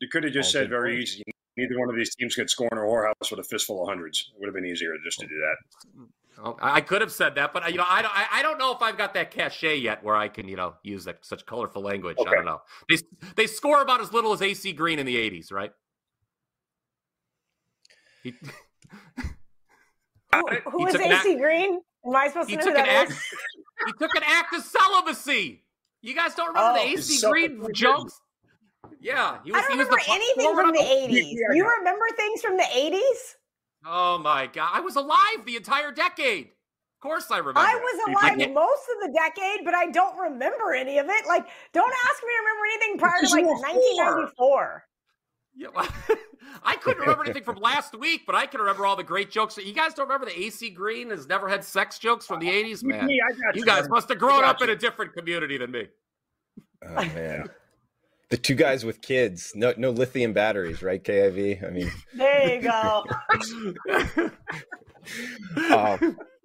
You 0.00 0.08
could 0.08 0.24
have 0.24 0.32
just 0.32 0.48
All 0.48 0.60
said 0.62 0.68
very 0.68 0.94
point. 0.94 1.02
easy. 1.02 1.22
Neither 1.56 1.78
one 1.78 1.88
of 1.88 1.94
these 1.94 2.14
teams 2.16 2.34
could 2.34 2.50
score 2.50 2.68
in 2.72 2.78
a 2.78 2.80
whorehouse 2.80 3.30
with 3.30 3.38
a 3.38 3.44
fistful 3.44 3.82
of 3.82 3.88
hundreds. 3.88 4.30
It 4.34 4.40
would 4.40 4.46
have 4.48 4.54
been 4.54 4.66
easier 4.66 4.92
just 5.04 5.20
to 5.20 5.26
do 5.28 5.34
that. 5.36 6.56
I 6.60 6.80
could 6.80 7.00
have 7.00 7.12
said 7.12 7.36
that, 7.36 7.52
but 7.52 7.70
you 7.70 7.78
know, 7.78 7.86
I 7.88 8.02
don't. 8.02 8.12
I 8.14 8.42
don't 8.42 8.58
know 8.58 8.72
if 8.72 8.82
I've 8.82 8.98
got 8.98 9.14
that 9.14 9.30
cachet 9.30 9.76
yet, 9.76 10.02
where 10.04 10.16
I 10.16 10.28
can, 10.28 10.48
you 10.48 10.56
know, 10.56 10.74
use 10.82 11.04
that 11.04 11.24
such 11.24 11.46
colorful 11.46 11.82
language. 11.82 12.16
Okay. 12.18 12.28
I 12.28 12.34
don't 12.34 12.44
know. 12.44 12.60
They 12.88 12.96
they 13.36 13.46
score 13.46 13.82
about 13.82 14.00
as 14.00 14.12
little 14.12 14.32
as 14.32 14.42
AC 14.42 14.72
Green 14.72 14.98
in 14.98 15.06
the 15.06 15.16
'80s, 15.16 15.52
right? 15.52 15.72
He, 18.22 18.34
who, 20.32 20.70
who 20.70 20.86
is 20.86 20.94
AC 20.94 21.12
act, 21.12 21.24
Green? 21.38 21.80
Am 22.06 22.16
I 22.16 22.28
supposed 22.28 22.50
to 22.50 22.56
know 22.56 22.62
who 22.62 22.72
that 22.74 22.88
act, 22.88 23.10
is? 23.10 23.22
he 23.86 23.92
took 23.92 24.14
an 24.14 24.22
act 24.26 24.54
of 24.54 24.62
celibacy. 24.62 25.64
You 26.02 26.14
guys 26.14 26.34
don't 26.34 26.48
remember 26.48 26.78
oh, 26.78 26.84
the 26.84 26.92
AC 26.92 27.26
Green 27.28 27.66
jokes? 27.74 28.20
Yeah, 29.00 29.38
he 29.44 29.52
was, 29.52 29.62
I 29.64 29.68
don't 29.68 29.78
remember 29.78 30.00
anything 30.08 30.54
from 30.54 30.72
the 30.72 30.82
eighties. 30.82 31.40
You 31.52 31.68
remember 31.78 32.04
things 32.16 32.40
from 32.40 32.56
the 32.56 32.66
eighties? 32.74 33.36
Oh 33.86 34.18
my 34.18 34.46
god, 34.46 34.70
I 34.72 34.80
was 34.80 34.96
alive 34.96 35.44
the 35.44 35.56
entire 35.56 35.92
decade. 35.92 36.46
Of 36.46 37.02
course, 37.02 37.30
I 37.30 37.38
remember. 37.38 37.60
I 37.60 37.74
was 37.74 38.08
alive 38.08 38.38
most 38.52 38.82
of 38.90 39.06
the 39.06 39.12
decade, 39.14 39.64
but 39.64 39.74
I 39.74 39.86
don't 39.86 40.18
remember 40.18 40.74
any 40.74 40.98
of 40.98 41.06
it. 41.08 41.26
Like, 41.28 41.46
don't 41.72 41.94
ask 42.06 42.22
me 42.24 42.30
to 42.30 42.40
remember 42.42 42.64
anything 42.66 42.98
prior 42.98 43.20
to 43.22 43.30
like 43.30 43.46
1994. 43.46 44.84
Yeah, 45.58 45.68
well, 45.74 45.88
I 46.62 46.76
couldn't 46.76 47.00
remember 47.00 47.24
anything 47.24 47.42
from 47.42 47.56
last 47.56 47.98
week, 47.98 48.22
but 48.26 48.36
I 48.36 48.46
can 48.46 48.60
remember 48.60 48.86
all 48.86 48.94
the 48.94 49.02
great 49.02 49.28
jokes. 49.28 49.56
You 49.56 49.72
guys 49.72 49.92
don't 49.92 50.06
remember 50.06 50.26
the 50.26 50.40
AC 50.40 50.70
Green 50.70 51.10
has 51.10 51.26
never 51.26 51.48
had 51.48 51.64
sex 51.64 51.98
jokes 51.98 52.26
from 52.26 52.38
the 52.38 52.48
80s? 52.48 52.84
Man, 52.84 53.06
me, 53.06 53.14
you, 53.14 53.36
you 53.54 53.64
guys 53.64 53.88
must 53.88 54.08
have 54.08 54.18
grown 54.18 54.44
up 54.44 54.60
you. 54.60 54.64
in 54.64 54.70
a 54.70 54.76
different 54.76 55.14
community 55.14 55.58
than 55.58 55.72
me. 55.72 55.88
Oh, 56.86 56.94
man. 56.94 57.48
The 58.30 58.36
two 58.36 58.56
guys 58.56 58.84
with 58.84 59.00
kids, 59.00 59.52
no 59.54 59.72
no 59.78 59.88
lithium 59.88 60.34
batteries, 60.34 60.82
right? 60.82 61.02
KIV. 61.02 61.66
I 61.66 61.70
mean, 61.70 61.90
there 62.14 62.56
you 62.56 62.60
go. 62.60 63.06
uh, 65.56 65.98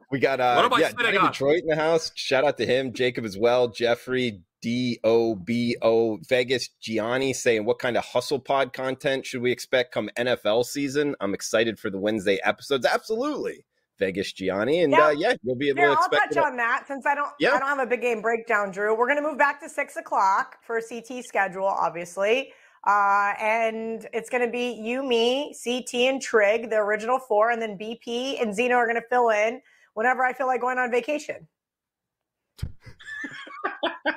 we 0.10 0.20
got 0.20 0.40
uh, 0.40 0.70
yeah, 0.78 0.94
Detroit 0.94 1.64
in 1.64 1.68
the 1.68 1.76
house. 1.76 2.14
Shout 2.16 2.46
out 2.46 2.58
to 2.60 2.66
him, 2.66 2.94
Jacob 2.94 3.26
as 3.26 3.38
well, 3.38 3.68
Jeffrey 3.68 4.44
D 4.64 4.98
O 5.04 5.36
B 5.36 5.76
O 5.82 6.18
Vegas 6.30 6.70
Gianni 6.80 7.34
saying, 7.34 7.66
"What 7.66 7.80
kind 7.80 7.98
of 7.98 8.06
hustle 8.06 8.40
pod 8.40 8.72
content 8.72 9.26
should 9.26 9.42
we 9.42 9.52
expect 9.52 9.94
come 9.94 10.10
NFL 10.18 10.66
season?" 10.66 11.16
I'm 11.20 11.34
excited 11.34 11.78
for 11.78 11.90
the 11.90 12.00
Wednesday 12.00 12.40
episodes. 12.44 12.86
Absolutely. 12.86 13.66
Vegas 14.00 14.32
Gianni, 14.32 14.82
and 14.82 14.94
yeah, 14.94 15.08
uh, 15.08 15.10
yeah 15.12 15.34
you'll 15.44 15.58
be 15.58 15.70
able 15.70 15.82
yeah, 15.82 15.88
to 15.88 15.94
expect. 15.94 16.38
I'll 16.38 16.44
touch 16.44 16.52
on 16.52 16.58
that 16.58 16.86
since 16.88 17.06
I 17.06 17.14
don't. 17.14 17.30
Yeah. 17.40 17.52
I 17.52 17.60
don't 17.60 17.68
have 17.68 17.80
a 17.80 17.86
big 17.86 18.02
game 18.02 18.22
breakdown, 18.22 18.72
Drew. 18.72 18.98
We're 18.98 19.06
going 19.06 19.22
to 19.22 19.28
move 19.28 19.38
back 19.38 19.62
to 19.62 19.70
six 19.70 19.98
o'clock 19.98 20.58
for 20.66 20.80
CT 20.82 21.26
schedule, 21.26 21.68
obviously, 21.68 22.54
uh, 22.88 23.34
and 23.40 24.08
it's 24.14 24.30
going 24.30 24.46
to 24.46 24.52
be 24.52 24.72
you, 24.72 25.04
me, 25.04 25.54
CT, 25.62 25.94
and 25.94 26.22
Trig, 26.22 26.70
the 26.70 26.78
original 26.78 27.20
four, 27.20 27.52
and 27.52 27.62
then 27.62 27.78
BP 27.78 28.42
and 28.42 28.56
Zeno 28.56 28.76
are 28.76 28.88
going 28.88 29.00
to 29.00 29.08
fill 29.10 29.30
in 29.30 29.62
whenever 29.94 30.24
I 30.24 30.32
feel 30.32 30.48
like 30.48 30.62
going 30.62 30.80
on 30.80 30.90
vacation. 30.90 31.48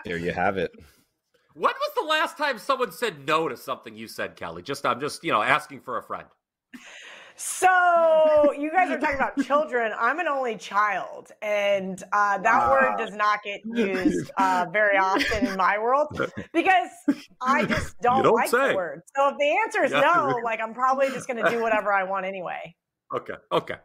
There 0.04 0.18
you 0.18 0.32
have 0.32 0.56
it. 0.56 0.72
When 1.54 1.72
was 1.72 1.90
the 1.96 2.06
last 2.06 2.36
time 2.36 2.58
someone 2.58 2.92
said 2.92 3.26
no 3.26 3.48
to 3.48 3.56
something 3.56 3.96
you 3.96 4.08
said, 4.08 4.36
Kelly? 4.36 4.62
Just 4.62 4.84
I'm 4.84 5.00
just 5.00 5.24
you 5.24 5.32
know 5.32 5.42
asking 5.42 5.80
for 5.80 5.98
a 5.98 6.02
friend. 6.02 6.26
So 7.38 8.52
you 8.58 8.70
guys 8.70 8.90
are 8.90 8.98
talking 8.98 9.16
about 9.16 9.38
children. 9.44 9.92
I'm 9.98 10.18
an 10.20 10.26
only 10.26 10.56
child, 10.56 11.32
and 11.42 12.02
uh, 12.12 12.38
that 12.38 12.70
word 12.70 12.96
does 12.96 13.14
not 13.14 13.42
get 13.42 13.60
used 13.74 14.30
uh, 14.38 14.66
very 14.72 14.96
often 14.96 15.46
in 15.46 15.56
my 15.56 15.78
world 15.78 16.08
because 16.54 16.88
I 17.42 17.66
just 17.66 17.98
don't, 18.00 18.22
don't 18.22 18.34
like 18.34 18.48
say. 18.48 18.70
the 18.70 18.74
word. 18.74 19.02
So 19.14 19.28
if 19.28 19.38
the 19.38 19.56
answer 19.64 19.84
is 19.84 19.92
no, 19.92 20.40
like 20.44 20.60
I'm 20.62 20.72
probably 20.72 21.08
just 21.10 21.28
going 21.28 21.44
to 21.44 21.50
do 21.50 21.60
whatever 21.60 21.92
I 21.92 22.04
want 22.04 22.24
anyway. 22.24 22.74
Okay. 23.14 23.34
Okay. 23.52 23.76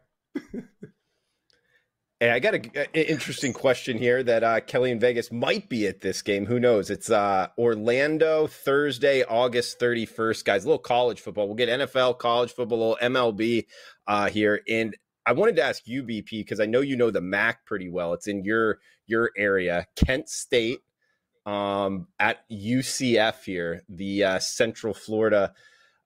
Hey, 2.21 2.29
I 2.29 2.37
got 2.37 2.53
an 2.53 2.85
interesting 2.93 3.51
question 3.51 3.97
here 3.97 4.21
that 4.21 4.43
uh, 4.43 4.59
Kelly 4.59 4.91
in 4.91 4.99
Vegas 4.99 5.31
might 5.31 5.67
be 5.69 5.87
at 5.87 6.01
this 6.01 6.21
game. 6.21 6.45
Who 6.45 6.59
knows? 6.59 6.91
It's 6.91 7.09
uh, 7.09 7.47
Orlando 7.57 8.45
Thursday, 8.45 9.23
August 9.23 9.79
31st, 9.79 10.45
guys. 10.45 10.63
A 10.63 10.67
little 10.67 10.77
college 10.77 11.19
football. 11.19 11.47
We'll 11.47 11.55
get 11.55 11.67
NFL, 11.67 12.19
college 12.19 12.51
football, 12.51 12.77
little 12.77 12.97
MLB 13.01 13.65
uh, 14.05 14.29
here. 14.29 14.61
And 14.69 14.95
I 15.25 15.33
wanted 15.33 15.55
to 15.55 15.63
ask 15.63 15.87
you, 15.87 16.03
BP, 16.03 16.29
because 16.29 16.59
I 16.59 16.67
know 16.67 16.81
you 16.81 16.95
know 16.95 17.09
the 17.09 17.21
MAC 17.21 17.65
pretty 17.65 17.89
well. 17.89 18.13
It's 18.13 18.27
in 18.27 18.45
your 18.45 18.77
your 19.07 19.31
area, 19.35 19.87
Kent 19.95 20.29
State 20.29 20.81
um, 21.47 22.07
at 22.19 22.47
UCF 22.51 23.43
here, 23.45 23.81
the 23.89 24.25
uh, 24.25 24.37
Central 24.39 24.93
Florida 24.93 25.53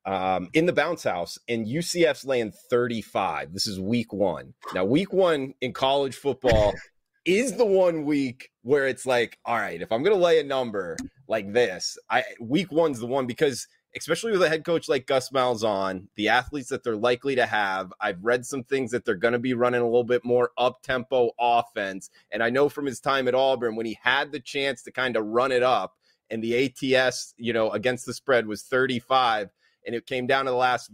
um, 0.06 0.50
in 0.54 0.66
the 0.66 0.74
bounce 0.74 1.04
house, 1.04 1.38
and 1.48 1.66
UCF's 1.66 2.26
laying 2.26 2.52
35. 2.52 3.54
This 3.54 3.68
is 3.68 3.80
week 3.80 4.14
one. 4.14 4.54
Now, 4.74 4.86
week 4.86 5.12
one 5.12 5.54
in 5.62 5.74
college 5.74 6.16
football 6.16 6.74
is 7.26 7.58
the 7.58 7.66
one 7.66 8.06
week 8.06 8.52
where 8.62 8.88
it's 8.88 9.06
like, 9.06 9.40
all 9.46 9.58
right, 9.58 9.82
if 9.82 9.92
I'm 9.92 10.04
going 10.04 10.16
to 10.16 10.24
lay 10.24 10.40
a 10.40 10.44
number 10.44 10.96
like 11.28 11.54
this, 11.54 11.98
I 12.10 12.24
week 12.40 12.72
one's 12.72 13.00
the 13.00 13.08
one 13.08 13.26
because 13.26 13.68
especially 13.98 14.34
with 14.34 14.44
a 14.44 14.50
head 14.50 14.66
coach 14.66 14.90
like 14.90 15.08
Gus 15.08 15.30
Malzahn, 15.30 16.08
the 16.16 16.28
athletes 16.28 16.70
that 16.70 16.84
they're 16.84 16.98
likely 16.98 17.36
to 17.36 17.46
have, 17.46 17.94
I've 18.02 18.24
read 18.24 18.46
some 18.46 18.64
things 18.64 18.92
that 18.92 19.06
they're 19.06 19.16
going 19.16 19.32
to 19.32 19.40
be 19.40 19.54
running 19.54 19.82
a 19.82 19.86
little 19.86 20.04
bit 20.04 20.26
more 20.26 20.52
up 20.58 20.82
tempo 20.84 21.32
offense. 21.40 22.10
And 22.32 22.44
I 22.44 22.50
know 22.50 22.68
from 22.68 22.86
his 22.86 23.00
time 23.00 23.28
at 23.28 23.36
Auburn 23.36 23.76
when 23.76 23.86
he 23.86 23.98
had 24.02 24.32
the 24.32 24.40
chance 24.40 24.84
to 24.84 24.92
kind 24.92 25.16
of 25.16 25.26
run 25.26 25.52
it 25.52 25.64
up 25.64 25.96
and 26.30 26.44
the 26.44 26.66
ATS, 26.96 27.34
you 27.38 27.54
know, 27.54 27.72
against 27.72 28.06
the 28.06 28.14
spread 28.14 28.48
was 28.48 28.64
35 28.64 29.50
and 29.86 29.96
it 29.96 30.06
came 30.06 30.28
down 30.28 30.46
to 30.46 30.52
the 30.52 30.58
last 30.58 30.92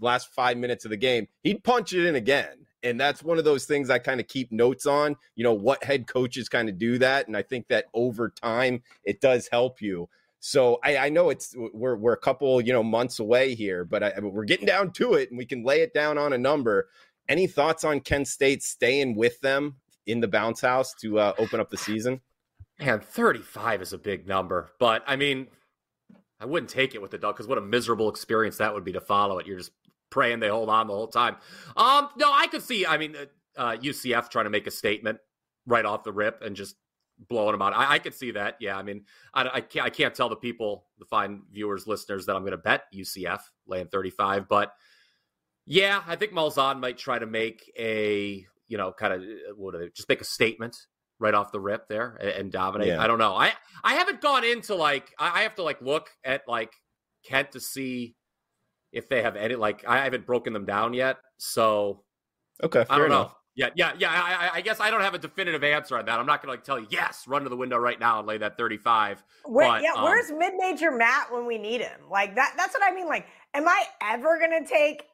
last 0.00 0.28
five 0.32 0.56
minutes 0.56 0.84
of 0.84 0.90
the 0.90 0.96
game, 0.96 1.28
he'd 1.42 1.64
punch 1.64 1.92
it 1.92 2.06
in 2.06 2.14
again. 2.14 2.66
And 2.82 3.00
that's 3.00 3.22
one 3.22 3.38
of 3.38 3.44
those 3.44 3.64
things 3.64 3.88
I 3.88 3.98
kind 3.98 4.20
of 4.20 4.28
keep 4.28 4.52
notes 4.52 4.84
on, 4.84 5.16
you 5.36 5.44
know, 5.44 5.54
what 5.54 5.82
head 5.82 6.06
coaches 6.06 6.50
kind 6.50 6.68
of 6.68 6.76
do 6.78 6.98
that. 6.98 7.26
And 7.26 7.36
I 7.36 7.42
think 7.42 7.68
that 7.68 7.86
over 7.94 8.28
time, 8.28 8.82
it 9.04 9.22
does 9.22 9.48
help 9.50 9.80
you. 9.80 10.08
So 10.46 10.78
I, 10.84 10.98
I 10.98 11.08
know 11.08 11.30
it's 11.30 11.54
we're 11.56 11.96
we're 11.96 12.12
a 12.12 12.18
couple 12.18 12.60
you 12.60 12.74
know 12.74 12.82
months 12.82 13.18
away 13.18 13.54
here, 13.54 13.82
but 13.82 14.02
I, 14.02 14.12
we're 14.20 14.44
getting 14.44 14.66
down 14.66 14.92
to 14.92 15.14
it, 15.14 15.30
and 15.30 15.38
we 15.38 15.46
can 15.46 15.64
lay 15.64 15.80
it 15.80 15.94
down 15.94 16.18
on 16.18 16.34
a 16.34 16.38
number. 16.38 16.88
Any 17.30 17.46
thoughts 17.46 17.82
on 17.82 18.00
Kent 18.00 18.28
State 18.28 18.62
staying 18.62 19.14
with 19.16 19.40
them 19.40 19.76
in 20.06 20.20
the 20.20 20.28
bounce 20.28 20.60
house 20.60 20.92
to 21.00 21.18
uh, 21.18 21.32
open 21.38 21.60
up 21.60 21.70
the 21.70 21.78
season? 21.78 22.20
Man, 22.78 23.00
35 23.00 23.80
is 23.80 23.94
a 23.94 23.98
big 23.98 24.28
number, 24.28 24.70
but 24.78 25.02
I 25.06 25.16
mean, 25.16 25.46
I 26.44 26.46
wouldn't 26.46 26.68
take 26.68 26.94
it 26.94 27.00
with 27.00 27.10
the 27.10 27.16
dog 27.16 27.36
because 27.36 27.48
what 27.48 27.56
a 27.56 27.62
miserable 27.62 28.10
experience 28.10 28.58
that 28.58 28.74
would 28.74 28.84
be 28.84 28.92
to 28.92 29.00
follow 29.00 29.38
it. 29.38 29.46
You're 29.46 29.56
just 29.56 29.72
praying 30.10 30.40
they 30.40 30.48
hold 30.48 30.68
on 30.68 30.88
the 30.88 30.92
whole 30.92 31.08
time. 31.08 31.36
Um, 31.74 32.10
no, 32.18 32.30
I 32.30 32.48
could 32.48 32.62
see. 32.62 32.84
I 32.84 32.98
mean, 32.98 33.16
uh, 33.56 33.76
UCF 33.80 34.28
trying 34.28 34.44
to 34.44 34.50
make 34.50 34.66
a 34.66 34.70
statement 34.70 35.20
right 35.66 35.86
off 35.86 36.04
the 36.04 36.12
rip 36.12 36.42
and 36.42 36.54
just 36.54 36.76
blowing 37.30 37.52
them 37.52 37.62
out. 37.62 37.72
I, 37.74 37.94
I 37.94 37.98
could 37.98 38.12
see 38.12 38.32
that. 38.32 38.56
Yeah, 38.60 38.76
I 38.76 38.82
mean, 38.82 39.06
I, 39.32 39.48
I, 39.54 39.60
can't, 39.62 39.86
I 39.86 39.88
can't 39.88 40.14
tell 40.14 40.28
the 40.28 40.36
people, 40.36 40.84
the 40.98 41.06
fine 41.06 41.44
viewers, 41.50 41.86
listeners, 41.86 42.26
that 42.26 42.36
I'm 42.36 42.42
going 42.42 42.52
to 42.52 42.58
bet 42.58 42.82
UCF 42.94 43.40
laying 43.66 43.86
35. 43.86 44.46
But 44.46 44.74
yeah, 45.64 46.02
I 46.06 46.16
think 46.16 46.32
Malzahn 46.32 46.78
might 46.78 46.98
try 46.98 47.18
to 47.18 47.26
make 47.26 47.72
a, 47.78 48.44
you 48.68 48.76
know, 48.76 48.92
kind 48.92 49.14
of 49.14 49.22
what 49.56 49.78
they, 49.78 49.88
just 49.94 50.10
make 50.10 50.20
a 50.20 50.24
statement 50.24 50.76
right 51.24 51.34
off 51.34 51.50
the 51.50 51.58
rip 51.58 51.88
there 51.88 52.16
and, 52.20 52.30
and 52.30 52.52
dominate. 52.52 52.88
Yeah. 52.88 53.02
I 53.02 53.06
don't 53.06 53.18
know. 53.18 53.34
I 53.34 53.52
I 53.82 53.94
haven't 53.94 54.20
gone 54.20 54.44
into 54.44 54.74
like 54.74 55.12
I, 55.18 55.40
I 55.40 55.42
have 55.42 55.56
to 55.56 55.62
like 55.62 55.80
look 55.80 56.10
at 56.22 56.42
like 56.46 56.72
Kent 57.24 57.52
to 57.52 57.60
see 57.60 58.14
if 58.92 59.08
they 59.08 59.22
have 59.22 59.34
any 59.34 59.56
like 59.56 59.84
I 59.86 60.04
haven't 60.04 60.26
broken 60.26 60.52
them 60.52 60.66
down 60.66 60.92
yet. 60.92 61.16
So 61.38 62.04
okay, 62.62 62.84
I 62.88 62.98
don't 62.98 63.06
enough. 63.06 63.28
know. 63.28 63.36
Yeah, 63.56 63.68
yeah, 63.76 63.92
yeah. 63.96 64.10
I, 64.10 64.50
I, 64.54 64.60
guess 64.62 64.80
I 64.80 64.90
don't 64.90 65.02
have 65.02 65.14
a 65.14 65.18
definitive 65.18 65.62
answer 65.62 65.96
on 65.96 66.06
that. 66.06 66.18
I'm 66.18 66.26
not 66.26 66.42
going 66.42 66.48
to 66.48 66.58
like 66.58 66.64
tell 66.64 66.76
you, 66.76 66.88
yes, 66.90 67.22
run 67.28 67.44
to 67.44 67.48
the 67.48 67.56
window 67.56 67.76
right 67.76 68.00
now 68.00 68.18
and 68.18 68.26
lay 68.26 68.36
that 68.38 68.58
35. 68.58 69.22
Where, 69.44 69.68
but, 69.68 69.82
yeah, 69.82 69.92
um, 69.92 70.02
where's 70.02 70.32
mid-major 70.32 70.90
Matt 70.90 71.32
when 71.32 71.46
we 71.46 71.56
need 71.56 71.80
him? 71.80 72.00
Like 72.10 72.34
that. 72.34 72.54
That's 72.56 72.74
what 72.74 72.82
I 72.82 72.92
mean. 72.92 73.06
Like, 73.06 73.26
am 73.54 73.68
I 73.68 73.84
ever 74.02 74.40
going 74.40 74.60
to 74.60 74.68
take 74.68 75.04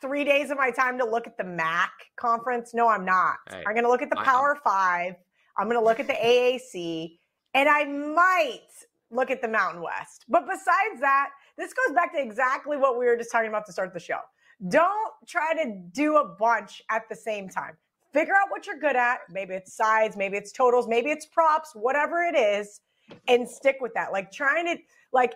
three 0.00 0.22
days 0.22 0.50
of 0.50 0.58
my 0.58 0.70
time 0.70 0.96
to 0.98 1.04
look 1.04 1.26
at 1.26 1.36
the 1.36 1.42
MAC 1.42 1.90
conference? 2.14 2.72
No, 2.72 2.86
I'm 2.86 3.04
not. 3.04 3.38
Hey, 3.50 3.64
I'm 3.66 3.74
going 3.74 3.82
to 3.84 3.90
look 3.90 4.02
at 4.02 4.10
the 4.10 4.22
Power 4.22 4.56
I, 4.64 4.68
Five. 4.70 5.14
I'm 5.58 5.68
going 5.68 5.80
to 5.80 5.84
look 5.84 6.00
at 6.00 6.06
the 6.06 6.14
AAC, 6.14 7.18
and 7.54 7.68
I 7.68 7.84
might 7.84 8.68
look 9.10 9.30
at 9.30 9.42
the 9.42 9.48
Mountain 9.48 9.82
West. 9.82 10.24
But 10.28 10.46
besides 10.46 11.00
that, 11.00 11.30
this 11.56 11.72
goes 11.72 11.94
back 11.94 12.12
to 12.14 12.20
exactly 12.20 12.76
what 12.76 12.98
we 12.98 13.06
were 13.06 13.16
just 13.16 13.32
talking 13.32 13.48
about 13.48 13.66
to 13.66 13.72
start 13.72 13.92
the 13.92 14.00
show. 14.00 14.20
Don't 14.68 15.12
try 15.26 15.54
to 15.54 15.82
do 15.92 16.16
a 16.16 16.24
bunch 16.24 16.82
at 16.90 17.08
the 17.08 17.16
same 17.16 17.48
time 17.48 17.76
figure 18.12 18.34
out 18.34 18.50
what 18.50 18.66
you're 18.66 18.78
good 18.78 18.96
at. 18.96 19.18
Maybe 19.30 19.54
it's 19.54 19.74
sides, 19.74 20.16
maybe 20.16 20.36
it's 20.36 20.52
totals, 20.52 20.88
maybe 20.88 21.10
it's 21.10 21.26
props, 21.26 21.72
whatever 21.74 22.22
it 22.22 22.36
is, 22.36 22.80
and 23.26 23.48
stick 23.48 23.76
with 23.80 23.94
that. 23.94 24.12
Like 24.12 24.30
trying 24.30 24.66
to 24.66 24.82
like 25.12 25.34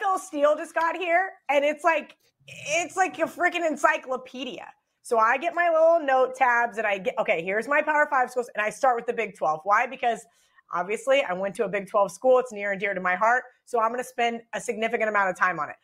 Phil 0.00 0.18
Steele 0.18 0.56
just 0.56 0.74
got 0.74 0.96
here, 0.96 1.32
and 1.48 1.64
it's 1.64 1.84
like 1.84 2.16
it's 2.48 2.96
like 2.96 3.18
a 3.18 3.22
freaking 3.22 3.66
encyclopedia. 3.66 4.66
So 5.02 5.18
I 5.18 5.36
get 5.36 5.54
my 5.54 5.68
little 5.68 6.00
note 6.04 6.34
tabs 6.34 6.78
and 6.78 6.86
I 6.86 6.98
get 6.98 7.14
okay, 7.18 7.42
here's 7.42 7.68
my 7.68 7.82
Power 7.82 8.06
Five 8.10 8.30
schools, 8.30 8.50
and 8.54 8.64
I 8.64 8.70
start 8.70 8.96
with 8.96 9.06
the 9.06 9.12
Big 9.12 9.36
12. 9.36 9.60
Why? 9.64 9.86
Because 9.86 10.24
obviously 10.72 11.22
I 11.22 11.32
went 11.32 11.54
to 11.56 11.64
a 11.64 11.68
Big 11.68 11.88
12 11.88 12.12
school. 12.12 12.38
It's 12.38 12.52
near 12.52 12.72
and 12.72 12.80
dear 12.80 12.94
to 12.94 13.00
my 13.00 13.16
heart. 13.16 13.44
So 13.64 13.80
I'm 13.80 13.90
gonna 13.90 14.04
spend 14.04 14.42
a 14.52 14.60
significant 14.60 15.08
amount 15.08 15.30
of 15.30 15.36
time 15.36 15.58
on 15.58 15.70
it. 15.70 15.76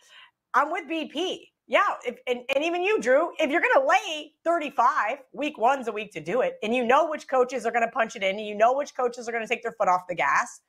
I'm 0.54 0.70
with 0.72 0.88
BP 0.88 1.40
yeah, 1.68 1.82
if, 2.06 2.18
and, 2.26 2.40
and 2.54 2.64
even 2.64 2.82
you, 2.82 2.98
Drew, 2.98 3.32
if 3.38 3.50
you're 3.50 3.60
going 3.60 3.74
to 3.74 3.86
lay 3.86 4.32
35, 4.42 5.18
week 5.34 5.58
one's 5.58 5.86
a 5.86 5.92
week 5.92 6.12
to 6.12 6.20
do 6.20 6.40
it, 6.40 6.54
and 6.62 6.74
you 6.74 6.82
know 6.82 7.10
which 7.10 7.28
coaches 7.28 7.66
are 7.66 7.70
going 7.70 7.84
to 7.84 7.90
punch 7.90 8.16
it 8.16 8.22
in, 8.22 8.38
and 8.38 8.46
you 8.46 8.54
know 8.54 8.72
which 8.72 8.96
coaches 8.96 9.28
are 9.28 9.32
going 9.32 9.44
to 9.44 9.48
take 9.48 9.62
their 9.62 9.72
foot 9.72 9.86
off 9.86 10.08
the 10.08 10.14
gas, 10.14 10.62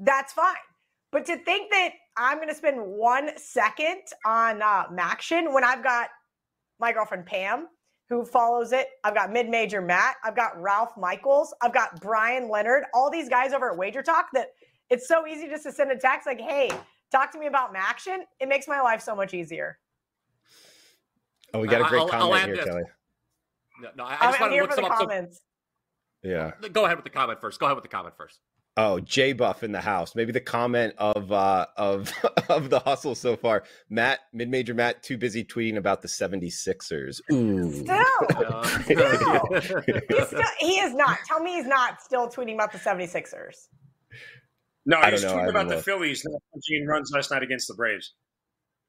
that's 0.00 0.32
fine. 0.32 0.54
But 1.12 1.26
to 1.26 1.36
think 1.36 1.70
that 1.70 1.90
I'm 2.16 2.38
going 2.38 2.48
to 2.48 2.54
spend 2.54 2.80
one 2.80 3.36
second 3.36 4.00
on 4.24 4.62
uh, 4.62 4.86
MACtion 4.88 5.52
when 5.52 5.62
I've 5.62 5.84
got 5.84 6.08
my 6.84 6.92
girlfriend 6.92 7.24
Pam 7.24 7.68
who 8.10 8.26
follows 8.26 8.72
it, 8.72 8.88
I've 9.02 9.14
got 9.14 9.32
mid 9.32 9.48
major 9.48 9.80
Matt, 9.80 10.16
I've 10.22 10.36
got 10.36 10.60
Ralph 10.60 10.90
Michaels, 10.98 11.54
I've 11.62 11.72
got 11.72 11.98
Brian 12.02 12.50
Leonard, 12.50 12.84
all 12.92 13.10
these 13.10 13.30
guys 13.30 13.54
over 13.54 13.70
at 13.70 13.78
Wager 13.78 14.02
Talk 14.02 14.26
that 14.34 14.48
it's 14.90 15.08
so 15.08 15.26
easy 15.26 15.48
just 15.48 15.62
to 15.62 15.72
send 15.72 15.90
a 15.90 15.96
text 15.96 16.26
like, 16.26 16.38
hey, 16.38 16.70
talk 17.10 17.32
to 17.32 17.38
me 17.38 17.46
about 17.46 17.74
MACtion. 17.74 18.18
It 18.38 18.50
makes 18.50 18.68
my 18.68 18.82
life 18.82 19.00
so 19.00 19.16
much 19.16 19.32
easier. 19.32 19.78
Oh, 21.54 21.60
we 21.60 21.66
got 21.66 21.80
a 21.80 21.88
great 21.88 22.02
I'll, 22.02 22.08
comment 22.08 22.34
I'll 22.34 22.46
here, 22.46 22.56
this. 22.56 22.64
Kelly. 22.66 22.82
No, 23.80 23.88
no 23.96 24.04
I, 24.04 24.16
I 24.20 24.26
just 24.26 24.40
want 24.40 24.52
to 24.52 24.60
look 24.60 24.72
some 24.74 24.84
up. 24.84 24.98
Comments. 24.98 25.36
So... 26.22 26.28
Yeah. 26.28 26.50
Go 26.72 26.84
ahead 26.84 26.98
with 26.98 27.04
the 27.04 27.10
comment 27.10 27.40
first. 27.40 27.58
Go 27.58 27.64
ahead 27.64 27.76
with 27.76 27.84
the 27.84 27.88
comment 27.88 28.14
first. 28.18 28.40
Oh, 28.76 28.98
J 28.98 29.32
Buff 29.32 29.62
in 29.62 29.70
the 29.70 29.80
house. 29.80 30.16
Maybe 30.16 30.32
the 30.32 30.40
comment 30.40 30.94
of 30.98 31.30
uh 31.30 31.66
of 31.76 32.12
of 32.48 32.70
the 32.70 32.80
hustle 32.80 33.14
so 33.14 33.36
far. 33.36 33.62
Matt, 33.88 34.20
mid 34.32 34.48
major 34.48 34.74
Matt, 34.74 35.02
too 35.02 35.16
busy 35.16 35.44
tweeting 35.44 35.76
about 35.76 36.02
the 36.02 36.08
76ers. 36.08 37.20
Ooh. 37.32 37.72
Still. 37.84 38.04
still. 38.82 40.26
still. 40.26 40.42
He 40.58 40.80
is 40.80 40.94
not. 40.94 41.18
Tell 41.26 41.40
me 41.40 41.54
he's 41.54 41.66
not 41.66 42.02
still 42.02 42.28
tweeting 42.28 42.54
about 42.54 42.72
the 42.72 42.78
76ers. 42.78 43.68
No, 44.86 45.00
he's 45.02 45.24
tweeting 45.24 45.50
about 45.50 45.68
the 45.68 45.80
Phillies 45.80 46.24
Gene 46.68 46.86
runs 46.86 47.10
last 47.14 47.30
night 47.30 47.42
against 47.42 47.68
the 47.68 47.74
Braves. 47.74 48.12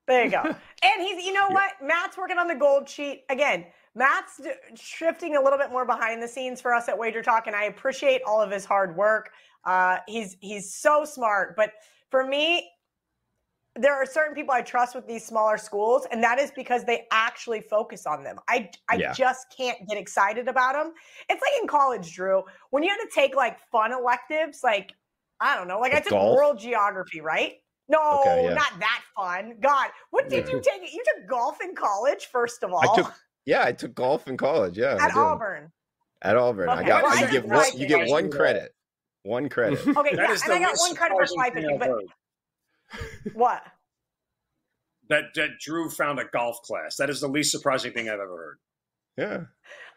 There 0.07 0.25
you 0.25 0.31
go. 0.31 0.41
and 0.43 1.01
he's, 1.01 1.25
you 1.25 1.33
know 1.33 1.47
what? 1.49 1.71
Matt's 1.81 2.17
working 2.17 2.37
on 2.37 2.47
the 2.47 2.55
gold 2.55 2.89
sheet 2.89 3.23
again. 3.29 3.65
Matt's 3.95 4.41
shifting 4.75 5.37
a 5.37 5.41
little 5.41 5.57
bit 5.57 5.71
more 5.71 5.85
behind 5.85 6.21
the 6.21 6.27
scenes 6.27 6.59
for 6.59 6.73
us 6.73 6.89
at 6.89 6.97
Wager 6.97 7.21
Talk, 7.21 7.47
and 7.47 7.55
I 7.55 7.65
appreciate 7.65 8.21
all 8.27 8.41
of 8.41 8.51
his 8.51 8.65
hard 8.65 8.95
work. 8.95 9.31
Uh, 9.63 9.97
he's 10.07 10.35
he's 10.41 10.73
so 10.73 11.05
smart, 11.05 11.55
but 11.55 11.71
for 12.11 12.25
me, 12.25 12.69
there 13.77 13.93
are 13.93 14.05
certain 14.05 14.35
people 14.35 14.53
I 14.53 14.61
trust 14.61 14.95
with 14.95 15.07
these 15.07 15.25
smaller 15.25 15.57
schools, 15.57 16.07
and 16.11 16.23
that 16.23 16.39
is 16.39 16.51
because 16.51 16.83
they 16.83 17.05
actually 17.11 17.61
focus 17.61 18.05
on 18.05 18.23
them. 18.23 18.37
I 18.49 18.69
I 18.89 18.95
yeah. 18.95 19.13
just 19.13 19.47
can't 19.55 19.77
get 19.87 19.97
excited 19.97 20.47
about 20.47 20.73
them. 20.73 20.93
It's 21.29 21.41
like 21.41 21.61
in 21.61 21.67
college, 21.67 22.13
Drew, 22.13 22.43
when 22.71 22.83
you 22.83 22.89
had 22.89 22.97
to 22.97 23.09
take 23.13 23.35
like 23.35 23.57
fun 23.71 23.91
electives, 23.93 24.59
like 24.63 24.91
I 25.39 25.55
don't 25.55 25.67
know, 25.67 25.79
like 25.79 25.93
I 25.93 25.99
took 25.99 26.11
golf? 26.11 26.37
world 26.37 26.59
geography, 26.59 27.21
right? 27.21 27.53
No, 27.87 28.21
okay, 28.21 28.45
yeah. 28.45 28.53
not 28.53 28.79
that 28.79 29.01
fun. 29.15 29.57
God, 29.61 29.89
what 30.09 30.27
did 30.27 30.47
you 30.47 30.59
take? 30.61 30.91
You 30.91 31.03
took 31.15 31.29
golf 31.29 31.57
in 31.63 31.75
college, 31.75 32.27
first 32.31 32.63
of 32.63 32.73
all. 32.73 32.79
I 32.79 32.95
took, 32.95 33.13
yeah, 33.45 33.63
I 33.63 33.71
took 33.71 33.93
golf 33.93 34.27
in 34.27 34.37
college. 34.37 34.77
Yeah, 34.77 34.97
at 34.99 35.15
Auburn. 35.15 35.71
At 36.21 36.37
Auburn, 36.37 36.69
okay. 36.69 36.79
I 36.79 36.87
got. 36.87 37.03
Well, 37.03 37.19
you, 37.19 37.27
get 37.31 37.47
one, 37.47 37.65
you 37.77 37.87
get 37.87 38.07
one 38.07 38.31
credit. 38.31 38.73
One 39.23 39.49
credit. 39.49 39.85
Okay, 39.97 40.11
yeah, 40.15 40.31
and 40.31 40.53
I 40.53 40.59
got 40.59 40.75
one 40.77 40.95
credit 40.95 41.17
for 41.17 41.25
swiping. 41.25 41.77
But 41.79 41.91
what? 43.33 43.63
That 45.09 45.33
that 45.35 45.59
Drew 45.59 45.89
found 45.89 46.19
a 46.19 46.25
golf 46.25 46.61
class. 46.63 46.97
That 46.97 47.09
is 47.09 47.21
the 47.21 47.27
least 47.27 47.51
surprising 47.51 47.91
thing 47.93 48.09
I've 48.09 48.19
ever 48.19 48.37
heard. 48.37 48.57
Yeah. 49.17 49.43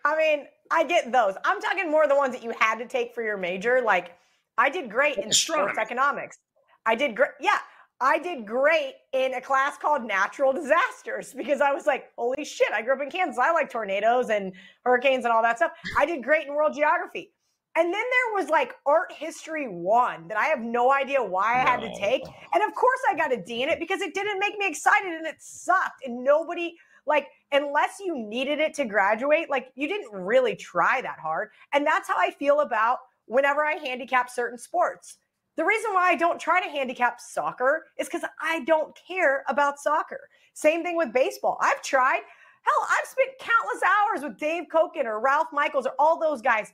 I 0.04 0.16
mean, 0.16 0.46
I 0.70 0.84
get 0.84 1.12
those. 1.12 1.34
I'm 1.44 1.60
talking 1.60 1.90
more 1.90 2.06
the 2.06 2.16
ones 2.16 2.34
that 2.34 2.42
you 2.42 2.54
had 2.58 2.76
to 2.76 2.86
take 2.86 3.14
for 3.14 3.22
your 3.22 3.36
major. 3.36 3.82
Like, 3.84 4.16
I 4.56 4.70
did 4.70 4.90
great 4.90 5.18
in 5.18 5.32
sports 5.32 5.78
economics. 5.78 6.38
I 6.86 6.94
did 6.94 7.16
great. 7.16 7.30
Yeah, 7.40 7.58
I 8.00 8.18
did 8.18 8.46
great 8.46 8.94
in 9.12 9.34
a 9.34 9.40
class 9.40 9.76
called 9.76 10.04
natural 10.04 10.52
disasters 10.52 11.34
because 11.34 11.60
I 11.60 11.72
was 11.72 11.86
like, 11.86 12.10
holy 12.16 12.44
shit, 12.44 12.70
I 12.72 12.82
grew 12.82 12.94
up 12.94 13.02
in 13.02 13.10
Kansas. 13.10 13.38
I 13.38 13.52
like 13.52 13.70
tornadoes 13.70 14.30
and 14.30 14.52
hurricanes 14.84 15.24
and 15.24 15.32
all 15.32 15.42
that 15.42 15.56
stuff. 15.56 15.72
I 15.98 16.06
did 16.06 16.22
great 16.22 16.46
in 16.46 16.54
world 16.54 16.74
geography. 16.74 17.32
And 17.74 17.86
then 17.86 17.92
there 17.92 18.34
was 18.34 18.50
like 18.50 18.74
art 18.86 19.12
history 19.12 19.66
one 19.66 20.28
that 20.28 20.38
I 20.38 20.46
have 20.46 20.60
no 20.60 20.92
idea 20.92 21.22
why 21.22 21.54
I 21.54 21.68
had 21.68 21.80
to 21.80 21.92
take. 21.98 22.22
And 22.54 22.62
of 22.62 22.74
course 22.74 23.00
I 23.10 23.16
got 23.16 23.32
a 23.32 23.36
D 23.36 23.62
in 23.62 23.68
it 23.68 23.80
because 23.80 24.00
it 24.00 24.14
didn't 24.14 24.38
make 24.38 24.56
me 24.58 24.68
excited 24.68 25.12
and 25.12 25.26
it 25.26 25.36
sucked. 25.40 26.04
And 26.06 26.22
nobody, 26.22 26.74
like, 27.06 27.26
unless 27.50 27.98
you 28.00 28.16
needed 28.16 28.60
it 28.60 28.74
to 28.74 28.84
graduate, 28.84 29.50
like, 29.50 29.72
you 29.74 29.88
didn't 29.88 30.12
really 30.12 30.54
try 30.54 31.00
that 31.02 31.18
hard. 31.20 31.50
And 31.72 31.86
that's 31.86 32.08
how 32.08 32.16
I 32.16 32.30
feel 32.30 32.60
about 32.60 32.98
whenever 33.26 33.64
I 33.64 33.74
handicap 33.74 34.30
certain 34.30 34.58
sports 34.58 35.18
the 35.58 35.64
reason 35.64 35.92
why 35.92 36.08
I 36.08 36.14
don't 36.14 36.38
try 36.40 36.62
to 36.62 36.70
handicap 36.70 37.20
soccer 37.20 37.86
is 37.98 38.06
because 38.06 38.22
I 38.40 38.60
don't 38.60 38.96
care 38.96 39.42
about 39.48 39.80
soccer. 39.80 40.30
Same 40.54 40.84
thing 40.84 40.96
with 40.96 41.12
baseball. 41.12 41.58
I've 41.60 41.82
tried. 41.82 42.20
Hell, 42.62 42.86
I've 42.88 43.08
spent 43.08 43.30
countless 43.40 43.82
hours 43.82 44.22
with 44.22 44.38
Dave 44.38 44.66
Cokin 44.72 45.04
or 45.04 45.18
Ralph 45.18 45.48
Michaels 45.52 45.84
or 45.84 45.94
all 45.98 46.20
those 46.20 46.40
guys 46.40 46.72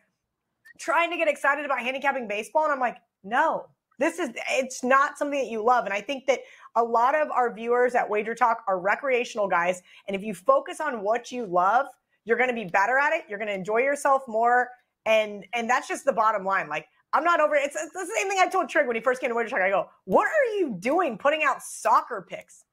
trying 0.78 1.10
to 1.10 1.16
get 1.16 1.28
excited 1.28 1.64
about 1.64 1.80
handicapping 1.80 2.28
baseball. 2.28 2.64
And 2.64 2.72
I'm 2.74 2.78
like, 2.78 2.98
no, 3.22 3.68
this 3.98 4.18
is, 4.18 4.28
it's 4.50 4.84
not 4.84 5.16
something 5.16 5.40
that 5.40 5.50
you 5.50 5.64
love. 5.64 5.86
And 5.86 5.94
I 5.94 6.02
think 6.02 6.26
that 6.26 6.40
a 6.76 6.84
lot 6.84 7.14
of 7.14 7.30
our 7.30 7.54
viewers 7.54 7.94
at 7.94 8.06
Wager 8.06 8.34
Talk 8.34 8.64
are 8.68 8.78
recreational 8.78 9.48
guys. 9.48 9.80
And 10.08 10.14
if 10.14 10.22
you 10.22 10.34
focus 10.34 10.82
on 10.82 11.02
what 11.02 11.32
you 11.32 11.46
love, 11.46 11.86
you're 12.26 12.36
going 12.36 12.50
to 12.50 12.54
be 12.54 12.66
better 12.66 12.98
at 12.98 13.14
it. 13.14 13.22
You're 13.30 13.38
going 13.38 13.48
to 13.48 13.54
enjoy 13.54 13.78
yourself 13.78 14.24
more. 14.28 14.68
And, 15.06 15.46
and 15.54 15.70
that's 15.70 15.88
just 15.88 16.04
the 16.04 16.12
bottom 16.12 16.44
line. 16.44 16.68
Like, 16.68 16.86
I'm 17.14 17.24
not 17.24 17.40
over 17.40 17.54
it. 17.54 17.62
It's, 17.64 17.76
it's, 17.76 17.92
the 17.92 18.06
same 18.16 18.28
thing 18.28 18.38
I 18.40 18.48
told 18.48 18.68
Trig 18.68 18.86
when 18.86 18.96
he 18.96 19.02
first 19.02 19.20
came 19.20 19.30
to 19.30 19.36
Wager 19.36 19.50
Talk. 19.50 19.60
I 19.60 19.70
go, 19.70 19.88
what 20.04 20.26
are 20.26 20.56
you 20.58 20.76
doing 20.78 21.16
putting 21.16 21.44
out 21.44 21.62
soccer 21.62 22.26
picks? 22.28 22.64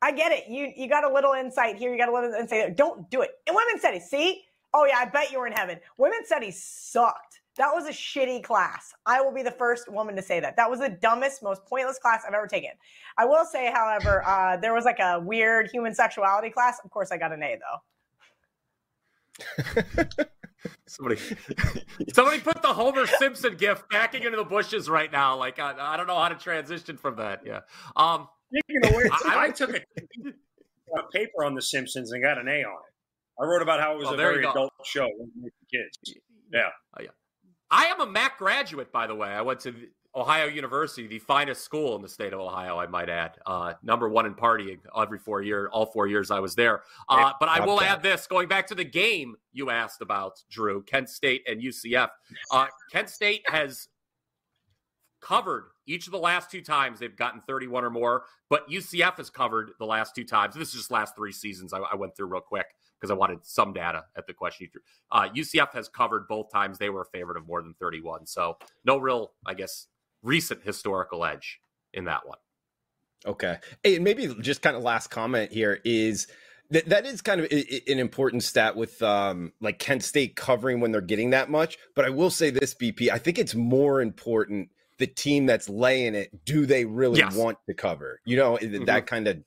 I 0.00 0.12
get 0.12 0.30
it. 0.30 0.44
You 0.48 0.72
you 0.76 0.88
got 0.88 1.02
a 1.02 1.12
little 1.12 1.32
insight 1.32 1.76
here. 1.76 1.90
You 1.90 1.98
got 1.98 2.08
a 2.08 2.12
little 2.12 2.32
insight 2.32 2.48
there. 2.50 2.70
Don't 2.70 3.10
do 3.10 3.22
it. 3.22 3.30
And 3.48 3.56
women's 3.56 3.80
studies, 3.80 4.08
see? 4.08 4.44
Oh, 4.72 4.84
yeah, 4.84 4.98
I 4.98 5.06
bet 5.06 5.32
you 5.32 5.40
were 5.40 5.46
in 5.46 5.52
heaven. 5.52 5.80
Women's 5.96 6.26
studies 6.26 6.62
sucked 6.62 7.40
That 7.56 7.72
was 7.72 7.86
a 7.86 7.90
shitty 7.90 8.44
class. 8.44 8.94
I 9.06 9.20
will 9.20 9.32
be 9.32 9.42
the 9.42 9.50
first 9.50 9.90
woman 9.90 10.14
to 10.14 10.22
say 10.22 10.38
that. 10.40 10.56
That 10.56 10.70
was 10.70 10.78
the 10.78 10.90
dumbest, 10.90 11.42
most 11.42 11.64
pointless 11.66 11.98
class 11.98 12.22
I've 12.26 12.34
ever 12.34 12.46
taken. 12.46 12.70
I 13.16 13.24
will 13.24 13.44
say, 13.44 13.72
however, 13.72 14.22
uh, 14.24 14.58
there 14.58 14.74
was 14.74 14.84
like 14.84 15.00
a 15.00 15.18
weird 15.18 15.70
human 15.72 15.94
sexuality 15.94 16.50
class. 16.50 16.78
Of 16.84 16.90
course, 16.90 17.10
I 17.10 17.16
got 17.16 17.32
an 17.32 17.42
A 17.42 17.58
though. 19.66 20.24
somebody, 20.86 21.20
somebody 22.12 22.40
put 22.40 22.62
the 22.62 22.68
Homer 22.68 23.06
Simpson 23.06 23.56
gift 23.56 23.88
backing 23.90 24.22
into 24.22 24.36
the 24.36 24.44
bushes 24.44 24.88
right 24.88 25.10
now. 25.10 25.36
Like 25.36 25.58
I, 25.58 25.74
I 25.78 25.96
don't 25.96 26.06
know 26.06 26.18
how 26.18 26.28
to 26.28 26.34
transition 26.34 26.96
from 26.96 27.16
that. 27.16 27.42
Yeah. 27.44 27.60
Um, 27.96 28.28
I, 29.24 29.34
I, 29.36 29.50
took 29.50 29.70
a, 29.70 29.76
a, 29.76 31.02
paper 31.12 31.44
on 31.44 31.54
The 31.54 31.62
Simpsons 31.62 32.12
and 32.12 32.22
got 32.22 32.38
an 32.38 32.48
A 32.48 32.64
on 32.64 32.72
it. 32.72 33.42
I 33.42 33.44
wrote 33.44 33.62
about 33.62 33.80
how 33.80 33.94
it 33.94 33.98
was 33.98 34.08
oh, 34.08 34.14
a 34.14 34.16
very 34.16 34.44
adult 34.44 34.72
show 34.84 35.06
for 35.06 35.50
kids. 35.70 36.20
Yeah. 36.52 36.68
Oh, 36.98 37.02
yeah. 37.02 37.10
I 37.70 37.86
am 37.86 38.00
a 38.00 38.06
Mac 38.06 38.38
graduate, 38.38 38.90
by 38.90 39.06
the 39.06 39.14
way. 39.14 39.28
I 39.28 39.42
went 39.42 39.60
to 39.60 39.74
Ohio 40.18 40.46
University, 40.46 41.06
the 41.06 41.18
finest 41.18 41.62
school 41.62 41.94
in 41.96 42.02
the 42.02 42.08
state 42.08 42.32
of 42.32 42.40
Ohio, 42.40 42.78
I 42.78 42.86
might 42.86 43.08
add. 43.08 43.38
Uh, 43.46 43.74
number 43.82 44.08
one 44.08 44.26
in 44.26 44.34
partying 44.34 44.78
every 44.96 45.18
four 45.18 45.42
year, 45.42 45.68
all 45.68 45.86
four 45.86 46.06
years 46.06 46.30
I 46.30 46.40
was 46.40 46.54
there. 46.54 46.82
Uh, 47.08 47.32
but 47.38 47.48
I 47.48 47.64
will 47.64 47.80
add 47.80 48.02
this: 48.02 48.26
going 48.26 48.48
back 48.48 48.66
to 48.68 48.74
the 48.74 48.84
game 48.84 49.36
you 49.52 49.70
asked 49.70 50.02
about, 50.02 50.42
Drew, 50.50 50.82
Kent 50.82 51.08
State 51.08 51.42
and 51.46 51.62
UCF. 51.62 52.08
Uh, 52.50 52.66
Kent 52.90 53.08
State 53.08 53.42
has 53.48 53.88
covered 55.20 55.64
each 55.86 56.06
of 56.06 56.12
the 56.12 56.18
last 56.18 56.50
two 56.50 56.60
times 56.60 56.98
they've 57.00 57.16
gotten 57.16 57.40
31 57.40 57.84
or 57.84 57.90
more, 57.90 58.24
but 58.50 58.68
UCF 58.68 59.16
has 59.16 59.30
covered 59.30 59.70
the 59.78 59.86
last 59.86 60.14
two 60.14 60.24
times. 60.24 60.54
This 60.54 60.68
is 60.68 60.74
just 60.74 60.90
last 60.90 61.16
three 61.16 61.32
seasons 61.32 61.72
I, 61.72 61.78
I 61.78 61.94
went 61.96 62.16
through 62.16 62.26
real 62.26 62.40
quick 62.40 62.66
because 62.98 63.10
I 63.10 63.14
wanted 63.14 63.38
some 63.42 63.72
data 63.72 64.04
at 64.16 64.26
the 64.26 64.34
question. 64.34 64.68
Uh, 65.10 65.28
UCF 65.34 65.72
has 65.72 65.88
covered 65.88 66.26
both 66.28 66.50
times 66.52 66.78
they 66.78 66.90
were 66.90 67.02
a 67.02 67.06
favorite 67.06 67.36
of 67.36 67.46
more 67.46 67.62
than 67.62 67.74
31. 67.80 68.26
So 68.26 68.58
no 68.84 68.98
real, 68.98 69.32
I 69.46 69.54
guess, 69.54 69.86
recent 70.22 70.62
historical 70.64 71.24
edge 71.24 71.60
in 71.92 72.04
that 72.04 72.26
one. 72.26 72.38
Okay. 73.26 73.58
Hey, 73.82 73.98
maybe 73.98 74.32
just 74.40 74.62
kind 74.62 74.76
of 74.76 74.82
last 74.82 75.08
comment 75.08 75.52
here 75.52 75.80
is 75.84 76.28
that 76.70 76.86
that 76.86 77.06
is 77.06 77.22
kind 77.22 77.40
of 77.40 77.50
an 77.50 77.98
important 77.98 78.42
stat 78.42 78.76
with 78.76 79.02
um, 79.02 79.52
like 79.60 79.78
Kent 79.78 80.04
State 80.04 80.36
covering 80.36 80.80
when 80.80 80.92
they're 80.92 81.00
getting 81.00 81.30
that 81.30 81.50
much. 81.50 81.78
But 81.94 82.04
I 82.04 82.10
will 82.10 82.30
say 82.30 82.50
this, 82.50 82.74
BP, 82.74 83.10
I 83.10 83.18
think 83.18 83.38
it's 83.38 83.54
more 83.54 84.00
important 84.00 84.68
the 84.98 85.06
team 85.06 85.46
that's 85.46 85.68
laying 85.68 86.14
it. 86.14 86.44
Do 86.44 86.66
they 86.66 86.84
really 86.84 87.18
yes. 87.18 87.34
want 87.34 87.58
to 87.68 87.74
cover? 87.74 88.20
You 88.24 88.36
know, 88.36 88.58
mm-hmm. 88.60 88.84
that 88.84 89.06
kind 89.06 89.28
of 89.28 89.38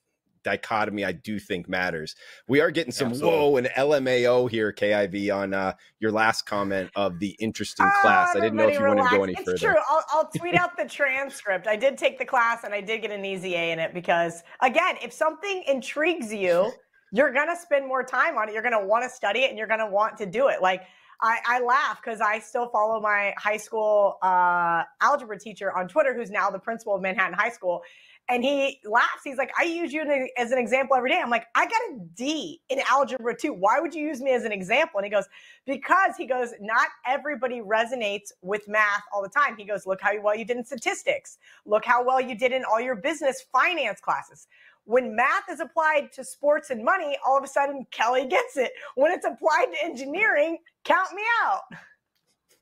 dichotomy 0.42 1.04
I 1.04 1.12
do 1.12 1.38
think 1.38 1.68
matters. 1.68 2.14
We 2.48 2.60
are 2.60 2.70
getting 2.70 2.92
some 2.92 3.08
Absolutely. 3.08 3.38
whoa 3.38 3.56
and 3.56 3.66
LMAO 3.68 4.50
here, 4.50 4.72
KIV, 4.72 5.34
on 5.34 5.54
uh, 5.54 5.74
your 6.00 6.12
last 6.12 6.46
comment 6.46 6.90
of 6.96 7.18
the 7.18 7.36
interesting 7.38 7.86
uh, 7.86 8.00
class. 8.00 8.36
I 8.36 8.40
didn't 8.40 8.56
know 8.56 8.68
if 8.68 8.78
you 8.78 8.84
relax. 8.84 8.98
wanted 8.98 9.10
to 9.10 9.16
go 9.16 9.22
any 9.24 9.32
it's 9.32 9.40
further. 9.42 9.52
It's 9.52 9.62
true. 9.62 9.74
I'll, 9.88 10.04
I'll 10.10 10.30
tweet 10.36 10.54
out 10.54 10.76
the 10.76 10.86
transcript. 10.86 11.66
I 11.66 11.76
did 11.76 11.98
take 11.98 12.18
the 12.18 12.24
class 12.24 12.64
and 12.64 12.74
I 12.74 12.80
did 12.80 13.02
get 13.02 13.10
an 13.10 13.24
easy 13.24 13.54
A 13.54 13.72
in 13.72 13.78
it 13.78 13.94
because, 13.94 14.42
again, 14.60 14.96
if 15.02 15.12
something 15.12 15.62
intrigues 15.66 16.32
you, 16.32 16.72
you're 17.12 17.32
going 17.32 17.48
to 17.48 17.56
spend 17.56 17.86
more 17.86 18.02
time 18.02 18.38
on 18.38 18.48
it. 18.48 18.52
You're 18.52 18.62
going 18.62 18.78
to 18.78 18.86
want 18.86 19.04
to 19.04 19.10
study 19.10 19.40
it 19.40 19.50
and 19.50 19.58
you're 19.58 19.66
going 19.66 19.80
to 19.80 19.86
want 19.86 20.16
to 20.18 20.26
do 20.26 20.48
it. 20.48 20.62
Like, 20.62 20.82
I, 21.22 21.38
I 21.46 21.60
laugh 21.60 22.00
because 22.02 22.20
I 22.20 22.40
still 22.40 22.68
follow 22.68 23.00
my 23.00 23.32
high 23.38 23.56
school 23.56 24.18
uh, 24.22 24.82
algebra 25.00 25.38
teacher 25.38 25.76
on 25.76 25.86
Twitter, 25.86 26.14
who's 26.14 26.30
now 26.30 26.50
the 26.50 26.58
principal 26.58 26.96
of 26.96 27.00
Manhattan 27.00 27.34
High 27.34 27.50
School. 27.50 27.82
And 28.28 28.42
he 28.44 28.80
laughs. 28.84 29.22
He's 29.24 29.36
like, 29.36 29.50
I 29.58 29.64
use 29.64 29.92
you 29.92 30.02
as 30.38 30.52
an 30.52 30.58
example 30.58 30.96
every 30.96 31.10
day. 31.10 31.20
I'm 31.22 31.28
like, 31.28 31.46
I 31.54 31.66
got 31.66 31.80
a 31.90 31.98
D 32.14 32.62
in 32.70 32.80
algebra 32.90 33.36
too. 33.36 33.52
Why 33.52 33.80
would 33.80 33.92
you 33.92 34.06
use 34.06 34.20
me 34.20 34.32
as 34.32 34.44
an 34.44 34.52
example? 34.52 34.98
And 34.98 35.04
he 35.04 35.10
goes, 35.10 35.26
because 35.66 36.16
he 36.16 36.26
goes, 36.26 36.50
not 36.60 36.88
everybody 37.06 37.60
resonates 37.60 38.32
with 38.40 38.66
math 38.68 39.02
all 39.12 39.22
the 39.22 39.28
time. 39.28 39.56
He 39.58 39.64
goes, 39.64 39.86
look 39.86 40.00
how 40.00 40.18
well 40.22 40.36
you 40.36 40.44
did 40.44 40.56
in 40.56 40.64
statistics. 40.64 41.38
Look 41.66 41.84
how 41.84 42.04
well 42.04 42.20
you 42.20 42.34
did 42.34 42.52
in 42.52 42.64
all 42.64 42.80
your 42.80 42.94
business 42.94 43.44
finance 43.52 44.00
classes. 44.00 44.46
When 44.84 45.14
math 45.14 45.50
is 45.50 45.60
applied 45.60 46.12
to 46.12 46.24
sports 46.24 46.70
and 46.70 46.82
money, 46.84 47.16
all 47.26 47.36
of 47.36 47.44
a 47.44 47.48
sudden 47.48 47.86
Kelly 47.90 48.26
gets 48.26 48.56
it. 48.56 48.72
When 48.94 49.12
it's 49.12 49.26
applied 49.26 49.66
to 49.72 49.84
engineering, 49.84 50.58
count 50.84 51.12
me 51.14 51.22
out. 51.42 51.62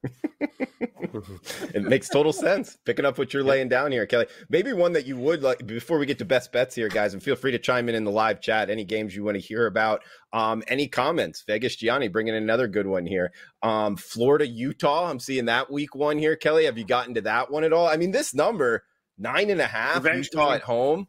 it 1.74 1.82
makes 1.82 2.08
total 2.08 2.32
sense. 2.32 2.76
Picking 2.84 3.04
up 3.04 3.18
what 3.18 3.34
you're 3.34 3.44
laying 3.44 3.68
down 3.68 3.92
here, 3.92 4.06
Kelly. 4.06 4.26
Maybe 4.48 4.72
one 4.72 4.92
that 4.94 5.06
you 5.06 5.16
would 5.16 5.42
like 5.42 5.66
before 5.66 5.98
we 5.98 6.06
get 6.06 6.18
to 6.18 6.24
best 6.24 6.52
bets 6.52 6.74
here, 6.74 6.88
guys, 6.88 7.12
and 7.12 7.22
feel 7.22 7.36
free 7.36 7.52
to 7.52 7.58
chime 7.58 7.88
in 7.88 7.94
in 7.94 8.04
the 8.04 8.10
live 8.10 8.40
chat. 8.40 8.70
Any 8.70 8.84
games 8.84 9.14
you 9.14 9.24
want 9.24 9.36
to 9.36 9.40
hear 9.40 9.66
about? 9.66 10.02
Um, 10.32 10.62
any 10.68 10.88
comments? 10.88 11.44
Vegas 11.46 11.76
Gianni 11.76 12.08
bringing 12.08 12.34
in 12.34 12.42
another 12.42 12.68
good 12.68 12.86
one 12.86 13.06
here. 13.06 13.32
Um, 13.62 13.96
Florida 13.96 14.46
Utah. 14.46 15.10
I'm 15.10 15.20
seeing 15.20 15.46
that 15.46 15.70
week 15.70 15.94
one 15.94 16.18
here, 16.18 16.36
Kelly. 16.36 16.64
Have 16.64 16.78
you 16.78 16.84
gotten 16.84 17.14
to 17.14 17.20
that 17.22 17.50
one 17.50 17.64
at 17.64 17.72
all? 17.72 17.88
I 17.88 17.96
mean, 17.96 18.12
this 18.12 18.34
number 18.34 18.84
nine 19.18 19.50
and 19.50 19.60
a 19.60 19.66
half 19.66 19.98
Eventually. 19.98 20.42
Utah 20.42 20.52
at 20.52 20.62
home. 20.62 21.08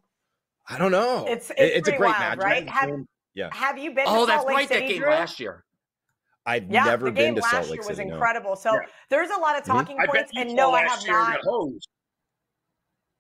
I 0.68 0.78
don't 0.78 0.92
know. 0.92 1.26
It's 1.28 1.50
it's, 1.52 1.58
it's 1.60 1.88
a 1.88 1.92
great 1.92 2.10
wild, 2.10 2.20
match, 2.20 2.38
right? 2.40 2.70
Have, 2.70 2.90
yeah. 3.34 3.50
Have 3.52 3.78
you 3.78 3.94
been? 3.94 4.06
Oh, 4.08 4.26
that's 4.26 4.46
Lake 4.46 4.56
right. 4.56 4.68
City, 4.68 4.80
that 4.82 4.88
game 4.88 5.02
Drew? 5.02 5.10
last 5.10 5.40
year. 5.40 5.64
I've 6.46 6.72
yeah, 6.72 6.86
never 6.86 7.12
been 7.12 7.36
to 7.36 7.42
Salt 7.42 7.70
Lake 7.70 7.84
City. 7.84 7.90
was 7.92 8.00
incredible. 8.00 8.52
No. 8.52 8.56
So 8.56 8.74
yeah. 8.74 8.80
there's 9.10 9.30
a 9.30 9.40
lot 9.40 9.56
of 9.56 9.64
mm-hmm. 9.64 9.72
talking 9.72 9.98
mm-hmm. 9.98 10.12
points, 10.12 10.32
and 10.36 10.56
no, 10.56 10.74
I 10.74 10.84
have 10.84 11.06
not. 11.08 11.40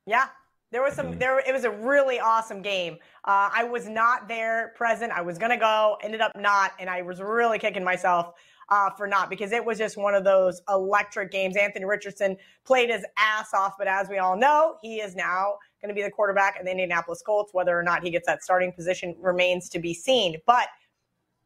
Yeah, 0.07 0.27
there 0.71 0.81
was 0.81 0.95
some. 0.95 1.07
Mm-hmm. 1.07 1.19
There, 1.19 1.39
it 1.39 1.53
was 1.53 1.63
a 1.63 1.71
really 1.71 2.19
awesome 2.19 2.61
game. 2.61 2.97
Uh, 3.25 3.49
I 3.53 3.63
was 3.63 3.87
not 3.87 4.27
there, 4.27 4.73
present. 4.75 5.11
I 5.11 5.21
was 5.21 5.37
gonna 5.37 5.57
go, 5.57 5.97
ended 6.01 6.21
up 6.21 6.31
not, 6.35 6.71
and 6.79 6.89
I 6.89 7.03
was 7.03 7.21
really 7.21 7.59
kicking 7.59 7.83
myself 7.83 8.33
uh, 8.69 8.89
for 8.89 9.05
not 9.05 9.29
because 9.29 9.51
it 9.51 9.63
was 9.63 9.77
just 9.77 9.97
one 9.97 10.15
of 10.15 10.23
those 10.23 10.61
electric 10.69 11.29
games. 11.29 11.57
Anthony 11.57 11.85
Richardson 11.85 12.37
played 12.63 12.89
his 12.89 13.05
ass 13.17 13.53
off, 13.53 13.73
but 13.77 13.87
as 13.87 14.09
we 14.09 14.17
all 14.17 14.35
know, 14.37 14.77
he 14.81 14.95
is 14.97 15.15
now 15.15 15.57
going 15.81 15.89
to 15.89 15.93
be 15.93 16.01
the 16.01 16.09
quarterback 16.09 16.57
of 16.57 16.65
the 16.65 16.71
Indianapolis 16.71 17.21
Colts. 17.21 17.53
Whether 17.53 17.77
or 17.77 17.83
not 17.83 18.01
he 18.01 18.09
gets 18.09 18.25
that 18.25 18.43
starting 18.43 18.71
position 18.71 19.15
remains 19.19 19.69
to 19.69 19.79
be 19.79 19.93
seen. 19.93 20.37
But 20.47 20.69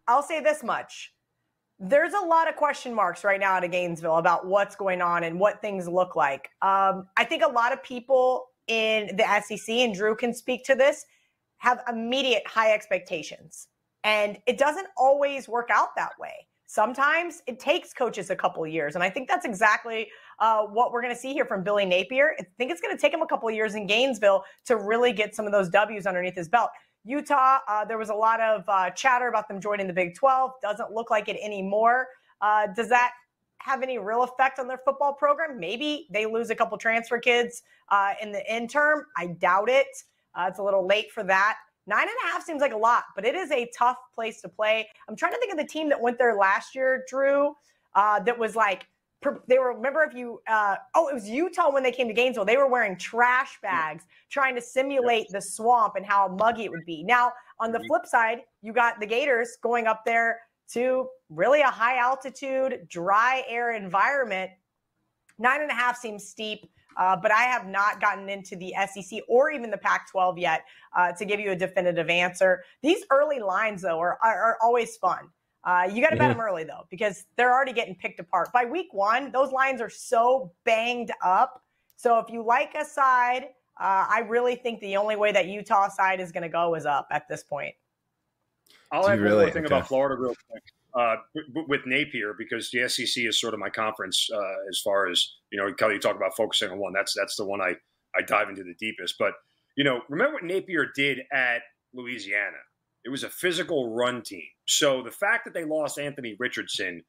I'll 0.08 0.24
say 0.24 0.40
this 0.40 0.64
much 0.64 1.12
there's 1.80 2.14
a 2.14 2.26
lot 2.26 2.48
of 2.48 2.56
question 2.56 2.94
marks 2.94 3.24
right 3.24 3.40
now 3.40 3.58
at 3.58 3.70
Gainesville 3.70 4.18
about 4.18 4.48
what's 4.48 4.76
going 4.76 5.02
on 5.02 5.24
and 5.24 5.40
what 5.40 5.62
things 5.62 5.88
look 5.88 6.16
like. 6.16 6.50
Um, 6.62 7.08
I 7.18 7.26
think 7.26 7.44
a 7.44 7.52
lot 7.52 7.74
of 7.74 7.84
people 7.84 8.48
in 8.68 9.16
the 9.18 9.42
SEC, 9.42 9.70
and 9.70 9.94
Drew 9.94 10.16
can 10.16 10.34
speak 10.34 10.64
to 10.66 10.76
this, 10.76 11.06
have 11.58 11.82
immediate 11.90 12.44
high 12.48 12.74
expectations. 12.74 13.68
And 14.04 14.38
it 14.46 14.58
doesn't 14.58 14.88
always 14.98 15.50
work 15.50 15.70
out 15.72 15.90
that 15.98 16.12
way. 16.20 16.48
Sometimes 16.68 17.42
it 17.48 17.60
takes 17.60 17.94
coaches 17.94 18.30
a 18.30 18.36
couple 18.36 18.66
years. 18.66 18.96
And 18.96 19.04
I 19.04 19.10
think 19.10 19.28
that's 19.28 19.46
exactly 19.46 20.08
uh, 20.40 20.64
what 20.64 20.92
we're 20.92 21.02
going 21.02 21.14
to 21.14 21.20
see 21.20 21.34
here 21.34 21.46
from 21.46 21.64
Billy 21.64 21.86
Napier. 21.86 22.36
I 22.40 22.44
think 22.58 22.72
it's 22.72 22.82
going 22.82 22.96
to 22.96 23.02
take 23.02 23.14
him 23.14 23.22
a 23.22 23.28
couple 23.28 23.50
years 23.52 23.76
in 23.76 23.86
Gainesville 23.86 24.44
to 24.66 24.78
really 24.78 25.14
get 25.14 25.36
some 25.36 25.46
of 25.46 25.52
those 25.52 25.70
W's 25.70 26.06
underneath 26.06 26.36
his 26.36 26.50
belt. 26.50 26.70
Utah, 27.06 27.60
uh, 27.68 27.86
there 27.86 28.00
was 28.00 28.10
a 28.10 28.14
lot 28.14 28.42
of 28.42 28.64
uh, 28.68 28.90
chatter 28.90 29.28
about 29.28 29.48
them 29.48 29.62
joining 29.62 29.86
the 29.86 29.94
Big 29.94 30.16
12. 30.16 30.52
Doesn't 30.62 30.92
look 30.92 31.12
like 31.12 31.30
it 31.30 31.38
anymore. 31.42 32.08
Uh, 32.42 32.68
does 32.76 32.90
that 32.90 33.12
have 33.60 33.84
any 33.84 34.00
real 34.00 34.24
effect 34.24 34.58
on 34.58 34.68
their 34.68 34.80
football 34.80 35.14
program? 35.14 35.60
Maybe 35.60 36.08
they 36.12 36.26
lose 36.26 36.50
a 36.50 36.56
couple 36.56 36.78
transfer 36.80 37.20
kids 37.20 37.62
uh, 37.90 38.14
in 38.22 38.32
the 38.32 38.44
interim. 38.54 39.06
I 39.16 39.28
doubt 39.28 39.70
it. 39.70 39.88
Uh, 40.34 40.48
it's 40.50 40.60
a 40.60 40.64
little 40.64 40.86
late 40.86 41.12
for 41.12 41.24
that. 41.24 41.58
Nine 41.88 42.02
and 42.02 42.18
a 42.24 42.28
half 42.32 42.44
seems 42.44 42.62
like 42.62 42.74
a 42.74 42.78
lot, 42.78 43.04
but 43.16 43.24
it 43.24 43.36
is 43.36 43.52
a 43.52 43.70
tough 43.78 43.98
place 44.14 44.42
to 44.42 44.50
play. 44.50 44.90
I'm 45.08 45.16
trying 45.16 45.34
to 45.34 45.38
think 45.38 45.52
of 45.52 45.60
the 45.60 45.68
team 45.68 45.88
that 45.90 46.02
went 46.02 46.18
there 46.18 46.36
last 46.36 46.74
year, 46.74 47.06
Drew, 47.08 47.54
uh, 47.94 48.20
that 48.22 48.38
was 48.38 48.56
like 48.56 48.88
they 49.48 49.60
were 49.60 49.74
remember 49.74 50.04
if 50.04 50.14
you 50.14 50.42
uh, 50.48 50.76
oh 50.94 51.08
it 51.08 51.14
was 51.14 51.30
Utah 51.30 51.72
when 51.72 51.84
they 51.84 51.92
came 51.92 52.08
to 52.08 52.14
Gainesville 52.14 52.46
they 52.46 52.58
were 52.58 52.68
wearing 52.68 52.98
trash 52.98 53.58
bags 53.62 54.04
trying 54.30 54.56
to 54.56 54.62
simulate 54.62 55.28
the 55.30 55.42
swamp 55.42 55.94
and 55.96 56.06
how 56.06 56.28
muggy 56.28 56.66
it 56.66 56.72
would 56.72 56.86
be. 56.86 57.04
Now 57.04 57.32
on 57.60 57.72
the 57.72 57.84
flip 57.88 58.06
side 58.06 58.40
you 58.62 58.74
got 58.74 59.00
the 59.00 59.06
Gators 59.06 59.58
going 59.62 59.88
up 59.88 60.04
there 60.06 60.40
to 60.74 61.08
really 61.30 61.62
a 61.62 61.68
high 61.68 61.98
altitude 61.98 62.88
dry 62.90 63.44
air 63.48 63.74
environment. 63.74 64.52
Nine 65.38 65.62
and 65.62 65.72
a 65.72 65.76
half 65.76 65.98
seems 65.98 66.28
steep. 66.28 66.70
Uh, 66.98 67.16
but 67.16 67.32
I 67.32 67.44
have 67.44 67.68
not 67.68 68.00
gotten 68.00 68.30
into 68.30 68.56
the 68.56 68.74
SEC 68.94 69.20
or 69.28 69.52
even 69.52 69.70
the 69.70 69.78
Pac 69.78 70.10
12 70.10 70.38
yet 70.38 70.66
uh, 70.96 71.12
to 71.14 71.26
give 71.26 71.40
you 71.40 71.52
a 71.52 71.56
definitive 71.56 72.10
answer. 72.10 72.64
These 72.82 73.04
early 73.12 73.40
lines, 73.40 73.82
though, 73.82 74.00
are, 74.00 74.18
are, 74.24 74.44
are 74.44 74.58
always 74.62 74.96
fun. 74.98 75.28
Uh, 75.66 75.90
you 75.92 76.02
got 76.02 76.12
to 76.12 76.16
bet 76.16 76.30
them 76.30 76.40
early 76.40 76.64
though, 76.64 76.86
because 76.92 77.26
they're 77.38 77.52
already 77.52 77.74
getting 77.74 77.96
picked 77.96 78.20
apart. 78.20 78.54
By 78.54 78.66
week 78.66 78.94
one, 78.94 79.32
those 79.32 79.52
lines 79.52 79.82
are 79.82 79.90
so 79.90 80.52
banged 80.64 81.12
up. 81.24 81.64
So 81.96 82.20
if 82.20 82.30
you 82.30 82.44
like 82.44 82.76
a 82.76 82.86
side, 82.86 83.46
uh, 83.80 84.06
I 84.08 84.26
really 84.28 84.56
think 84.56 84.80
the 84.80 84.96
only 84.98 85.16
way 85.16 85.32
that 85.32 85.48
Utah 85.48 85.90
side 85.90 86.20
is 86.20 86.32
going 86.32 86.44
to 86.44 86.50
go 86.50 86.76
is 86.76 86.86
up 86.86 87.08
at 87.12 87.28
this 87.28 87.44
point. 87.44 87.74
I'll 88.92 89.10
add 89.10 89.20
really? 89.20 89.36
one 89.36 89.46
more 89.46 89.52
thing 89.52 89.66
okay. 89.66 89.76
about 89.76 89.88
Florida 89.88 90.16
real 90.16 90.36
quick 90.50 90.64
uh, 90.96 91.18
with 91.68 91.86
Napier 91.86 92.34
because 92.38 92.72
the 92.72 92.88
SEC 92.88 93.26
is 93.26 93.40
sort 93.40 93.54
of 93.54 93.60
my 93.60 93.70
conference 93.70 94.30
uh, 94.34 94.70
as 94.70 94.80
far 94.80 95.10
as 95.10 95.34
you 95.52 95.58
know. 95.58 95.72
Kelly, 95.74 95.96
you 95.96 96.00
talk 96.00 96.16
about 96.16 96.36
focusing 96.36 96.70
on 96.70 96.78
one. 96.78 96.94
That's 96.94 97.14
that's 97.14 97.36
the 97.36 97.46
one 97.46 97.62
I 97.62 97.74
I 98.16 98.22
dive 98.22 98.50
into 98.50 98.64
the 98.64 98.76
deepest. 98.76 99.16
But 99.20 99.34
you 99.76 99.84
know, 99.84 100.02
remember 100.10 100.36
what 100.36 100.44
Napier 100.44 100.92
did 100.96 101.22
at 101.34 101.64
Louisiana? 101.94 102.58
It 103.06 103.10
was 103.10 103.24
a 103.24 103.30
physical 103.30 103.94
run 103.94 104.24
team. 104.24 104.48
So 104.66 105.04
the 105.04 105.12
fact 105.12 105.46
that 105.46 105.54
they 105.54 105.64
lost 105.64 106.00
Anthony 106.00 106.36
Richardson 106.40 107.04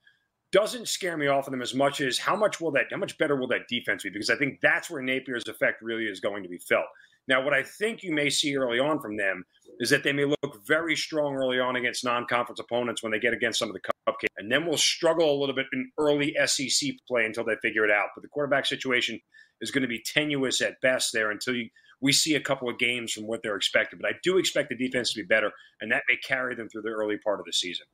doesn't 0.53 0.89
scare 0.89 1.17
me 1.17 1.27
off 1.27 1.47
of 1.47 1.51
them 1.51 1.63
as 1.63 1.75
much 1.75 2.01
as 2.01 2.19
how 2.19 2.37
much 2.37 2.61
will 2.61 2.71
that 2.73 2.87
how 2.91 2.99
much 2.99 3.19
better 3.19 3.35
will 3.37 3.49
that 3.49 3.69
defense 3.69 4.03
be? 4.05 4.11
Because 4.11 4.31
I 4.31 4.37
think 4.37 4.61
that's 4.63 4.91
where 4.91 5.03
Napier's 5.03 5.49
effect 5.49 5.83
really 5.83 6.05
is 6.05 6.21
going 6.21 6.43
to 6.43 6.49
be 6.49 6.59
felt. 6.59 6.87
Now, 7.29 7.43
what 7.43 7.55
I 7.55 7.63
think 7.63 8.03
you 8.03 8.15
may 8.15 8.31
see 8.31 8.57
early 8.57 8.79
on 8.79 9.01
from 9.01 9.17
them 9.17 9.45
is 9.81 9.91
that 9.91 10.05
they 10.05 10.13
may 10.13 10.25
look 10.25 10.65
very 10.67 10.95
strong 10.95 11.35
early 11.35 11.59
on 11.59 11.77
against 11.77 12.05
non-conference 12.05 12.61
opponents 12.61 13.03
when 13.03 13.11
they 13.11 13.19
get 13.19 13.33
against 13.33 13.59
some 13.59 13.69
of 13.69 13.75
the 13.75 13.81
cupcakes, 13.81 14.29
and 14.39 14.51
then 14.51 14.65
we'll 14.65 14.77
struggle 14.77 15.37
a 15.37 15.39
little 15.39 15.55
bit 15.55 15.67
in 15.73 15.91
early 15.99 16.37
SEC 16.47 16.91
play 17.09 17.25
until 17.25 17.45
they 17.45 17.57
figure 17.63 17.85
it 17.85 17.91
out. 17.91 18.11
But 18.15 18.23
the 18.23 18.29
quarterback 18.29 18.65
situation 18.65 19.21
is 19.61 19.71
going 19.71 19.83
to 19.83 19.89
be 19.89 20.03
tenuous 20.05 20.61
at 20.61 20.81
best 20.83 21.13
there 21.13 21.31
until 21.31 21.57
you, 21.57 21.69
we 22.01 22.13
see 22.13 22.35
a 22.35 22.41
couple 22.41 22.69
of 22.69 22.79
games 22.79 23.13
from 23.13 23.27
what 23.27 23.43
they're 23.43 23.57
expected. 23.57 24.01
But 24.01 24.11
I 24.11 24.15
do 24.23 24.39
expect 24.39 24.69
the 24.69 24.77
defense 24.77 25.13
to 25.13 25.23
be 25.23 25.27
better, 25.27 25.51
and 25.81 25.91
that 25.93 26.03
may 26.09 26.17
carry 26.17 26.55
them 26.55 26.69
through 26.69 26.83
the 26.83 26.91
early 26.91 27.19
part 27.19 27.41
of 27.41 27.47
the 27.47 27.53
season. 27.53 27.87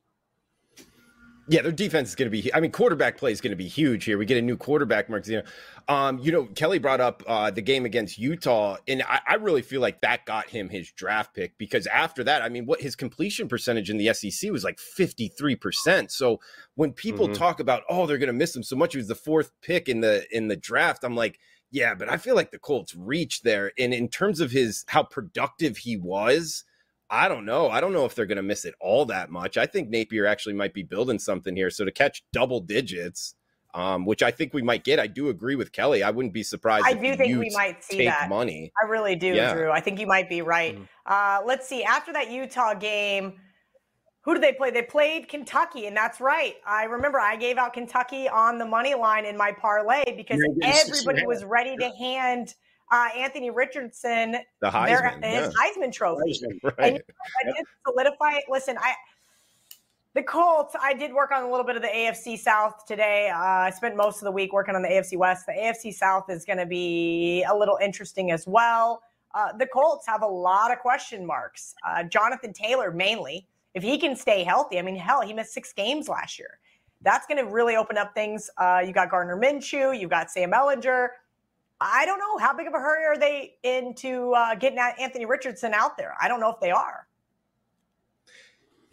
Yeah, 1.49 1.61
their 1.61 1.73
defense 1.73 2.09
is 2.09 2.15
going 2.15 2.31
to 2.31 2.41
be. 2.41 2.53
I 2.53 2.61
mean, 2.61 2.71
quarterback 2.71 3.17
play 3.17 3.33
is 3.33 3.41
going 3.41 3.51
to 3.51 3.57
be 3.57 3.67
huge 3.67 4.05
here. 4.05 4.17
We 4.17 4.25
get 4.25 4.37
a 4.37 4.41
new 4.41 4.55
quarterback, 4.55 5.09
Mark 5.09 5.25
Zeno. 5.25 5.43
Um, 5.89 6.17
you 6.19 6.31
know, 6.31 6.45
Kelly 6.45 6.79
brought 6.79 7.01
up 7.01 7.21
uh, 7.27 7.51
the 7.51 7.61
game 7.61 7.83
against 7.83 8.17
Utah, 8.17 8.77
and 8.87 9.03
I, 9.03 9.19
I, 9.27 9.35
really 9.35 9.61
feel 9.61 9.81
like 9.81 9.99
that 10.01 10.25
got 10.25 10.49
him 10.49 10.69
his 10.69 10.89
draft 10.93 11.35
pick 11.35 11.57
because 11.57 11.85
after 11.87 12.23
that, 12.23 12.43
I 12.43 12.47
mean, 12.47 12.65
what 12.65 12.79
his 12.79 12.95
completion 12.95 13.49
percentage 13.49 13.89
in 13.89 13.97
the 13.97 14.13
SEC 14.13 14.51
was 14.51 14.63
like 14.63 14.79
fifty 14.79 15.27
three 15.27 15.57
percent. 15.57 16.13
So 16.13 16.39
when 16.75 16.93
people 16.93 17.25
mm-hmm. 17.25 17.35
talk 17.35 17.59
about, 17.59 17.83
oh, 17.89 18.05
they're 18.05 18.17
going 18.17 18.27
to 18.27 18.33
miss 18.33 18.55
him 18.55 18.63
so 18.63 18.77
much, 18.77 18.93
he 18.93 18.97
was 18.97 19.09
the 19.09 19.15
fourth 19.15 19.51
pick 19.61 19.89
in 19.89 19.99
the 19.99 20.25
in 20.31 20.47
the 20.47 20.55
draft. 20.55 21.03
I'm 21.03 21.17
like, 21.17 21.39
yeah, 21.73 21.93
but 21.93 22.09
I 22.09 22.15
feel 22.15 22.35
like 22.35 22.51
the 22.51 22.59
Colts 22.59 22.95
reached 22.95 23.43
there, 23.43 23.73
and 23.77 23.93
in 23.93 24.07
terms 24.07 24.39
of 24.39 24.51
his 24.51 24.85
how 24.87 25.03
productive 25.03 25.77
he 25.79 25.97
was 25.97 26.63
I 27.13 27.27
don't 27.27 27.45
know. 27.45 27.69
I 27.69 27.79
don't 27.79 27.93
know 27.93 28.05
if 28.05 28.15
they're 28.15 28.25
going 28.25 28.37
to 28.37 28.43
miss 28.43 28.65
it 28.65 28.73
all 28.79 29.05
that 29.05 29.29
much. 29.29 29.55
I 29.55 29.67
think 29.67 29.89
Napier 29.89 30.25
actually 30.25 30.55
might 30.55 30.73
be 30.73 30.81
building 30.81 31.19
something 31.19 31.55
here. 31.55 31.69
So 31.69 31.85
to 31.85 31.91
catch 31.91 32.23
double 32.33 32.59
digits, 32.59 33.35
um, 33.75 34.05
which 34.05 34.23
I 34.23 34.31
think 34.31 34.51
we 34.51 34.63
might 34.63 34.83
get, 34.83 34.99
I 34.99 35.05
do 35.05 35.29
agree 35.29 35.55
with 35.55 35.71
Kelly. 35.71 36.01
I 36.01 36.09
wouldn't 36.09 36.33
be 36.33 36.41
surprised. 36.41 36.85
I 36.87 36.93
do 36.93 37.15
think 37.15 37.37
we 37.39 37.51
might 37.53 37.83
see 37.83 38.05
that 38.05 38.29
money. 38.29 38.71
I 38.83 38.87
really 38.87 39.15
do, 39.15 39.27
yeah. 39.27 39.53
Drew. 39.53 39.69
I 39.69 39.79
think 39.79 39.99
you 39.99 40.07
might 40.07 40.27
be 40.27 40.41
right. 40.41 40.73
Mm-hmm. 40.73 40.83
Uh, 41.05 41.41
let's 41.45 41.67
see. 41.67 41.83
After 41.83 42.11
that 42.13 42.31
Utah 42.31 42.73
game, 42.73 43.33
who 44.23 44.33
did 44.33 44.41
they 44.41 44.53
play? 44.53 44.71
They 44.71 44.81
played 44.81 45.27
Kentucky, 45.27 45.85
and 45.85 45.95
that's 45.95 46.21
right. 46.21 46.55
I 46.65 46.85
remember 46.85 47.19
I 47.19 47.35
gave 47.35 47.57
out 47.57 47.73
Kentucky 47.73 48.29
on 48.29 48.57
the 48.57 48.65
money 48.65 48.95
line 48.95 49.25
in 49.25 49.37
my 49.37 49.51
parlay 49.51 50.03
because 50.15 50.41
everybody 50.61 51.25
was 51.25 51.43
ready 51.43 51.75
to 51.77 51.89
hand 51.89 52.55
uh, 52.91 53.09
Anthony 53.17 53.49
Richardson 53.49 54.37
the 54.61 54.69
Heisman, 54.69 55.21
their, 55.21 55.43
his 55.45 55.55
Heisman 55.55 55.91
Trophy. 55.91 56.31
Heisman, 56.31 56.77
right. 56.77 56.93
And 56.93 57.03
I 57.41 57.57
did 57.57 57.65
solidify 57.85 58.37
it. 58.37 58.43
Listen, 58.49 58.77
I 58.79 58.93
the 60.13 60.23
Colts. 60.23 60.75
I 60.79 60.93
did 60.93 61.11
work 61.11 61.31
on 61.31 61.43
a 61.43 61.49
little 61.49 61.65
bit 61.65 61.75
of 61.75 61.81
the 61.81 61.89
AFC 61.89 62.37
South 62.37 62.85
today. 62.85 63.29
Uh, 63.29 63.37
I 63.37 63.71
spent 63.71 63.97
most 63.97 64.17
of 64.17 64.25
the 64.25 64.31
week 64.31 64.53
working 64.53 64.75
on 64.75 64.83
the 64.83 64.89
AFC 64.89 65.17
West. 65.17 65.47
The 65.47 65.53
AFC 65.53 65.93
South 65.93 66.29
is 66.29 66.45
going 66.45 66.59
to 66.59 66.65
be 66.65 67.43
a 67.43 67.55
little 67.55 67.77
interesting 67.81 68.31
as 68.31 68.47
well. 68.47 69.01
Uh, 69.33 69.51
the 69.57 69.65
Colts 69.65 70.05
have 70.07 70.21
a 70.21 70.27
lot 70.27 70.71
of 70.71 70.77
question 70.79 71.25
marks. 71.25 71.73
Uh, 71.85 72.03
Jonathan 72.03 72.53
Taylor, 72.53 72.91
mainly, 72.91 73.47
if 73.73 73.83
he 73.83 73.97
can 73.97 74.15
stay 74.15 74.43
healthy. 74.43 74.79
I 74.79 74.81
mean, 74.81 74.95
hell, 74.95 75.21
he 75.21 75.33
missed 75.33 75.53
six 75.53 75.73
games 75.73 76.07
last 76.07 76.37
year. 76.37 76.59
That's 77.01 77.27
going 77.27 77.43
to 77.43 77.51
really 77.51 77.75
open 77.75 77.97
up 77.97 78.13
things. 78.13 78.49
Uh, 78.57 78.81
you 78.85 78.93
got 78.93 79.09
Gardner 79.09 79.37
Minshew, 79.37 79.99
you 79.99 80.07
got 80.07 80.31
Sam 80.31 80.51
Ehlinger. 80.51 81.07
I 81.81 82.05
don't 82.05 82.19
know 82.19 82.37
how 82.37 82.55
big 82.55 82.67
of 82.67 82.73
a 82.73 82.77
hurry 82.77 83.05
are 83.05 83.17
they 83.17 83.55
into 83.63 84.31
uh, 84.33 84.55
getting 84.55 84.79
Anthony 84.79 85.25
Richardson 85.25 85.73
out 85.73 85.97
there. 85.97 86.15
I 86.21 86.27
don't 86.29 86.39
know 86.39 86.49
if 86.49 86.59
they 86.61 86.71
are. 86.71 87.07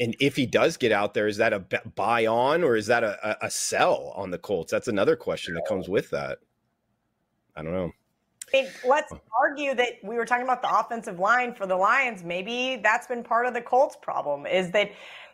And 0.01 0.17
if 0.19 0.35
he 0.35 0.47
does 0.47 0.79
get 0.79 0.93
out 0.93 1.13
there, 1.13 1.29
is 1.29 1.37
that 1.37 1.53
a 1.53 1.61
buy 1.95 2.27
on 2.27 2.65
or 2.65 2.75
is 2.75 2.87
that 2.87 3.05
a, 3.05 3.37
a 3.45 3.51
sell 3.51 4.13
on 4.17 4.31
the 4.31 4.39
Colts? 4.39 4.73
That's 4.73 4.89
another 4.89 5.15
question 5.15 5.55
that 5.55 5.67
comes 5.69 5.89
with 5.89 6.11
that. 6.11 6.39
I 7.55 7.63
don't 7.63 7.75
know. 7.75 7.93
I 8.53 8.63
mean, 8.63 8.71
let's 8.87 9.13
argue 9.39 9.75
that 9.75 9.95
we 10.03 10.17
were 10.17 10.25
talking 10.25 10.45
about 10.45 10.63
the 10.63 10.79
offensive 10.79 11.19
line 11.19 11.55
for 11.55 11.67
the 11.67 11.77
Lions. 11.77 12.25
Maybe 12.25 12.81
that's 12.83 13.07
been 13.07 13.23
part 13.23 13.47
of 13.47 13.55
the 13.55 13.61
Colts' 13.61 13.97
problem 14.01 14.47
is 14.47 14.71
that 14.73 14.91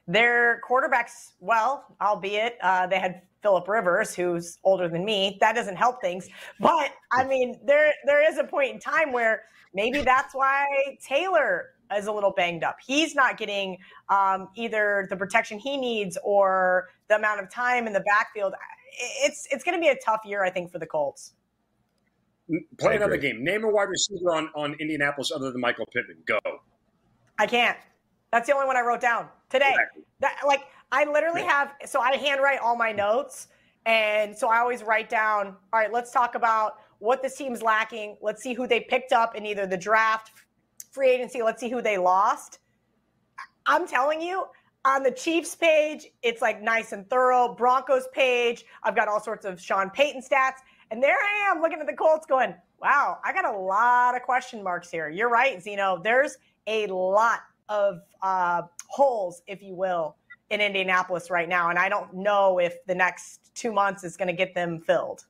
their 0.07 0.61
quarterbacks, 0.69 1.33
well, 1.41 1.85
albeit 2.01 2.59
uh, 2.62 2.87
they 2.87 2.99
had 2.99 3.23
Philip 3.43 3.67
Rivers, 3.69 4.14
who's 4.14 4.59
older 4.64 4.89
than 4.89 5.05
me. 5.05 5.37
That 5.41 5.55
doesn't 5.55 5.77
help 5.77 6.01
things. 6.01 6.29
But 6.61 6.93
I 7.12 7.25
mean, 7.25 7.59
there 7.64 7.93
there 8.05 8.29
is 8.29 8.39
a 8.39 8.45
point 8.45 8.75
in 8.75 8.81
time 8.81 9.12
where 9.12 9.43
maybe 9.75 10.03
that's 10.03 10.35
why 10.35 10.67
Taylor 11.07 11.71
is 11.97 12.07
a 12.07 12.12
little 12.12 12.33
banged 12.33 12.64
up. 12.64 12.77
He's 12.85 13.14
not 13.14 13.37
getting 13.39 13.79
um, 14.09 14.49
either 14.57 15.07
the 15.11 15.17
protection 15.17 15.59
he 15.59 15.77
needs 15.77 16.19
or 16.25 16.89
the 17.09 17.17
amount 17.17 17.41
of 17.41 17.51
time 17.51 17.87
in 17.87 17.93
the 17.93 18.01
backfield. 18.01 18.55
It's 19.25 19.47
it's 19.51 19.64
going 19.64 19.77
to 19.77 19.81
be 19.81 19.89
a 19.89 19.97
tough 20.05 20.21
year, 20.25 20.45
I 20.45 20.51
think, 20.51 20.71
for 20.71 20.79
the 20.79 20.87
Colts. 20.87 21.35
Play 22.78 22.97
another 22.97 23.16
game. 23.16 23.42
Name 23.42 23.64
a 23.64 23.68
wide 23.68 23.88
receiver 23.88 24.32
on, 24.32 24.51
on 24.55 24.74
Indianapolis 24.74 25.32
other 25.34 25.51
than 25.51 25.61
Michael 25.61 25.86
Pittman. 25.86 26.18
Go. 26.26 26.38
I 27.38 27.47
can't. 27.47 27.76
That's 28.32 28.47
the 28.47 28.55
only 28.55 28.66
one 28.66 28.76
I 28.76 28.82
wrote 28.82 29.01
down 29.01 29.28
today. 29.51 29.70
Exactly. 29.70 30.03
That 30.20 30.40
like 30.47 30.64
I 30.92 31.05
literally 31.05 31.42
have, 31.42 31.72
so 31.84 32.01
I 32.01 32.16
handwrite 32.16 32.61
all 32.61 32.76
my 32.76 32.92
notes. 32.92 33.49
And 33.86 34.36
so 34.36 34.49
I 34.49 34.59
always 34.59 34.82
write 34.82 35.09
down, 35.09 35.49
all 35.72 35.80
right, 35.80 35.92
let's 35.92 36.11
talk 36.11 36.34
about 36.34 36.78
what 36.99 37.22
this 37.22 37.36
team's 37.36 37.62
lacking. 37.62 38.16
Let's 38.20 38.42
see 38.42 38.53
who 38.53 38.66
they 38.66 38.80
picked 38.80 39.12
up 39.12 39.36
in 39.36 39.47
either 39.47 39.66
the 39.66 39.76
draft, 39.76 40.32
free 40.90 41.11
agency. 41.11 41.42
Let's 41.42 41.61
see 41.61 41.68
who 41.68 41.80
they 41.80 41.97
lost. 41.97 42.59
I'm 43.66 43.86
telling 43.86 44.20
you, 44.20 44.47
on 44.84 45.03
the 45.03 45.11
Chiefs 45.11 45.55
page, 45.55 46.09
it's 46.22 46.42
like 46.42 46.62
nice 46.62 46.92
and 46.92 47.09
thorough. 47.11 47.55
Broncos 47.55 48.09
page, 48.12 48.64
I've 48.82 48.97
got 48.97 49.09
all 49.09 49.20
sorts 49.20 49.44
of 49.44 49.61
Sean 49.61 49.90
Payton 49.90 50.22
stats. 50.22 50.59
And 50.91 51.03
there 51.03 51.16
I 51.16 51.51
am 51.51 51.61
looking 51.61 51.80
at 51.80 51.87
the 51.87 51.93
Colts 51.93 52.26
going, 52.26 52.55
wow, 52.80 53.18
I 53.24 53.32
got 53.32 53.45
a 53.45 53.59
lot 53.59 54.14
of 54.14 54.22
question 54.22 54.62
marks 54.62 54.91
here. 54.91 55.09
You're 55.09 55.30
right, 55.30 55.61
Zeno. 55.62 56.01
There's 56.03 56.39
a 56.66 56.87
lot 56.87 57.41
of 57.68 58.01
uh, 58.22 58.62
holes, 58.89 59.43
if 59.47 59.62
you 59.62 59.74
will, 59.74 60.16
in 60.51 60.61
Indianapolis 60.61 61.30
right 61.30 61.49
now. 61.49 61.70
And 61.70 61.78
I 61.78 61.89
don't 61.89 62.14
know 62.14 62.59
if 62.59 62.84
the 62.87 62.95
next 62.95 63.51
two 63.55 63.72
months 63.72 64.05
is 64.05 64.16
going 64.16 64.28
to 64.28 64.34
get 64.34 64.55
them 64.55 64.80
filled. 64.80 65.26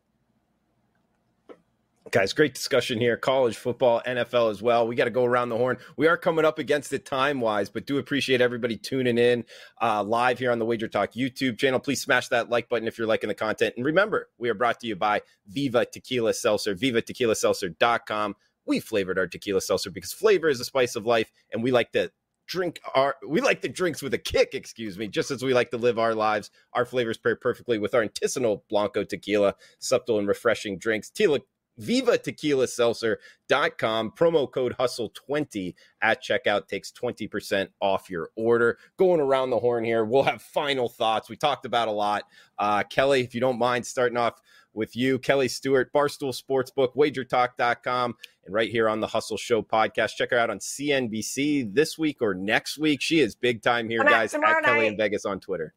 Guys, 2.12 2.32
great 2.32 2.54
discussion 2.54 3.00
here. 3.00 3.16
College 3.16 3.56
football, 3.56 4.00
NFL 4.06 4.52
as 4.52 4.62
well. 4.62 4.86
We 4.86 4.94
got 4.94 5.06
to 5.06 5.10
go 5.10 5.24
around 5.24 5.48
the 5.48 5.56
horn. 5.56 5.76
We 5.96 6.06
are 6.06 6.16
coming 6.16 6.44
up 6.44 6.60
against 6.60 6.92
it 6.92 7.04
time 7.04 7.40
wise, 7.40 7.68
but 7.68 7.84
do 7.84 7.98
appreciate 7.98 8.40
everybody 8.40 8.76
tuning 8.76 9.18
in 9.18 9.44
uh, 9.82 10.04
live 10.04 10.38
here 10.38 10.52
on 10.52 10.60
the 10.60 10.64
Wager 10.64 10.86
Talk 10.86 11.14
YouTube 11.14 11.58
channel. 11.58 11.80
Please 11.80 12.00
smash 12.00 12.28
that 12.28 12.48
like 12.48 12.68
button 12.68 12.86
if 12.86 12.96
you're 12.96 13.08
liking 13.08 13.26
the 13.26 13.34
content. 13.34 13.74
And 13.76 13.84
remember, 13.84 14.28
we 14.38 14.48
are 14.48 14.54
brought 14.54 14.78
to 14.80 14.86
you 14.86 14.94
by 14.94 15.22
Viva 15.48 15.84
Tequila 15.84 16.32
Seltzer, 16.32 16.76
vivatequilaseltzer.com. 16.76 18.36
We 18.66 18.78
flavored 18.78 19.18
our 19.18 19.26
tequila 19.26 19.60
seltzer 19.60 19.90
because 19.90 20.12
flavor 20.12 20.48
is 20.48 20.58
the 20.58 20.64
spice 20.64 20.94
of 20.94 21.06
life, 21.06 21.32
and 21.52 21.62
we 21.62 21.72
like 21.72 21.90
to 21.92 22.12
drink 22.46 22.80
our 22.94 23.16
we 23.26 23.40
like 23.40 23.60
the 23.60 23.68
drinks 23.68 24.00
with 24.00 24.14
a 24.14 24.18
kick 24.18 24.54
excuse 24.54 24.96
me 24.96 25.08
just 25.08 25.32
as 25.32 25.42
we 25.42 25.52
like 25.52 25.68
to 25.68 25.76
live 25.76 25.98
our 25.98 26.14
lives 26.14 26.52
our 26.74 26.84
flavors 26.84 27.18
pair 27.18 27.34
perfectly 27.34 27.76
with 27.76 27.92
our 27.92 28.06
artisanal 28.06 28.62
blanco 28.68 29.02
tequila 29.02 29.52
subtle 29.80 30.20
and 30.20 30.28
refreshing 30.28 30.78
drinks 30.78 31.10
Tila, 31.10 31.40
viva 31.78 32.18
tequila 32.18 32.66
seltzer.com 32.66 34.10
promo 34.12 34.50
code 34.50 34.74
hustle 34.74 35.10
20 35.10 35.74
at 36.02 36.22
checkout 36.22 36.68
takes 36.68 36.90
20% 36.92 37.68
off 37.80 38.10
your 38.10 38.30
order 38.36 38.78
going 38.96 39.20
around 39.20 39.50
the 39.50 39.58
horn 39.58 39.84
here 39.84 40.04
we'll 40.04 40.22
have 40.22 40.42
final 40.42 40.88
thoughts 40.88 41.28
we 41.28 41.36
talked 41.36 41.66
about 41.66 41.88
a 41.88 41.92
lot 41.92 42.24
uh, 42.58 42.82
kelly 42.84 43.20
if 43.20 43.34
you 43.34 43.40
don't 43.40 43.58
mind 43.58 43.84
starting 43.84 44.18
off 44.18 44.40
with 44.76 44.94
you, 44.94 45.18
Kelly 45.18 45.48
Stewart, 45.48 45.92
Barstool 45.92 46.38
Sportsbook, 46.38 46.94
wagertalk.com, 46.94 48.14
and 48.44 48.54
right 48.54 48.70
here 48.70 48.88
on 48.88 49.00
the 49.00 49.06
Hustle 49.08 49.38
Show 49.38 49.62
podcast. 49.62 50.14
Check 50.16 50.30
her 50.30 50.38
out 50.38 50.50
on 50.50 50.58
CNBC 50.58 51.74
this 51.74 51.98
week 51.98 52.18
or 52.20 52.34
next 52.34 52.78
week. 52.78 53.00
She 53.00 53.20
is 53.20 53.34
big 53.34 53.62
time 53.62 53.88
here, 53.88 54.04
guys, 54.04 54.34
at 54.34 54.40
night. 54.42 54.62
Kelly 54.62 54.86
in 54.86 54.96
Vegas 54.96 55.24
on 55.24 55.40
Twitter. 55.40 55.74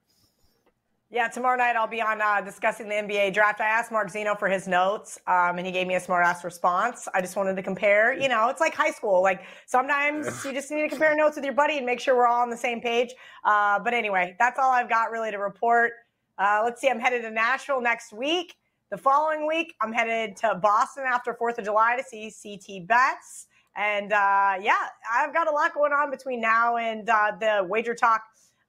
Yeah, 1.12 1.28
tomorrow 1.28 1.57
night 1.57 1.76
I'll 1.76 1.88
be 1.88 2.03
on 2.03 2.22
uh, 2.22 2.39
discussing 2.41 2.88
the 2.88 2.93
NBA 2.93 3.34
draft. 3.34 3.60
I 3.62 3.66
asked 3.66 3.91
Mark 3.91 4.12
Zeno 4.12 4.36
for 4.36 4.47
his 4.47 4.68
notes, 4.68 5.18
um, 5.26 5.57
and 5.57 5.66
he 5.66 5.72
gave 5.72 5.88
me 5.88 5.95
a 5.95 5.99
smart 5.99 6.24
ass 6.24 6.43
response. 6.43 7.07
I 7.16 7.20
just 7.20 7.36
wanted 7.36 7.55
to 7.55 7.64
compare. 7.64 8.14
You 8.14 8.30
know, 8.30 8.47
it's 8.49 8.62
like 8.62 8.76
high 8.76 8.91
school. 8.91 9.24
Like 9.24 9.41
sometimes 9.66 10.45
you 10.45 10.53
just 10.53 10.70
need 10.70 10.84
to 10.84 10.88
compare 10.88 11.16
notes 11.16 11.36
with 11.36 11.45
your 11.45 11.55
buddy 11.55 11.78
and 11.78 11.86
make 11.88 11.99
sure 11.99 12.16
we're 12.16 12.28
all 12.28 12.43
on 12.43 12.51
the 12.51 12.57
same 12.57 12.80
page. 12.80 13.16
Uh, 13.43 13.80
but 13.80 13.95
anyway, 13.95 14.36
that's 14.38 14.60
all 14.60 14.70
I've 14.70 14.88
got 14.88 15.10
really 15.10 15.32
to 15.32 15.39
report. 15.39 15.93
Uh, 16.38 16.62
let's 16.64 16.80
see, 16.80 16.89
I'm 16.89 16.99
headed 16.99 17.24
to 17.24 17.32
Nashville 17.32 17.82
next 17.82 18.14
week. 18.14 18.53
The 18.91 18.97
following 18.97 19.47
week, 19.47 19.74
I'm 19.82 19.91
headed 19.91 20.36
to 20.38 20.60
Boston 20.62 21.05
after 21.07 21.34
4th 21.34 21.57
of 21.57 21.66
July 21.66 21.97
to 21.97 22.03
see 22.03 22.32
CT 22.32 22.88
Bets. 22.88 23.47
And 23.76 24.14
uh, 24.14 24.57
yeah, 24.62 24.86
I've 25.12 25.34
got 25.34 25.47
a 25.47 25.51
lot 25.51 25.74
going 25.74 25.91
on 25.91 26.12
between 26.12 26.39
now 26.39 26.78
and 26.78 27.10
uh, 27.10 27.32
the 27.39 27.66
Wager 27.68 27.95
Talk 27.95 28.22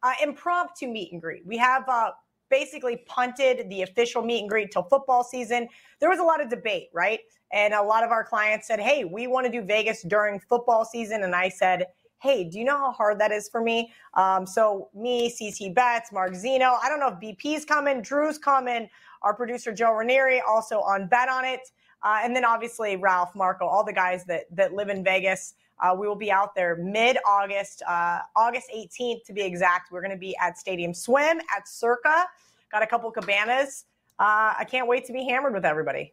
uh, 0.02 0.14
impromptu 0.22 0.88
meet 0.88 1.12
and 1.12 1.20
greet. 1.20 1.44
We 1.46 1.58
have 1.58 1.86
uh, 1.86 2.12
basically 2.50 2.98
punted 3.06 3.68
the 3.70 3.82
official 3.82 4.22
meet 4.22 4.40
and 4.40 4.50
greet 4.50 4.70
till 4.70 4.82
football 4.82 5.24
season. 5.24 5.68
There 6.00 6.10
was 6.10 6.18
a 6.18 6.24
lot 6.24 6.42
of 6.42 6.50
debate, 6.50 6.88
right? 6.92 7.20
And 7.52 7.74
a 7.74 7.82
lot 7.82 8.04
of 8.04 8.10
our 8.10 8.24
clients 8.24 8.66
said, 8.66 8.80
hey, 8.80 9.04
we 9.04 9.26
want 9.26 9.46
to 9.46 9.52
do 9.52 9.62
Vegas 9.62 10.02
during 10.02 10.38
football 10.40 10.84
season. 10.84 11.22
And 11.22 11.34
I 11.34 11.48
said, 11.48 11.86
hey, 12.20 12.44
do 12.44 12.58
you 12.58 12.64
know 12.64 12.76
how 12.76 12.92
hard 12.92 13.18
that 13.18 13.32
is 13.32 13.48
for 13.48 13.60
me? 13.60 13.92
Um, 14.14 14.46
so 14.46 14.90
me, 14.94 15.34
CT 15.36 15.74
Bets, 15.74 16.12
Mark 16.12 16.34
Zeno. 16.34 16.76
I 16.82 16.88
don't 16.88 17.00
know 17.00 17.08
if 17.08 17.14
BP's 17.14 17.64
coming, 17.64 18.02
Drew's 18.02 18.38
coming. 18.38 18.88
Our 19.22 19.34
producer 19.34 19.72
Joe 19.72 19.92
Ranieri 19.92 20.40
also 20.40 20.80
on 20.80 21.06
Bet 21.08 21.28
on 21.28 21.44
it, 21.44 21.60
uh, 22.02 22.20
and 22.22 22.34
then 22.34 22.44
obviously 22.44 22.96
Ralph, 22.96 23.34
Marco, 23.34 23.66
all 23.66 23.84
the 23.84 23.92
guys 23.92 24.24
that 24.26 24.44
that 24.56 24.72
live 24.72 24.88
in 24.88 25.04
Vegas. 25.04 25.54
Uh, 25.80 25.94
we 25.98 26.06
will 26.06 26.16
be 26.16 26.30
out 26.30 26.54
there 26.54 26.76
mid 26.76 27.18
August, 27.26 27.82
uh, 27.88 28.20
August 28.36 28.68
18th 28.74 29.24
to 29.24 29.32
be 29.32 29.42
exact. 29.42 29.90
We're 29.90 30.02
going 30.02 30.10
to 30.10 30.16
be 30.16 30.36
at 30.40 30.58
Stadium 30.58 30.92
Swim 30.94 31.40
at 31.56 31.68
Circa. 31.68 32.26
Got 32.70 32.82
a 32.82 32.86
couple 32.86 33.10
cabanas. 33.10 33.84
Uh, 34.18 34.54
I 34.58 34.66
can't 34.70 34.86
wait 34.86 35.06
to 35.06 35.12
be 35.12 35.24
hammered 35.24 35.54
with 35.54 35.64
everybody. 35.64 36.12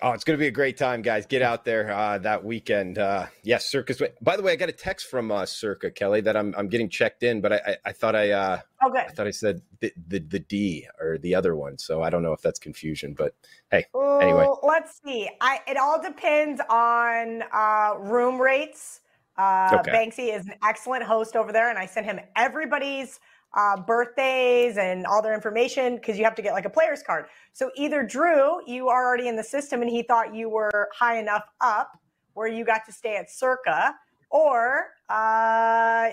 Oh, 0.00 0.12
it's 0.12 0.22
going 0.22 0.38
to 0.38 0.40
be 0.40 0.46
a 0.46 0.52
great 0.52 0.76
time, 0.76 1.02
guys. 1.02 1.26
Get 1.26 1.42
out 1.42 1.64
there 1.64 1.90
uh, 1.90 2.18
that 2.18 2.44
weekend. 2.44 2.98
Uh, 2.98 3.26
yes, 3.42 3.66
Circus. 3.66 4.00
By 4.22 4.36
the 4.36 4.42
way, 4.42 4.52
I 4.52 4.56
got 4.56 4.68
a 4.68 4.72
text 4.72 5.08
from 5.08 5.32
uh, 5.32 5.44
Circa 5.44 5.90
Kelly 5.90 6.20
that 6.20 6.36
I'm 6.36 6.54
I'm 6.56 6.68
getting 6.68 6.88
checked 6.88 7.24
in, 7.24 7.40
but 7.40 7.52
I 7.52 7.56
I, 7.66 7.76
I 7.86 7.92
thought 7.92 8.14
I 8.14 8.30
uh, 8.30 8.60
oh. 8.82 8.92
I 8.96 9.08
thought 9.08 9.26
I 9.26 9.32
said 9.32 9.60
the, 9.80 9.92
the, 10.06 10.20
the 10.20 10.38
D 10.38 10.86
or 11.00 11.18
the 11.18 11.34
other 11.34 11.56
one, 11.56 11.78
so 11.78 12.02
I 12.02 12.10
don't 12.10 12.22
know 12.22 12.32
if 12.32 12.40
that's 12.40 12.60
confusion. 12.60 13.14
But 13.14 13.34
hey, 13.70 13.86
Ooh, 13.96 14.18
anyway, 14.18 14.46
let's 14.62 15.00
see. 15.04 15.28
I 15.40 15.60
it 15.66 15.76
all 15.76 16.00
depends 16.00 16.60
on 16.70 17.42
uh, 17.52 17.94
room 17.98 18.40
rates. 18.40 19.00
Uh, 19.36 19.78
Okay. 19.80 19.92
Banksy 19.92 20.36
is 20.36 20.46
an 20.46 20.54
excellent 20.64 21.04
host 21.04 21.34
over 21.36 21.52
there, 21.52 21.70
and 21.70 21.78
I 21.78 21.86
sent 21.86 22.06
him 22.06 22.20
everybody's 22.36 23.20
uh, 23.54 23.80
birthdays 23.80 24.76
and 24.76 25.06
all 25.06 25.22
their 25.22 25.34
information 25.34 25.96
because 25.96 26.18
you 26.18 26.24
have 26.24 26.34
to 26.34 26.42
get 26.42 26.52
like 26.52 26.64
a 26.64 26.70
player's 26.70 27.02
card. 27.02 27.26
So 27.52 27.70
either 27.76 28.02
Drew, 28.02 28.60
you 28.66 28.88
are 28.88 29.06
already 29.06 29.28
in 29.28 29.36
the 29.36 29.44
system, 29.44 29.82
and 29.82 29.90
he 29.90 30.02
thought 30.02 30.34
you 30.34 30.48
were 30.48 30.88
high 30.94 31.18
enough 31.18 31.44
up 31.60 31.98
where 32.34 32.48
you 32.48 32.64
got 32.64 32.84
to 32.86 32.92
stay 32.92 33.16
at 33.16 33.30
Circa, 33.30 33.94
or 34.30 34.88
uh, 35.08 36.10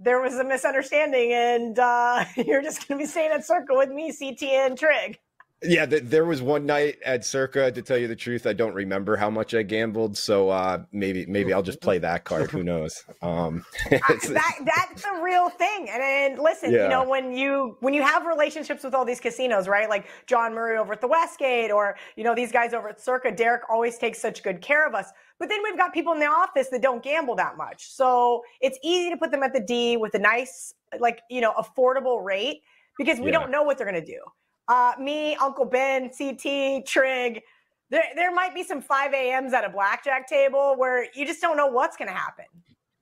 there 0.00 0.20
was 0.20 0.34
a 0.38 0.44
misunderstanding, 0.44 1.32
and 1.32 1.78
uh, 1.78 2.24
you're 2.36 2.62
just 2.62 2.88
going 2.88 2.98
to 2.98 3.04
be 3.04 3.08
staying 3.08 3.30
at 3.30 3.46
Circa 3.46 3.74
with 3.74 3.90
me, 3.90 4.12
CT, 4.12 4.42
and 4.42 4.78
Trig. 4.78 5.18
Yeah, 5.62 5.86
th- 5.86 6.02
there 6.04 6.24
was 6.26 6.42
one 6.42 6.66
night 6.66 6.96
at 7.06 7.24
Circa. 7.24 7.72
To 7.72 7.80
tell 7.80 7.96
you 7.96 8.06
the 8.06 8.16
truth, 8.16 8.46
I 8.46 8.52
don't 8.52 8.74
remember 8.74 9.16
how 9.16 9.30
much 9.30 9.54
I 9.54 9.62
gambled, 9.62 10.16
so 10.16 10.50
uh, 10.50 10.84
maybe 10.92 11.24
maybe 11.26 11.52
I'll 11.54 11.62
just 11.62 11.80
play 11.80 11.98
that 11.98 12.24
card. 12.24 12.50
Who 12.50 12.62
knows? 12.62 13.02
Um, 13.22 13.64
that 13.90 14.54
that's 14.64 15.02
the 15.02 15.20
real 15.22 15.48
thing. 15.48 15.88
And, 15.88 16.02
and 16.02 16.38
listen, 16.38 16.70
Yeah. 16.70 16.82
you 16.84 16.88
know, 16.90 17.08
when 17.08 17.32
you 17.32 17.76
when 17.80 17.94
you 17.94 18.02
have 18.02 18.26
relationships 18.26 18.84
with 18.84 18.94
all 18.94 19.04
these 19.06 19.20
casinos, 19.20 19.66
right? 19.66 19.88
Like 19.88 20.06
John 20.26 20.52
Murray 20.54 20.76
over 20.76 20.92
at 20.92 21.00
the 21.00 21.08
Westgate, 21.08 21.70
or 21.70 21.96
you 22.16 22.24
know 22.24 22.34
these 22.34 22.52
guys 22.52 22.74
over 22.74 22.88
at 22.90 23.00
Circa. 23.00 23.32
Derek 23.32 23.62
always 23.70 23.96
takes 23.96 24.20
such 24.20 24.42
good 24.42 24.60
care 24.60 24.86
of 24.86 24.94
us. 24.94 25.06
But 25.38 25.48
then 25.48 25.60
we've 25.64 25.76
got 25.78 25.94
people 25.94 26.12
in 26.12 26.20
the 26.20 26.26
office 26.26 26.68
that 26.68 26.82
don't 26.82 27.02
gamble 27.02 27.36
that 27.36 27.56
much, 27.56 27.90
so 27.90 28.42
it's 28.60 28.78
easy 28.82 29.10
to 29.10 29.16
put 29.16 29.30
them 29.30 29.42
at 29.42 29.52
the 29.54 29.60
D 29.60 29.96
with 29.96 30.14
a 30.14 30.18
nice, 30.18 30.74
like 31.00 31.22
you 31.30 31.40
know, 31.40 31.52
affordable 31.54 32.22
rate 32.22 32.60
because 32.98 33.18
we 33.18 33.32
Yeah. 33.32 33.38
don't 33.40 33.50
know 33.50 33.62
what 33.62 33.78
they're 33.78 33.90
going 33.90 34.04
to 34.04 34.06
do. 34.06 34.20
Uh, 34.68 34.92
me, 34.98 35.34
Uncle 35.36 35.64
Ben, 35.64 36.10
CT, 36.10 36.86
Trig. 36.86 37.42
There, 37.90 38.04
there 38.16 38.34
might 38.34 38.54
be 38.54 38.62
some 38.62 38.80
5 38.80 39.12
a.m.s 39.12 39.52
at 39.52 39.64
a 39.64 39.68
blackjack 39.68 40.26
table 40.26 40.74
where 40.76 41.06
you 41.14 41.26
just 41.26 41.40
don't 41.40 41.56
know 41.56 41.66
what's 41.66 41.96
going 41.96 42.08
to 42.08 42.14
happen. 42.14 42.46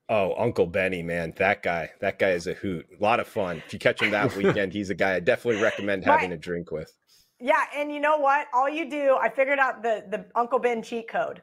Oh, 0.08 0.34
Uncle 0.36 0.66
Benny, 0.66 1.02
man, 1.02 1.32
that 1.36 1.62
guy, 1.62 1.90
that 2.00 2.18
guy 2.18 2.30
is 2.30 2.46
a 2.46 2.54
hoot. 2.54 2.86
A 2.98 3.02
lot 3.02 3.20
of 3.20 3.26
fun. 3.26 3.62
If 3.64 3.72
you 3.72 3.78
catch 3.78 4.02
him 4.02 4.10
that 4.10 4.36
weekend, 4.36 4.72
he's 4.72 4.90
a 4.90 4.94
guy 4.94 5.14
I 5.14 5.20
definitely 5.20 5.62
recommend 5.62 6.04
having 6.04 6.32
a 6.32 6.36
drink 6.36 6.70
with. 6.70 6.92
Yeah, 7.40 7.64
and 7.74 7.90
you 7.90 7.98
know 7.98 8.18
what? 8.18 8.46
All 8.52 8.68
you 8.68 8.88
do, 8.88 9.16
I 9.20 9.28
figured 9.28 9.58
out 9.58 9.82
the 9.82 10.04
the 10.08 10.26
Uncle 10.36 10.60
Ben 10.60 10.82
cheat 10.82 11.08
code. 11.08 11.42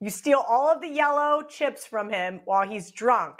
You 0.00 0.10
steal 0.10 0.44
all 0.46 0.68
of 0.68 0.80
the 0.80 0.88
yellow 0.88 1.42
chips 1.42 1.86
from 1.86 2.10
him 2.10 2.40
while 2.44 2.68
he's 2.68 2.90
drunk, 2.90 3.36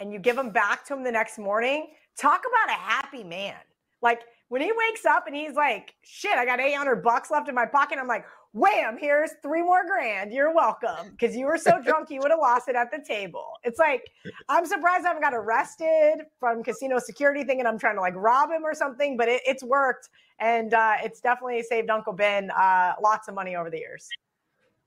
and 0.00 0.12
you 0.12 0.18
give 0.18 0.34
them 0.34 0.50
back 0.50 0.84
to 0.86 0.94
him 0.94 1.04
the 1.04 1.12
next 1.12 1.38
morning. 1.38 1.88
Talk 2.18 2.42
about 2.48 2.76
a 2.76 2.80
happy 2.80 3.22
man. 3.22 3.54
Like 4.02 4.22
when 4.48 4.62
he 4.62 4.72
wakes 4.72 5.04
up 5.04 5.26
and 5.26 5.34
he's 5.34 5.54
like, 5.54 5.94
"Shit, 6.02 6.36
I 6.36 6.44
got 6.44 6.60
eight 6.60 6.74
hundred 6.74 7.02
bucks 7.02 7.30
left 7.30 7.48
in 7.48 7.54
my 7.54 7.66
pocket." 7.66 7.98
I'm 7.98 8.06
like, 8.06 8.24
"Wham! 8.52 8.96
Here's 8.98 9.30
three 9.42 9.62
more 9.62 9.84
grand. 9.86 10.32
You're 10.32 10.54
welcome." 10.54 11.10
Because 11.10 11.36
you 11.36 11.46
were 11.46 11.58
so 11.58 11.80
drunk 11.84 12.10
you 12.10 12.20
would 12.20 12.30
have 12.30 12.40
lost 12.40 12.68
it 12.68 12.76
at 12.76 12.90
the 12.90 13.02
table. 13.06 13.46
It's 13.64 13.78
like 13.78 14.10
I'm 14.48 14.66
surprised 14.66 15.04
I 15.04 15.08
haven't 15.08 15.22
got 15.22 15.34
arrested 15.34 16.24
from 16.38 16.62
casino 16.62 16.98
security 16.98 17.44
thinking 17.44 17.66
I'm 17.66 17.78
trying 17.78 17.96
to 17.96 18.00
like 18.00 18.14
rob 18.16 18.50
him 18.50 18.64
or 18.64 18.74
something, 18.74 19.16
but 19.16 19.28
it, 19.28 19.42
it's 19.46 19.62
worked 19.62 20.08
and 20.38 20.74
uh, 20.74 20.94
it's 21.02 21.20
definitely 21.20 21.62
saved 21.62 21.90
Uncle 21.90 22.12
Ben 22.12 22.50
uh, 22.50 22.94
lots 23.02 23.28
of 23.28 23.34
money 23.34 23.56
over 23.56 23.70
the 23.70 23.78
years. 23.78 24.08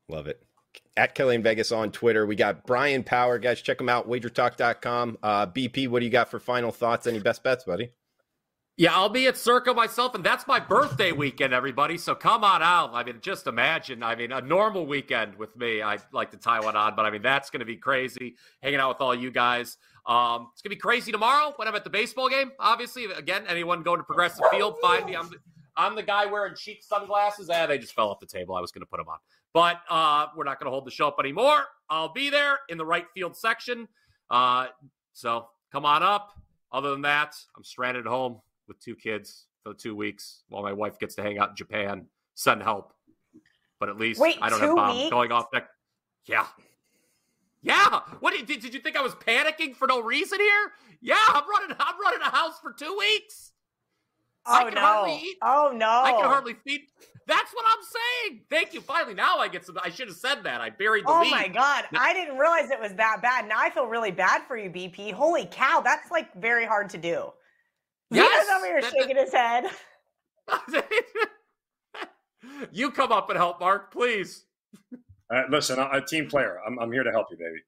Love 0.08 0.28
it. 0.28 0.42
At 0.98 1.16
Kelly 1.16 1.36
in 1.36 1.44
Vegas 1.44 1.72
on 1.72 1.92
Twitter. 1.92 2.26
We 2.26 2.36
got 2.36 2.66
Brian 2.66 3.04
Power, 3.04 3.40
guys. 3.40 3.62
Check 3.62 3.80
him 3.80 3.90
out, 3.90 4.08
wagertalk.com. 4.08 5.18
Uh, 5.24 5.48
BP, 5.48 5.88
what 5.88 6.00
do 6.00 6.06
you 6.06 6.12
got 6.12 6.30
for 6.30 6.40
final 6.40 6.72
thoughts? 6.72 7.08
Any 7.08 7.20
best 7.20 7.44
bets, 7.44 7.64
buddy? 7.64 7.92
Yeah, 8.80 8.94
I'll 8.96 9.10
be 9.10 9.28
at 9.28 9.36
Circa 9.36 9.74
myself, 9.74 10.16
and 10.16 10.24
that's 10.24 10.48
my 10.48 10.58
birthday 10.58 11.12
weekend, 11.12 11.54
everybody. 11.54 11.98
So 11.98 12.16
come 12.16 12.46
on 12.46 12.64
out. 12.64 12.92
I 12.94 13.04
mean, 13.04 13.18
just 13.20 13.46
imagine. 13.46 14.02
I 14.02 14.16
mean, 14.16 14.32
a 14.32 14.40
normal 14.40 14.86
weekend 14.86 15.36
with 15.36 15.54
me. 15.58 15.82
I'd 15.82 16.02
like 16.14 16.32
to 16.32 16.38
tie 16.38 16.62
one 16.62 16.78
on, 16.78 16.96
but 16.96 17.06
I 17.06 17.12
mean, 17.12 17.22
that's 17.22 17.50
going 17.50 17.60
to 17.60 17.66
be 17.66 17.76
crazy. 17.76 18.38
Hanging 18.64 18.80
out 18.80 18.88
with 18.88 19.02
all 19.02 19.14
you 19.14 19.32
guys. 19.32 19.76
Um, 20.06 20.48
it's 20.54 20.62
going 20.62 20.70
to 20.70 20.78
be 20.78 20.78
crazy 20.78 21.12
tomorrow 21.12 21.52
when 21.58 21.68
I'm 21.68 21.76
at 21.76 21.84
the 21.84 21.90
baseball 21.90 22.30
game. 22.30 22.54
Obviously, 22.58 23.04
again, 23.04 23.44
anyone 23.50 23.84
going 23.84 23.98
to 23.98 24.06
Progressive 24.06 24.46
Field, 24.50 24.76
find 24.82 25.06
me. 25.06 25.14
I'm 25.14 25.28
the, 25.28 25.36
I'm 25.76 25.96
the 25.98 26.04
guy 26.04 26.26
wearing 26.26 26.56
cheap 26.56 26.82
sunglasses. 26.82 27.50
Ah, 27.54 27.66
they 27.66 27.80
just 27.80 27.94
fell 27.94 28.10
off 28.10 28.22
the 28.22 28.28
table. 28.28 28.56
I 28.56 28.62
was 28.62 28.72
going 28.72 28.84
to 28.84 28.90
put 28.90 29.00
them 29.00 29.10
on, 29.10 29.18
but 29.54 29.82
uh, 29.90 30.28
we're 30.38 30.46
not 30.46 30.58
going 30.58 30.68
to 30.68 30.72
hold 30.72 30.86
the 30.86 30.92
show 30.92 31.10
up 31.10 31.18
anymore. 31.20 31.66
I'll 31.90 32.14
be 32.14 32.30
there 32.30 32.60
in 32.70 32.78
the 32.78 32.86
right 32.86 33.08
field 33.14 33.36
section. 33.36 33.90
Uh, 34.32 34.68
so 35.12 35.50
come 35.70 35.84
on 35.84 36.02
up. 36.02 36.30
Other 36.72 36.92
than 36.92 37.02
that, 37.02 37.36
I'm 37.58 37.66
stranded 37.66 38.06
at 38.06 38.10
home 38.10 38.40
with 38.70 38.80
two 38.80 38.96
kids 38.96 39.48
for 39.64 39.74
two 39.74 39.94
weeks 39.96 40.44
while 40.48 40.64
my 40.64 40.72
wife 40.72 40.98
gets 41.00 41.16
to 41.16 41.22
hang 41.22 41.38
out 41.40 41.50
in 41.50 41.56
Japan. 41.58 42.06
Send 42.36 42.64
help. 42.64 42.94
But 43.82 43.90
at 43.90 43.98
least 43.98 44.22
Wait, 44.22 44.38
I 44.42 44.50
don't 44.50 44.62
have 44.62 44.76
bombs 44.76 44.98
weeks? 44.98 45.10
going 45.10 45.32
off 45.34 45.48
next. 45.54 45.70
Yeah. 46.26 46.46
Yeah. 47.62 48.00
What 48.22 48.34
did, 48.34 48.46
did 48.62 48.74
you 48.74 48.80
think 48.80 48.96
I 48.96 49.02
was 49.02 49.16
panicking 49.16 49.76
for 49.76 49.88
no 49.88 50.00
reason 50.02 50.40
here? 50.40 50.72
Yeah, 51.02 51.16
I'm 51.28 51.44
running 51.50 51.76
I'm 51.80 52.00
running 52.02 52.22
a 52.22 52.30
house 52.30 52.60
for 52.62 52.72
two 52.72 52.96
weeks. 52.98 53.52
I 54.46 54.62
Oh 54.62 54.66
can 54.66 54.76
no! 54.76 54.82
hardly 54.82 55.16
eat. 55.18 55.38
Oh 55.42 55.72
no! 55.76 55.88
I 55.90 56.12
can 56.14 56.24
hardly 56.26 56.56
feed. 56.66 56.82
That's 57.28 57.52
what 57.54 57.66
I'm 57.68 57.84
saying. 57.84 58.42
Thank 58.50 58.74
you. 58.74 58.82
Finally, 58.82 59.14
now 59.14 59.38
I 59.38 59.48
get 59.50 59.66
some. 59.66 59.78
I 59.84 59.90
should 59.90 60.08
have 60.08 60.18
said 60.18 60.44
that. 60.44 60.62
I 60.62 60.70
buried 60.72 61.06
the 61.06 61.12
Oh 61.12 61.22
lead. 61.22 61.32
my 61.32 61.48
god! 61.48 61.86
I 61.98 62.14
didn't 62.14 62.38
realize 62.38 62.70
it 62.72 62.80
was 62.80 62.94
that 62.96 63.22
bad. 63.22 63.48
Now 63.48 63.58
I 63.60 63.70
feel 63.70 63.86
really 63.86 64.12
bad 64.12 64.42
for 64.48 64.58
you, 64.58 64.70
BP. 64.70 65.12
Holy 65.14 65.46
cow! 65.52 65.82
That's 65.84 66.10
like 66.12 66.34
very 66.36 66.66
hard 66.66 66.90
to 66.92 66.98
do. 66.98 67.32
Yes, 68.12 68.48
Zeno's 68.48 68.58
over 68.58 68.66
here 68.66 68.82
that- 68.82 68.94
shaking 68.98 69.18
his 69.18 69.32
head. 69.32 69.66
you 72.72 72.92
come 72.92 73.12
up 73.12 73.30
and 73.30 73.38
help, 73.38 73.60
Mark, 73.60 73.92
please. 73.92 74.46
Uh, 75.32 75.44
listen, 75.50 75.80
I'm 75.80 75.94
a 75.94 76.06
team 76.06 76.28
player. 76.28 76.60
I'm, 76.66 76.80
I'm 76.80 76.92
here 76.92 77.04
to 77.04 77.12
help 77.12 77.28
you, 77.30 77.38
baby. 77.38 77.60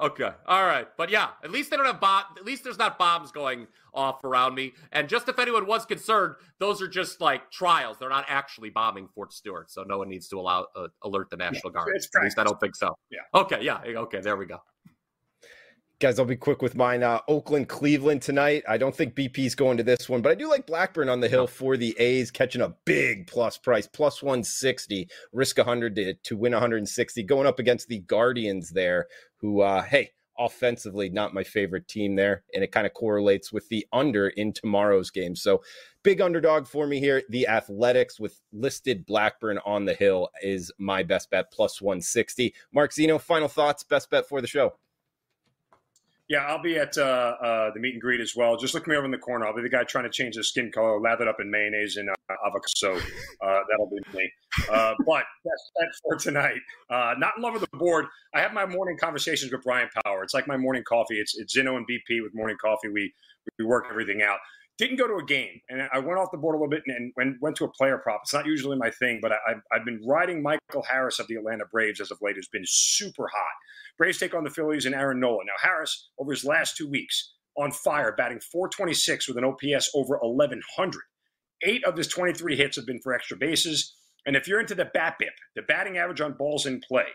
Okay. 0.00 0.30
All 0.46 0.64
right. 0.64 0.86
But 0.96 1.10
yeah, 1.10 1.28
at 1.44 1.50
least 1.50 1.70
they 1.70 1.76
don't 1.76 1.86
have 1.86 2.00
bomb. 2.00 2.24
At 2.38 2.44
least 2.44 2.64
there's 2.64 2.78
not 2.78 2.98
bombs 2.98 3.32
going 3.32 3.66
off 3.92 4.24
around 4.24 4.54
me. 4.54 4.72
And 4.92 5.08
just 5.08 5.28
if 5.28 5.38
anyone 5.38 5.66
was 5.66 5.84
concerned, 5.84 6.36
those 6.58 6.80
are 6.80 6.88
just 6.88 7.20
like 7.20 7.50
trials. 7.50 7.98
They're 7.98 8.08
not 8.08 8.24
actually 8.28 8.70
bombing 8.70 9.08
Fort 9.14 9.32
Stewart, 9.32 9.70
so 9.70 9.82
no 9.82 9.98
one 9.98 10.08
needs 10.08 10.28
to 10.28 10.38
allow 10.38 10.66
uh, 10.74 10.88
alert 11.02 11.28
the 11.28 11.36
National 11.36 11.70
Guard. 11.70 11.88
at 11.94 12.22
least 12.22 12.38
I 12.38 12.44
don't 12.44 12.58
think 12.60 12.76
so. 12.76 12.96
Yeah. 13.10 13.40
Okay. 13.40 13.58
Yeah. 13.62 13.80
Okay. 13.84 14.20
There 14.20 14.36
we 14.36 14.46
go. 14.46 14.58
Guys, 16.00 16.18
I'll 16.18 16.24
be 16.24 16.34
quick 16.34 16.62
with 16.62 16.74
mine. 16.74 17.02
Uh, 17.02 17.20
Oakland, 17.28 17.68
Cleveland 17.68 18.22
tonight. 18.22 18.62
I 18.66 18.78
don't 18.78 18.96
think 18.96 19.14
BP's 19.14 19.54
going 19.54 19.76
to 19.76 19.82
this 19.82 20.08
one, 20.08 20.22
but 20.22 20.32
I 20.32 20.34
do 20.34 20.48
like 20.48 20.66
Blackburn 20.66 21.10
on 21.10 21.20
the 21.20 21.28
hill 21.28 21.46
for 21.46 21.76
the 21.76 21.94
A's, 21.98 22.30
catching 22.30 22.62
a 22.62 22.74
big 22.86 23.26
plus 23.26 23.58
price, 23.58 23.86
plus 23.86 24.22
160, 24.22 25.10
risk 25.34 25.58
100 25.58 25.94
to, 25.96 26.14
to 26.14 26.36
win 26.38 26.52
160, 26.52 27.22
going 27.24 27.46
up 27.46 27.58
against 27.58 27.88
the 27.88 27.98
Guardians 27.98 28.70
there, 28.70 29.08
who, 29.36 29.60
uh, 29.60 29.82
hey, 29.82 30.12
offensively, 30.38 31.10
not 31.10 31.34
my 31.34 31.44
favorite 31.44 31.86
team 31.86 32.16
there. 32.16 32.44
And 32.54 32.64
it 32.64 32.72
kind 32.72 32.86
of 32.86 32.94
correlates 32.94 33.52
with 33.52 33.68
the 33.68 33.86
under 33.92 34.28
in 34.28 34.54
tomorrow's 34.54 35.10
game. 35.10 35.36
So 35.36 35.62
big 36.02 36.22
underdog 36.22 36.66
for 36.66 36.86
me 36.86 36.98
here. 36.98 37.22
The 37.28 37.46
Athletics 37.46 38.18
with 38.18 38.40
listed 38.54 39.04
Blackburn 39.04 39.58
on 39.66 39.84
the 39.84 39.92
hill 39.92 40.30
is 40.42 40.72
my 40.78 41.02
best 41.02 41.30
bet, 41.30 41.52
plus 41.52 41.82
160. 41.82 42.54
Mark 42.72 42.94
Zeno, 42.94 43.18
final 43.18 43.48
thoughts, 43.48 43.84
best 43.84 44.08
bet 44.08 44.26
for 44.26 44.40
the 44.40 44.46
show. 44.46 44.72
Yeah, 46.30 46.44
I'll 46.46 46.62
be 46.62 46.78
at 46.78 46.96
uh, 46.96 47.34
uh, 47.42 47.70
the 47.74 47.80
meet 47.80 47.94
and 47.94 48.00
greet 48.00 48.20
as 48.20 48.36
well. 48.36 48.56
Just 48.56 48.72
look 48.72 48.86
me 48.86 48.94
over 48.94 49.04
in 49.04 49.10
the 49.10 49.18
corner. 49.18 49.48
I'll 49.48 49.54
be 49.54 49.62
the 49.62 49.68
guy 49.68 49.82
trying 49.82 50.04
to 50.04 50.10
change 50.10 50.36
his 50.36 50.48
skin 50.48 50.70
color, 50.70 51.00
lather 51.00 51.24
it 51.24 51.28
up 51.28 51.40
in 51.40 51.50
mayonnaise 51.50 51.96
and 51.96 52.08
uh, 52.08 52.34
avocado. 52.46 52.68
So 52.76 52.92
uh, 52.92 53.60
that'll 53.68 53.90
be 53.90 54.16
me. 54.16 54.32
Uh, 54.70 54.94
but 55.04 55.24
that's 55.44 55.70
that 55.74 55.88
for 56.04 56.16
tonight. 56.18 56.60
Uh, 56.88 57.14
not 57.18 57.32
in 57.36 57.42
love 57.42 57.54
with 57.54 57.68
the 57.68 57.76
board. 57.76 58.06
I 58.32 58.40
have 58.42 58.52
my 58.52 58.64
morning 58.64 58.96
conversations 58.96 59.50
with 59.50 59.64
Brian 59.64 59.88
Power. 60.04 60.22
It's 60.22 60.32
like 60.32 60.46
my 60.46 60.56
morning 60.56 60.84
coffee. 60.88 61.18
It's 61.18 61.36
it's 61.36 61.52
Zeno 61.52 61.76
and 61.76 61.84
BP 61.84 62.22
with 62.22 62.32
morning 62.32 62.56
coffee. 62.62 62.90
We 62.90 63.12
we 63.58 63.64
work 63.64 63.86
everything 63.90 64.22
out. 64.22 64.38
Didn't 64.80 64.96
go 64.96 65.06
to 65.06 65.22
a 65.22 65.24
game, 65.24 65.60
and 65.68 65.88
I 65.92 65.98
went 65.98 66.18
off 66.18 66.30
the 66.32 66.38
board 66.38 66.54
a 66.54 66.58
little 66.58 66.70
bit 66.70 66.82
and, 66.86 67.12
went, 67.14 67.36
went 67.42 67.54
to 67.56 67.64
a 67.64 67.70
player 67.70 67.98
prop. 67.98 68.22
It's 68.24 68.32
not 68.32 68.46
usually 68.46 68.78
my 68.78 68.90
thing, 68.90 69.18
but 69.20 69.30
I, 69.30 69.36
have 69.48 69.60
I've 69.70 69.84
been 69.84 70.00
riding 70.06 70.42
Michael 70.42 70.82
Harris 70.90 71.18
of 71.18 71.28
the 71.28 71.34
Atlanta 71.34 71.64
Braves 71.70 72.00
as 72.00 72.10
of 72.10 72.18
late, 72.22 72.36
who's 72.36 72.48
been 72.48 72.64
super 72.66 73.28
hot. 73.28 73.54
Braves 73.98 74.18
take 74.18 74.34
on 74.34 74.42
the 74.42 74.50
Phillies 74.50 74.86
and 74.86 74.94
Aaron 74.94 75.20
Nola. 75.20 75.44
Now, 75.44 75.68
Harris, 75.68 76.08
over 76.18 76.32
his 76.32 76.46
last 76.46 76.78
two 76.78 76.88
weeks, 76.88 77.34
on 77.58 77.70
fire, 77.70 78.14
batting 78.16 78.40
426 78.40 79.28
with 79.28 79.36
an 79.36 79.44
OPS 79.44 79.90
over 79.94 80.16
1100. 80.18 81.02
Eight 81.62 81.84
of 81.84 81.96
his 81.96 82.08
23 82.08 82.56
hits 82.56 82.76
have 82.76 82.86
been 82.86 83.00
for 83.02 83.12
extra 83.12 83.36
bases. 83.36 83.94
And 84.24 84.34
if 84.34 84.48
you're 84.48 84.60
into 84.60 84.74
the 84.74 84.86
BABIP, 84.96 85.34
the 85.56 85.62
batting 85.62 85.98
average 85.98 86.22
on 86.22 86.34
balls 86.38 86.64
in 86.64 86.80
play, 86.80 87.06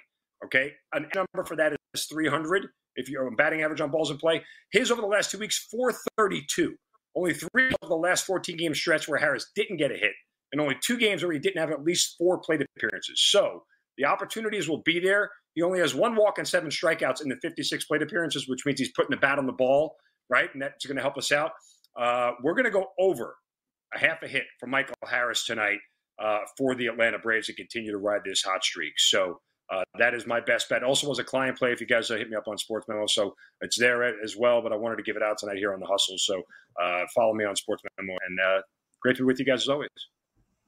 okay, 0.43 0.73
a 0.93 0.99
number 0.99 1.43
for 1.47 1.55
that 1.55 1.75
is 1.95 2.05
300. 2.05 2.67
If 2.95 3.09
you're 3.09 3.29
batting 3.35 3.63
average 3.63 3.81
on 3.81 3.89
balls 3.89 4.11
in 4.11 4.17
play, 4.17 4.43
his 4.71 4.91
over 4.91 5.01
the 5.01 5.07
last 5.07 5.31
two 5.31 5.39
weeks, 5.39 5.67
432. 5.71 6.75
Only 7.15 7.33
three 7.33 7.71
of 7.81 7.89
the 7.89 7.95
last 7.95 8.25
14 8.25 8.57
game 8.57 8.75
stretch 8.75 9.07
where 9.07 9.19
Harris 9.19 9.51
didn't 9.55 9.77
get 9.77 9.91
a 9.91 9.95
hit, 9.95 10.13
and 10.51 10.59
only 10.59 10.75
two 10.81 10.97
games 10.97 11.23
where 11.23 11.31
he 11.31 11.39
didn't 11.39 11.59
have 11.59 11.71
at 11.71 11.83
least 11.83 12.15
four 12.17 12.39
plate 12.39 12.61
appearances. 12.61 13.23
So 13.29 13.63
the 13.97 14.05
opportunities 14.05 14.67
will 14.67 14.81
be 14.83 14.99
there. 14.99 15.31
He 15.53 15.61
only 15.61 15.79
has 15.79 15.95
one 15.95 16.15
walk 16.15 16.37
and 16.37 16.47
seven 16.47 16.69
strikeouts 16.69 17.21
in 17.21 17.29
the 17.29 17.37
56 17.41 17.85
plate 17.85 18.01
appearances, 18.01 18.47
which 18.47 18.65
means 18.65 18.79
he's 18.79 18.91
putting 18.91 19.11
the 19.11 19.17
bat 19.17 19.39
on 19.39 19.45
the 19.45 19.53
ball, 19.53 19.95
right? 20.29 20.49
And 20.53 20.61
that's 20.61 20.85
going 20.85 20.97
to 20.97 21.01
help 21.01 21.17
us 21.17 21.31
out. 21.31 21.51
Uh, 21.97 22.31
we're 22.43 22.55
going 22.55 22.65
to 22.65 22.71
go 22.71 22.87
over 22.99 23.35
a 23.93 23.99
half 23.99 24.21
a 24.21 24.27
hit 24.27 24.43
for 24.59 24.67
Michael 24.67 24.95
Harris 25.07 25.45
tonight 25.45 25.79
uh, 26.21 26.39
for 26.57 26.75
the 26.75 26.87
Atlanta 26.87 27.19
Braves 27.19 27.47
to 27.47 27.53
continue 27.53 27.91
to 27.91 27.97
ride 27.97 28.21
this 28.25 28.41
hot 28.41 28.63
streak. 28.63 28.93
So 28.97 29.39
uh, 29.71 29.83
that 29.97 30.13
is 30.13 30.27
my 30.27 30.39
best 30.39 30.69
bet. 30.69 30.83
Also, 30.83 31.07
was 31.07 31.19
a 31.19 31.23
client 31.23 31.57
play. 31.57 31.71
If 31.71 31.81
you 31.81 31.87
guys 31.87 32.09
hit 32.09 32.29
me 32.29 32.35
up 32.35 32.47
on 32.47 32.57
Sports 32.57 32.87
Memo, 32.87 33.07
so 33.07 33.35
it's 33.61 33.77
there 33.77 34.03
as 34.03 34.35
well. 34.37 34.61
But 34.61 34.73
I 34.73 34.75
wanted 34.75 34.97
to 34.97 35.03
give 35.03 35.15
it 35.15 35.23
out 35.23 35.37
tonight 35.37 35.57
here 35.57 35.73
on 35.73 35.79
the 35.79 35.87
Hustle. 35.87 36.17
So 36.17 36.43
uh, 36.81 37.05
follow 37.13 37.33
me 37.33 37.45
on 37.45 37.55
Sports 37.55 37.83
Memo, 37.97 38.17
and 38.27 38.39
uh, 38.39 38.61
great 39.01 39.17
to 39.17 39.23
be 39.23 39.25
with 39.25 39.39
you 39.39 39.45
guys 39.45 39.61
as 39.61 39.69
always. 39.69 39.89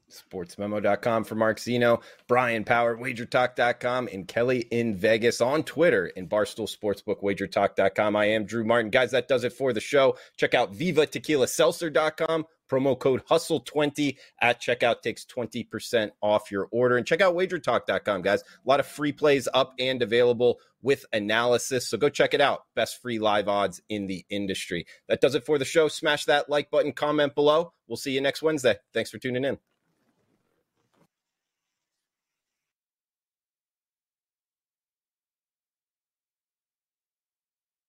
Sportsmemo.com 0.10 1.26
for 1.26 1.36
Mark 1.36 1.60
Zeno, 1.60 2.00
Brian 2.28 2.64
Power, 2.64 2.98
WagerTalk.com, 2.98 4.08
and 4.12 4.28
Kelly 4.28 4.60
in 4.72 4.96
Vegas 4.96 5.42
on 5.42 5.64
Twitter 5.64 6.12
and 6.16 6.30
Barstool 6.30 6.74
Sportsbook, 6.74 7.22
WagerTalk.com. 7.22 8.16
I 8.16 8.26
am 8.26 8.46
Drew 8.46 8.64
Martin. 8.64 8.90
Guys, 8.90 9.12
that 9.12 9.28
does 9.28 9.44
it 9.44 9.54
for 9.54 9.74
the 9.74 9.82
show. 9.82 10.18
Check 10.38 10.54
out 10.54 10.74
VivaTequilaSeltzer.com. 10.74 12.46
Promo 12.70 12.98
code 12.98 13.26
HUSTLE20 13.26 14.18
at 14.42 14.62
checkout 14.62 15.02
takes 15.02 15.26
20% 15.26 16.12
off 16.22 16.52
your 16.52 16.68
order. 16.72 16.98
And 16.98 17.06
check 17.06 17.22
out 17.22 17.36
WagerTalk.com, 17.36 18.22
guys. 18.22 18.42
A 18.42 18.70
lot 18.70 18.80
of 18.80 18.86
free 18.86 19.12
plays 19.12 19.48
up 19.54 19.74
and 19.80 20.02
available 20.02 20.60
with 20.82 21.06
analysis. 21.14 21.88
So 21.88 21.98
go 21.98 22.10
check 22.10 22.34
it 22.34 22.42
out. 22.42 22.66
Best 22.76 23.02
free 23.02 23.20
live 23.20 23.48
odds 23.48 23.82
in 23.90 24.08
the 24.08 24.26
industry. 24.30 24.86
That 25.08 25.22
does 25.22 25.36
it 25.36 25.46
for 25.46 25.58
the 25.58 25.66
show. 25.66 25.88
Smash 25.88 26.26
that 26.26 26.50
like 26.50 26.70
button, 26.70 26.94
comment 26.94 27.36
below. 27.36 27.74
We'll 27.88 27.98
see 27.98 28.12
you 28.12 28.22
next 28.22 28.42
Wednesday. 28.42 28.76
Thanks 28.94 29.10
for 29.10 29.18
tuning 29.18 29.46
in. 29.46 29.58